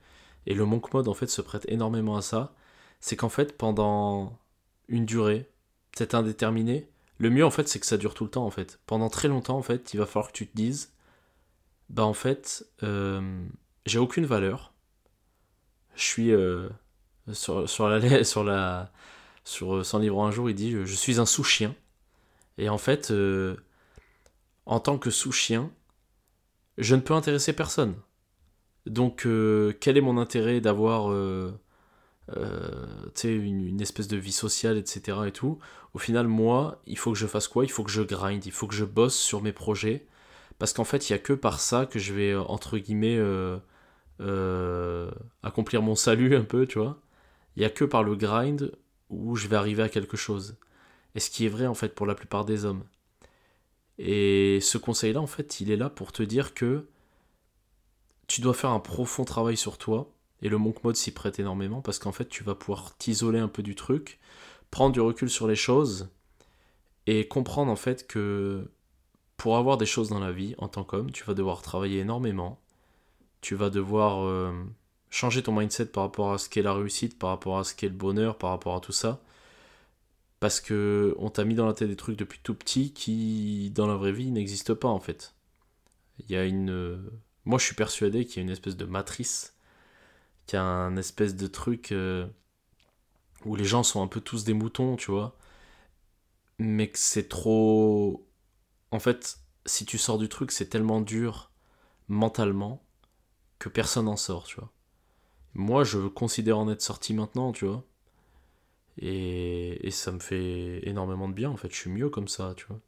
Et 0.47 0.55
le 0.55 0.65
monk 0.65 0.93
mode 0.95 1.09
en 1.09 1.15
fait 1.15 1.29
se 1.29 1.43
prête 1.43 1.65
énormément 1.69 2.17
à 2.17 2.23
ça. 2.23 2.55
C'est 3.01 3.17
qu'en 3.17 3.29
fait 3.29 3.57
pendant 3.57 4.39
une 4.89 5.07
durée, 5.07 5.51
peut-être 5.97 6.15
indéterminée, 6.15 6.89
le 7.19 7.31
mieux 7.31 7.45
en 7.45 7.51
fait 7.51 7.69
c'est 7.69 7.81
que 7.81 7.87
ça 7.87 7.97
dure 7.97 8.15
tout 8.15 8.25
le 8.25 8.31
temps 8.31 8.47
en 8.47 8.51
fait. 8.51 8.79
Pendant 8.87 9.09
très 9.09 9.29
longtemps 9.29 9.57
en 9.57 9.63
fait, 9.63 9.95
il 9.95 9.99
va 9.99 10.07
falloir 10.07 10.29
que 10.29 10.37
tu 10.37 10.47
te 10.47 10.57
dises, 10.57 10.93
bah 11.91 12.05
en 12.05 12.15
fait, 12.15 12.67
j'ai 13.87 13.99
aucune 13.99 14.27
valeur. 14.27 14.73
Je 15.95 16.03
suis 16.03 16.33
euh, 16.33 16.69
sur, 17.33 17.69
sur, 17.69 17.89
la 17.89 18.25
sur 18.25 18.45
la 18.45 18.93
sur 19.45 19.87
son 19.87 19.99
livre 19.99 20.23
un 20.23 20.31
jour, 20.31 20.51
il 20.51 20.55
dit 20.55 20.73
je 20.73 20.95
suis 20.95 21.21
un 21.21 21.27
sous-chien. 21.27 21.75
Et 22.59 22.69
en 22.69 22.79
fait, 22.79 23.11
euh, 23.11 23.57
en 24.67 24.81
tant 24.81 24.99
que 24.99 25.11
sous-chien, 25.11 25.71
je 26.79 26.95
ne 26.95 27.01
peux 27.01 27.15
intéresser 27.15 27.53
personne. 27.53 27.95
Donc, 28.87 29.27
euh, 29.27 29.77
quel 29.81 29.97
est 29.97 30.01
mon 30.01 30.19
intérêt 30.19 30.61
d'avoir 30.61 31.13
une, 32.35 33.67
une, 33.67 33.81
espèce 33.81 34.09
de 34.09 34.17
vie 34.17 34.33
sociale, 34.33 34.77
etc. 34.77 35.19
Et 35.27 35.33
tout. 35.33 35.59
Au 35.95 35.99
final, 35.99 36.27
moi, 36.27 36.83
il 36.87 36.99
faut 36.99 37.13
que 37.13 37.19
je 37.19 37.27
fasse 37.27 37.49
quoi? 37.49 37.65
Il 37.65 37.71
faut 37.71 37.85
que 37.85 37.91
je 37.91 38.03
grind, 38.03 38.45
il 38.45 38.53
faut 38.53 38.67
que 38.67 38.75
je 38.75 38.85
bosse 38.85 39.17
sur 39.17 39.43
mes 39.43 39.53
projets. 39.53 40.07
Parce 40.59 40.73
qu'en 40.73 40.85
fait, 40.85 41.09
il 41.09 41.13
n'y 41.13 41.17
a 41.17 41.19
que 41.21 41.33
par 41.33 41.61
ça 41.61 41.87
que 41.87 41.99
je 41.99 42.15
vais, 42.15 42.35
entre 42.35 42.79
guillemets, 42.79 43.19
euh, 44.21 45.11
accomplir 45.43 45.83
mon 45.83 45.95
salut 45.95 46.37
un 46.37 46.45
peu, 46.45 46.67
tu 46.67 46.79
vois. 46.79 47.01
Il 47.57 47.61
n'y 47.61 47.67
a 47.67 47.71
que 47.71 47.85
par 47.85 48.03
le 48.03 48.17
grind 48.17 48.73
où 49.11 49.37
je 49.37 49.49
vais 49.49 49.57
arriver 49.57 49.83
à 49.83 49.89
quelque 49.89 50.17
chose. 50.17 50.57
Et 51.15 51.21
ce 51.21 51.31
qui 51.31 51.47
est 51.47 51.49
vrai 51.49 51.67
en 51.67 51.75
fait 51.75 51.95
pour 51.95 52.07
la 52.07 52.15
plupart 52.15 52.45
des 52.45 52.65
hommes. 52.65 52.85
Et 53.99 54.59
ce 54.61 54.79
conseil-là, 54.79 55.21
en 55.21 55.27
fait, 55.27 55.61
il 55.61 55.71
est 55.71 55.77
là 55.77 55.89
pour 55.91 56.13
te 56.13 56.23
dire 56.23 56.55
que 56.55 56.87
tu 58.27 58.41
dois 58.41 58.55
faire 58.55 58.71
un 58.71 58.81
profond 58.81 59.25
travail 59.25 59.57
sur 59.57 59.79
toi. 59.79 60.13
Et 60.43 60.49
le 60.49 60.59
monk 60.59 60.85
mode 60.85 60.97
s'y 60.97 61.13
prête 61.13 61.39
énormément 61.39 61.81
parce 61.81 61.99
qu'en 61.99 62.13
fait, 62.13 62.29
tu 62.29 62.45
vas 62.45 62.55
pouvoir 62.55 62.97
t'isoler 62.99 63.39
un 63.39 63.49
peu 63.49 63.63
du 63.63 63.75
truc, 63.75 64.19
prendre 64.71 64.93
du 64.93 65.01
recul 65.01 65.31
sur 65.31 65.47
les 65.47 65.57
choses 65.57 66.09
et 67.07 67.27
comprendre 67.29 67.71
en 67.71 67.77
fait 67.77 68.07
que 68.07 68.69
pour 69.37 69.57
avoir 69.57 69.77
des 69.77 69.87
choses 69.87 70.09
dans 70.09 70.21
la 70.21 70.33
vie 70.33 70.55
en 70.59 70.69
tant 70.69 70.85
qu'homme, 70.85 71.11
tu 71.11 71.25
vas 71.25 71.35
devoir 71.35 71.63
travailler 71.63 72.01
énormément, 72.01 72.61
tu 73.41 73.55
vas 73.55 73.71
devoir 73.71 74.25
euh, 74.25 74.53
changer 75.11 75.43
ton 75.43 75.53
mindset 75.53 75.87
par 75.87 76.05
rapport 76.05 76.33
à 76.33 76.39
ce 76.39 76.49
qu'est 76.49 76.63
la 76.63 76.75
réussite, 76.75 77.19
par 77.19 77.31
rapport 77.31 77.59
à 77.59 77.65
ce 77.65 77.75
qu'est 77.75 77.89
le 77.89 77.95
bonheur, 77.95 78.39
par 78.39 78.51
rapport 78.51 78.77
à 78.77 78.81
tout 78.81 78.93
ça. 78.93 79.21
Parce 80.41 80.61
que 80.61 81.15
on 81.19 81.31
t'a 81.31 81.45
mis 81.45 81.55
dans 81.55 81.67
la 81.67 81.73
tête 81.73 81.89
des 81.89 81.97
trucs 81.97 82.19
depuis 82.19 82.41
tout 82.43 82.55
petit 82.55 82.93
qui, 82.93 83.71
dans 83.75 83.87
la 83.87 83.97
vraie 83.97 84.13
vie, 84.13 84.31
n'existent 84.31 84.75
pas 84.75 84.89
en 84.89 85.01
fait. 85.01 85.35
Il 86.19 86.31
y 86.31 86.37
a 86.37 86.45
une. 86.45 86.71
Euh, 86.71 86.99
moi, 87.45 87.59
je 87.59 87.65
suis 87.65 87.75
persuadé 87.75 88.27
qu'il 88.27 88.37
y 88.37 88.41
a 88.41 88.43
une 88.43 88.51
espèce 88.51 88.77
de 88.77 88.85
matrice, 88.85 89.56
qu'il 90.47 90.57
y 90.57 90.61
a 90.61 90.65
un 90.65 90.97
espèce 90.97 91.37
de 91.37 91.47
truc 91.47 91.93
euh, 91.93 92.27
où 93.45 93.57
les 93.57 93.65
gens 93.65 93.83
sont 93.83 94.03
un 94.03 94.07
peu 94.09 94.21
tous 94.21 94.45
des 94.45 94.55
moutons, 94.55 94.97
tu 94.97 95.11
vois. 95.11 95.37
Mais 96.59 96.89
que 96.91 96.99
c'est 96.99 97.29
trop. 97.29 98.27
En 98.91 98.99
fait, 99.01 99.39
si 99.67 99.85
tu 99.85 99.99
sors 99.99 100.19
du 100.19 100.29
truc, 100.29 100.53
c'est 100.53 100.69
tellement 100.69 101.01
dur 101.01 101.51
mentalement 102.09 102.83
que 103.59 103.69
personne 103.69 104.07
n'en 104.07 104.17
sort, 104.17 104.45
tu 104.45 104.57
vois. 104.57 104.71
Moi, 105.55 105.85
je 105.85 105.99
considère 106.09 106.59
en 106.59 106.71
être 106.71 106.83
sorti 106.83 107.15
maintenant, 107.15 107.53
tu 107.53 107.67
vois. 107.67 107.85
Et, 108.99 109.87
et, 109.87 109.91
ça 109.91 110.13
me 110.13 110.19
fait 110.21 110.87
énormément 110.89 111.29
de 111.29 111.35
bien, 111.35 111.51
en 111.51 111.57
fait. 111.57 111.71
Je 111.71 111.77
suis 111.77 111.91
mieux 111.91 112.09
comme 112.11 112.29
ça, 112.29 112.55
tu 112.57 112.67
vois. 112.67 112.81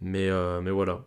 Mais, 0.00 0.28
euh, 0.28 0.60
mais 0.60 0.70
voilà. 0.70 1.04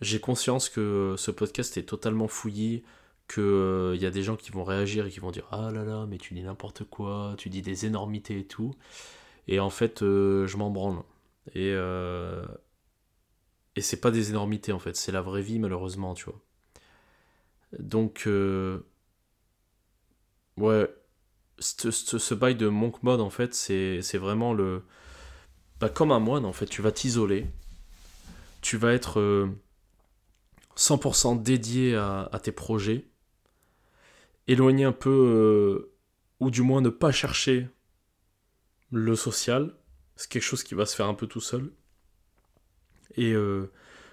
j'ai 0.00 0.20
conscience 0.20 0.68
que 0.68 1.14
ce 1.18 1.30
podcast 1.30 1.76
est 1.76 1.84
totalement 1.84 2.28
fouillis, 2.28 2.84
qu'il 3.28 3.94
il 3.94 4.02
y 4.02 4.06
a 4.06 4.10
des 4.10 4.22
gens 4.22 4.36
qui 4.36 4.50
vont 4.50 4.64
réagir 4.64 5.06
et 5.06 5.10
qui 5.10 5.20
vont 5.20 5.30
dire 5.30 5.46
Ah 5.50 5.70
là 5.72 5.84
là, 5.84 6.06
mais 6.08 6.18
tu 6.18 6.34
dis 6.34 6.42
n'importe 6.42 6.84
quoi, 6.84 7.34
tu 7.38 7.48
dis 7.50 7.62
des 7.62 7.86
énormités 7.86 8.40
et 8.40 8.46
tout. 8.46 8.74
Et 9.48 9.60
en 9.60 9.70
fait, 9.70 10.00
je 10.00 10.56
m'en 10.56 10.70
branle. 10.70 11.02
Et, 11.54 11.70
et 13.76 13.80
c'est 13.80 14.00
pas 14.00 14.10
des 14.10 14.30
énormités 14.30 14.72
en 14.72 14.78
fait, 14.78 14.96
c'est 14.96 15.12
la 15.12 15.22
vraie 15.22 15.42
vie 15.42 15.58
malheureusement, 15.58 16.14
tu 16.14 16.24
vois. 16.26 16.40
Donc, 17.78 18.28
ouais, 20.56 20.88
ce, 21.58 21.90
ce, 21.90 22.34
bail 22.34 22.56
de 22.56 22.68
monk 22.68 23.02
mode 23.02 23.20
en 23.20 23.30
fait, 23.30 23.54
c'est 23.54 24.18
vraiment 24.18 24.52
le. 24.52 24.84
Bah, 25.80 25.88
comme 25.88 26.12
un 26.12 26.20
moine 26.20 26.44
en 26.44 26.52
fait, 26.52 26.66
tu 26.66 26.82
vas 26.82 26.92
t'isoler, 26.92 27.46
tu 28.60 28.76
vas 28.76 28.92
être 28.92 29.48
100% 30.76 31.42
dédié 31.42 31.96
à, 31.96 32.40
tes 32.42 32.52
projets, 32.52 33.06
éloigner 34.46 34.84
un 34.84 34.92
peu, 34.92 35.10
euh, 35.10 35.92
ou 36.40 36.50
du 36.50 36.62
moins 36.62 36.80
ne 36.80 36.90
pas 36.90 37.12
chercher 37.12 37.68
le 38.90 39.16
social, 39.16 39.74
c'est 40.16 40.30
quelque 40.30 40.42
chose 40.42 40.62
qui 40.62 40.74
va 40.74 40.86
se 40.86 40.94
faire 40.94 41.06
un 41.06 41.14
peu 41.14 41.26
tout 41.26 41.40
seul. 41.40 41.72
Et 43.16 43.32
euh, 43.32 43.70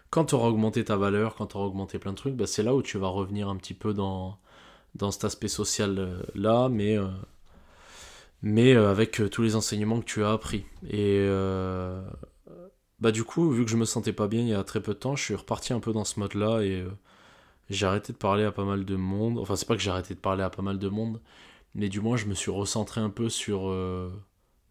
quand 0.09 0.25
tu 0.25 0.35
auras 0.35 0.47
augmenté 0.47 0.83
ta 0.83 0.95
valeur, 0.97 1.35
quand 1.35 1.47
tu 1.47 1.57
auras 1.57 1.65
augmenté 1.65 1.99
plein 1.99 2.11
de 2.11 2.17
trucs, 2.17 2.35
bah, 2.35 2.47
c'est 2.47 2.63
là 2.63 2.73
où 2.75 2.81
tu 2.81 2.97
vas 2.97 3.07
revenir 3.07 3.49
un 3.49 3.57
petit 3.57 3.73
peu 3.73 3.93
dans, 3.93 4.39
dans 4.95 5.11
cet 5.11 5.25
aspect 5.25 5.47
social 5.47 5.97
euh, 5.99 6.69
mais, 6.69 6.97
mais 8.41 8.75
avec 8.75 9.21
tous 9.29 9.41
les 9.41 9.55
enseignements 9.55 9.99
que 9.99 10.05
tu 10.05 10.23
as 10.23 10.31
appris. 10.31 10.65
Et 10.89 11.27
bah 12.99 13.11
du 13.11 13.23
coup, 13.23 13.49
vu 13.49 13.65
que 13.65 13.71
je 13.71 13.77
me 13.77 13.85
sentais 13.85 14.13
pas 14.13 14.27
bien 14.27 14.41
il 14.41 14.49
y 14.49 14.53
a 14.53 14.63
très 14.63 14.79
peu 14.79 14.93
de 14.93 14.99
temps, 14.99 15.15
je 15.15 15.23
suis 15.23 15.35
reparti 15.35 15.73
un 15.73 15.79
peu 15.79 15.91
dans 15.91 16.05
ce 16.05 16.19
mode-là 16.19 16.61
et 16.61 16.85
j'ai 17.71 17.85
arrêté 17.85 18.13
de 18.13 18.17
parler 18.17 18.43
à 18.43 18.51
pas 18.51 18.65
mal 18.65 18.85
de 18.85 18.95
monde. 18.95 19.39
Enfin, 19.39 19.55
c'est 19.55 19.67
pas 19.67 19.75
que 19.75 19.81
j'ai 19.81 19.91
arrêté 19.91 20.13
de 20.15 20.19
parler 20.19 20.43
à 20.43 20.49
pas 20.49 20.61
mal 20.61 20.79
de 20.79 20.89
monde, 20.89 21.21
mais 21.75 21.89
du 21.89 22.01
moins 22.01 22.17
je 22.17 22.25
me 22.25 22.33
suis 22.33 22.51
recentré 22.51 23.01
un 23.01 23.09
peu 23.09 23.29
sur 23.29 23.69
euh, 23.69 24.11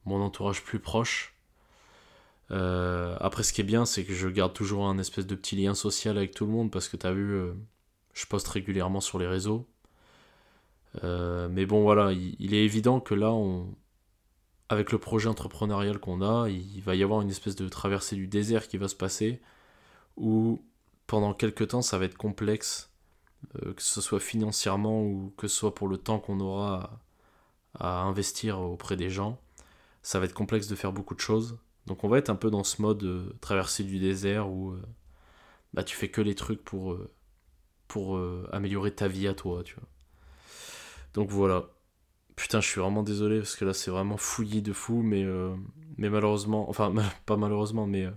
mon 0.05 0.21
entourage 0.23 0.63
plus 0.65 0.81
proche. 0.81 1.35
Euh, 2.51 3.17
après, 3.21 3.43
ce 3.43 3.53
qui 3.53 3.61
est 3.61 3.65
bien, 3.65 3.85
c'est 3.85 4.05
que 4.05 4.13
je 4.15 4.29
garde 4.29 4.53
toujours 4.53 4.87
un 4.87 4.99
espèce 4.99 5.27
de 5.27 5.35
petit 5.35 5.57
lien 5.57 5.75
social 5.75 6.17
avec 6.19 6.35
tout 6.35 6.47
le 6.47 6.53
monde 6.53 6.71
parce 6.71 6.89
que 6.89 6.97
t'as 6.97 7.13
vu, 7.13 7.41
je 8.15 8.27
poste 8.27 8.49
régulièrement 8.49 9.01
sur 9.01 9.19
les 9.19 9.27
réseaux. 9.27 9.67
mais 11.03 11.67
bon, 11.67 11.83
voilà, 11.83 12.13
il, 12.13 12.55
est 12.55 12.65
évident 12.65 13.01
que 13.01 13.15
là, 13.15 13.33
on, 13.33 13.75
avec 14.71 14.93
le 14.93 14.99
projet 14.99 15.29
entrepreneurial 15.29 15.99
qu'on 15.99 16.23
a, 16.23 16.49
il 16.49 16.81
va 16.83 16.95
y 16.95 17.03
avoir 17.03 17.21
une 17.23 17.31
espèce 17.31 17.57
de 17.57 17.69
traversée 17.69 18.15
du 18.15 18.29
désert 18.29 18.69
qui 18.69 18.79
va 18.79 18.87
se 18.87 18.95
passer, 18.95 19.41
où 20.17 20.63
pendant 21.09 21.35
quelques 21.35 21.69
temps 21.69 21.83
ça 21.83 21.99
va 21.99 22.05
être 22.05 22.17
complexe, 22.17 22.90
euh, 23.63 23.75
que 23.75 23.83
ce 23.83 24.01
soit 24.01 24.21
financièrement 24.21 25.03
ou 25.03 25.33
que 25.37 25.49
ce 25.49 25.57
soit 25.57 25.75
pour 25.75 25.89
le 25.89 25.99
temps 25.99 26.19
qu'on 26.19 26.41
aura 26.41 27.01
à, 27.79 28.03
investir 28.03 28.61
auprès 28.61 28.97
des 28.97 29.11
gens. 29.11 29.41
Ça 30.03 30.19
va 30.19 30.27
être 30.27 30.35
complexe 30.35 30.69
de 30.69 30.77
faire 30.77 30.93
beaucoup 30.93 31.15
de 31.15 31.21
choses. 31.21 31.59
Donc 31.87 32.05
on 32.05 32.09
va 32.09 32.19
être 32.19 32.31
un 32.31 32.37
peu 32.37 32.51
dans 32.51 32.65
ce 32.65 32.83
mode 32.83 33.03
euh, 33.05 33.37
traversée 33.41 33.85
du 33.85 33.99
désert 33.99 34.51
où 34.51 34.73
euh, 34.73 34.83
bah, 35.75 35.85
tu 35.85 35.97
fais 35.97 36.11
que 36.11 36.21
les 36.21 36.35
trucs 36.35 36.65
pour, 36.65 36.99
pour 37.89 38.21
améliorer 38.53 38.95
ta 38.95 39.09
vie 39.09 39.29
à 39.29 39.35
toi, 39.35 39.63
tu 39.65 39.75
vois. 39.75 39.89
Donc 41.15 41.31
voilà, 41.31 41.67
Putain, 42.41 42.63
je 42.63 42.69
suis 42.69 42.81
vraiment 42.81 43.03
désolé 43.03 43.37
parce 43.37 43.55
que 43.55 43.67
là 43.67 43.75
c'est 43.75 43.91
vraiment 43.91 44.17
fouillis 44.17 44.63
de 44.63 44.73
fou, 44.73 45.03
mais, 45.03 45.23
euh, 45.25 45.55
mais 45.99 46.09
malheureusement, 46.09 46.71
enfin 46.71 46.91
pas 47.27 47.37
malheureusement, 47.37 47.87
mais 47.87 48.07
euh, 48.07 48.11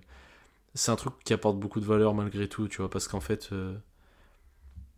c'est 0.76 0.92
un 0.92 0.96
truc 0.96 1.14
qui 1.26 1.34
apporte 1.34 1.60
beaucoup 1.60 1.82
de 1.82 1.86
valeur 1.86 2.14
malgré 2.14 2.48
tout, 2.48 2.70
tu 2.70 2.78
vois, 2.78 2.90
parce 2.90 3.10
qu'en 3.10 3.20
fait, 3.20 3.50
euh, 3.52 3.76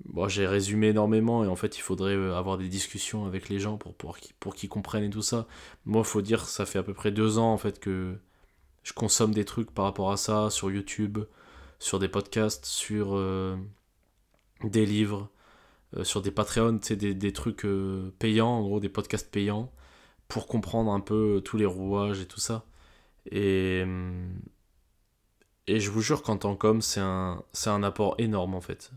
bon, 0.03 0.27
j'ai 0.27 0.47
résumé 0.47 0.87
énormément 0.87 1.43
et 1.43 1.47
en 1.47 1.55
fait 1.55 1.77
il 1.77 1.81
faudrait 1.81 2.15
avoir 2.33 2.57
des 2.57 2.67
discussions 2.67 3.25
avec 3.25 3.49
les 3.49 3.59
gens 3.59 3.77
pour, 3.77 3.93
pour, 3.95 4.17
pour 4.39 4.55
qu'ils 4.55 4.69
comprennent 4.69 5.05
et 5.05 5.09
tout 5.09 5.21
ça. 5.21 5.47
Moi, 5.85 6.03
faut 6.03 6.21
dire, 6.21 6.45
ça 6.45 6.65
fait 6.65 6.79
à 6.79 6.83
peu 6.83 6.93
près 6.93 7.11
deux 7.11 7.37
ans 7.37 7.53
en 7.53 7.57
fait 7.57 7.79
que 7.79 8.17
je 8.83 8.93
consomme 8.93 9.33
des 9.33 9.45
trucs 9.45 9.71
par 9.71 9.85
rapport 9.85 10.11
à 10.11 10.17
ça 10.17 10.49
sur 10.49 10.71
YouTube, 10.71 11.19
sur 11.79 11.99
des 11.99 12.09
podcasts, 12.09 12.65
sur 12.65 13.17
des 14.63 14.85
livres. 14.85 15.29
Euh, 15.95 16.03
sur 16.03 16.21
des 16.21 16.31
Patreons, 16.31 16.79
des, 16.89 17.13
des 17.13 17.33
trucs 17.33 17.65
euh, 17.65 18.11
payants, 18.19 18.49
en 18.49 18.61
gros 18.63 18.79
des 18.79 18.89
podcasts 18.89 19.31
payants, 19.31 19.71
pour 20.27 20.47
comprendre 20.47 20.91
un 20.91 20.99
peu 20.99 21.41
tous 21.45 21.57
les 21.57 21.65
rouages 21.65 22.21
et 22.21 22.27
tout 22.27 22.39
ça. 22.39 22.65
Et, 23.31 23.81
hum, 23.83 24.39
et 25.67 25.79
je 25.79 25.89
vous 25.91 26.01
jure 26.01 26.21
qu'en 26.23 26.37
tant 26.37 26.55
qu'homme, 26.55 26.81
c'est 26.81 26.99
un, 27.01 27.43
un 27.65 27.83
apport 27.83 28.15
énorme 28.19 28.55
en 28.55 28.61
fait. 28.61 28.91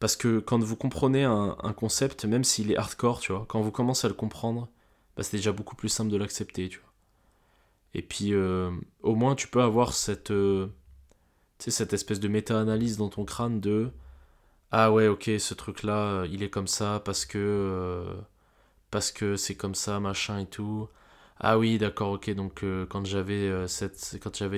Parce 0.00 0.16
que 0.16 0.38
quand 0.40 0.58
vous 0.58 0.76
comprenez 0.76 1.24
un, 1.24 1.54
concept, 1.76 2.24
même 2.24 2.44
s'il 2.44 2.70
est 2.72 2.76
hardcore, 2.76 3.20
tu 3.20 3.32
vois, 3.32 3.46
quand 3.48 3.60
vous 3.60 3.70
commencez 3.70 4.06
à 4.06 4.08
le 4.08 4.14
comprendre, 4.14 4.68
bah, 5.16 5.22
c'est 5.22 5.36
déjà 5.38 5.52
beaucoup 5.52 5.76
plus 5.76 5.88
simple 5.88 6.10
de 6.10 6.16
l'accepter, 6.16 6.68
tu 6.68 6.78
vois. 6.80 6.92
Et 7.94 8.02
puis, 8.02 8.34
euh, 8.34 8.70
au 9.02 9.14
moins, 9.14 9.34
tu 9.34 9.48
peux 9.48 9.62
avoir 9.62 9.92
cette, 9.94 10.32
cette 11.58 11.92
espèce 11.92 12.20
de 12.20 12.28
méta-analyse 12.28 12.96
dans 12.98 13.08
ton 13.08 13.24
crâne 13.24 13.60
de 13.60 13.92
ah 14.76 14.90
ouais, 14.90 15.06
ok, 15.06 15.30
ce 15.38 15.54
truc-là, 15.54 16.22
euh, 16.22 16.28
il 16.32 16.42
est 16.42 16.50
comme 16.50 16.66
ça 16.66 17.00
parce 17.04 17.26
que 17.26 17.38
euh, 17.38 18.14
parce 18.90 19.12
que 19.12 19.36
c'est 19.36 19.54
comme 19.56 19.74
ça, 19.76 20.00
machin 20.00 20.40
et 20.40 20.46
tout. 20.46 20.88
Ah 21.38 21.58
oui, 21.58 21.78
d'accord, 21.78 22.12
ok, 22.12 22.30
donc 22.34 22.64
euh, 22.64 22.86
quand 22.86 23.04
j'avais 23.06 23.50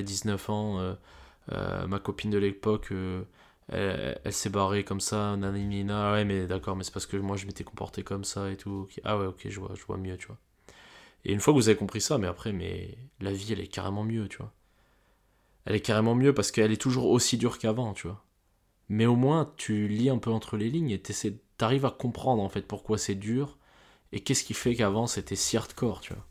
19 0.03 0.51
ans, 0.51 0.97
ma 1.89 1.99
copine 1.99 2.31
de 2.31 2.39
l'époque, 2.39 2.93
elle, 3.69 4.33
s'est 4.33 4.51
barrée 4.51 4.85
comme 4.85 5.01
ça, 5.01 5.37
nanina, 5.37 6.11
ah 6.11 6.13
ouais, 6.15 6.25
mais 6.25 6.47
d'accord, 6.47 6.77
mais 6.77 6.85
c'est 6.85 6.93
parce 6.93 7.07
que 7.07 7.17
moi 7.17 7.37
je 7.37 7.47
m'étais 7.47 7.65
comporté 7.65 8.03
comme 8.03 8.25
ça 8.25 8.51
et 8.51 8.57
tout. 8.57 8.89
Ah 9.05 9.19
ouais, 9.19 9.27
ok, 9.27 9.47
je 9.49 9.61
vois, 9.61 9.73
je 9.75 9.85
vois 9.85 9.97
mieux, 9.97 10.17
tu 10.17 10.29
vois. 10.29 10.39
Et 11.25 11.33
une 11.33 11.41
fois 11.41 11.53
que 11.53 11.59
vous 11.59 11.69
avez 11.69 11.79
compris 11.79 12.01
ça, 12.01 12.19
mais 12.19 12.29
après, 12.29 12.53
mais 12.53 12.97
la 13.21 13.33
vie, 13.33 13.53
elle 13.53 13.61
est 13.61 13.67
carrément 13.69 14.05
mieux, 14.05 14.29
tu 14.29 14.39
vois. 14.39 14.53
Elle 15.65 15.75
est 15.77 15.81
carrément 15.81 16.15
mieux 16.15 16.33
parce 16.33 16.53
qu'elle 16.53 16.73
est 16.73 16.81
toujours 16.81 17.07
aussi 17.11 17.39
dure 17.39 17.59
qu'avant, 17.59 17.93
tu 17.93 18.07
vois 18.07 18.27
mais 18.89 19.07
au 19.07 19.17
moins 19.17 19.53
tu 19.57 19.89
lis 19.89 20.11
un 20.11 20.19
peu 20.19 20.31
entre 20.31 20.57
les 20.57 20.71
lignes 20.71 20.91
et 20.91 21.01
tu 21.03 21.15
arrives 21.61 21.87
à 21.87 21.91
comprendre 21.91 22.43
en 22.43 22.49
fait 22.49 22.63
pourquoi 22.63 22.99
c'est 22.99 23.15
dur 23.15 23.59
et 24.13 24.21
qu'est-ce 24.21 24.45
qui 24.45 24.55
fait 24.55 24.75
qu'avant 24.75 25.07
c'était 25.07 25.37
si 25.37 25.57
hardcore, 25.57 26.01
tu 26.01 26.13
vois. 26.15 26.27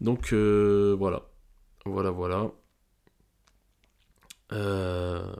Donc 0.00 0.32
euh, 0.32 0.94
voilà, 0.98 1.28
voilà, 1.86 2.10
voilà. 2.10 2.50
Euh, 4.52 5.34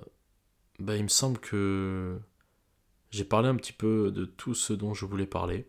bah, 0.79 0.97
il 0.97 1.05
me 1.05 1.09
semble 1.09 1.39
que 1.39 2.19
j'ai 3.11 3.25
parlé 3.25 3.49
un 3.49 3.57
petit 3.57 3.73
peu 3.73 4.11
de 4.11 4.25
tout 4.25 4.55
ce 4.55 4.73
dont 4.73 4.95
je 4.95 5.07
voulais 5.07 5.27
parler. 5.27 5.69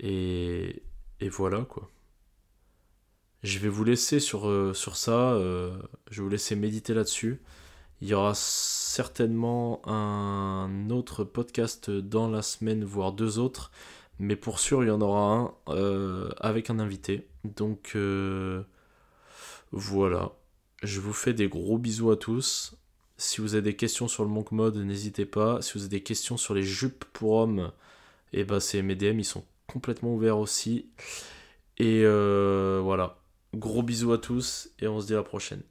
Et, 0.00 0.82
et 1.20 1.28
voilà 1.28 1.64
quoi. 1.64 1.90
Je 3.42 3.58
vais 3.58 3.68
vous 3.68 3.84
laisser 3.84 4.20
sur, 4.20 4.48
euh, 4.48 4.72
sur 4.72 4.96
ça, 4.96 5.34
je 5.36 6.16
vais 6.16 6.22
vous 6.22 6.28
laisser 6.28 6.54
méditer 6.56 6.94
là-dessus. 6.94 7.42
Il 8.02 8.08
y 8.08 8.14
aura 8.14 8.34
certainement 8.34 9.80
un 9.88 10.90
autre 10.90 11.22
podcast 11.22 11.88
dans 11.88 12.28
la 12.28 12.42
semaine, 12.42 12.82
voire 12.84 13.12
deux 13.12 13.38
autres. 13.38 13.70
Mais 14.18 14.34
pour 14.34 14.58
sûr, 14.58 14.82
il 14.82 14.88
y 14.88 14.90
en 14.90 15.00
aura 15.00 15.34
un 15.36 15.54
euh, 15.68 16.30
avec 16.38 16.68
un 16.68 16.80
invité. 16.80 17.28
Donc 17.44 17.92
euh, 17.94 18.64
voilà. 19.70 20.32
Je 20.82 21.00
vous 21.00 21.12
fais 21.12 21.32
des 21.32 21.48
gros 21.48 21.78
bisous 21.78 22.10
à 22.10 22.16
tous. 22.16 22.74
Si 23.22 23.40
vous 23.40 23.54
avez 23.54 23.62
des 23.62 23.76
questions 23.76 24.08
sur 24.08 24.24
le 24.24 24.30
Monk 24.30 24.50
Mode, 24.50 24.76
n'hésitez 24.78 25.26
pas. 25.26 25.62
Si 25.62 25.74
vous 25.74 25.82
avez 25.82 25.90
des 25.90 26.02
questions 26.02 26.36
sur 26.36 26.54
les 26.54 26.64
jupes 26.64 27.04
pour 27.12 27.34
hommes, 27.34 27.70
et 28.32 28.40
eh 28.40 28.44
ben 28.44 28.58
c'est 28.58 28.82
mes 28.82 28.94
ils 28.94 29.24
sont 29.24 29.44
complètement 29.68 30.12
ouverts 30.14 30.38
aussi. 30.38 30.90
Et 31.78 32.02
euh, 32.04 32.80
voilà. 32.82 33.18
Gros 33.54 33.84
bisous 33.84 34.12
à 34.12 34.18
tous 34.18 34.70
et 34.80 34.88
on 34.88 35.00
se 35.00 35.06
dit 35.06 35.12
à 35.14 35.18
la 35.18 35.22
prochaine. 35.22 35.62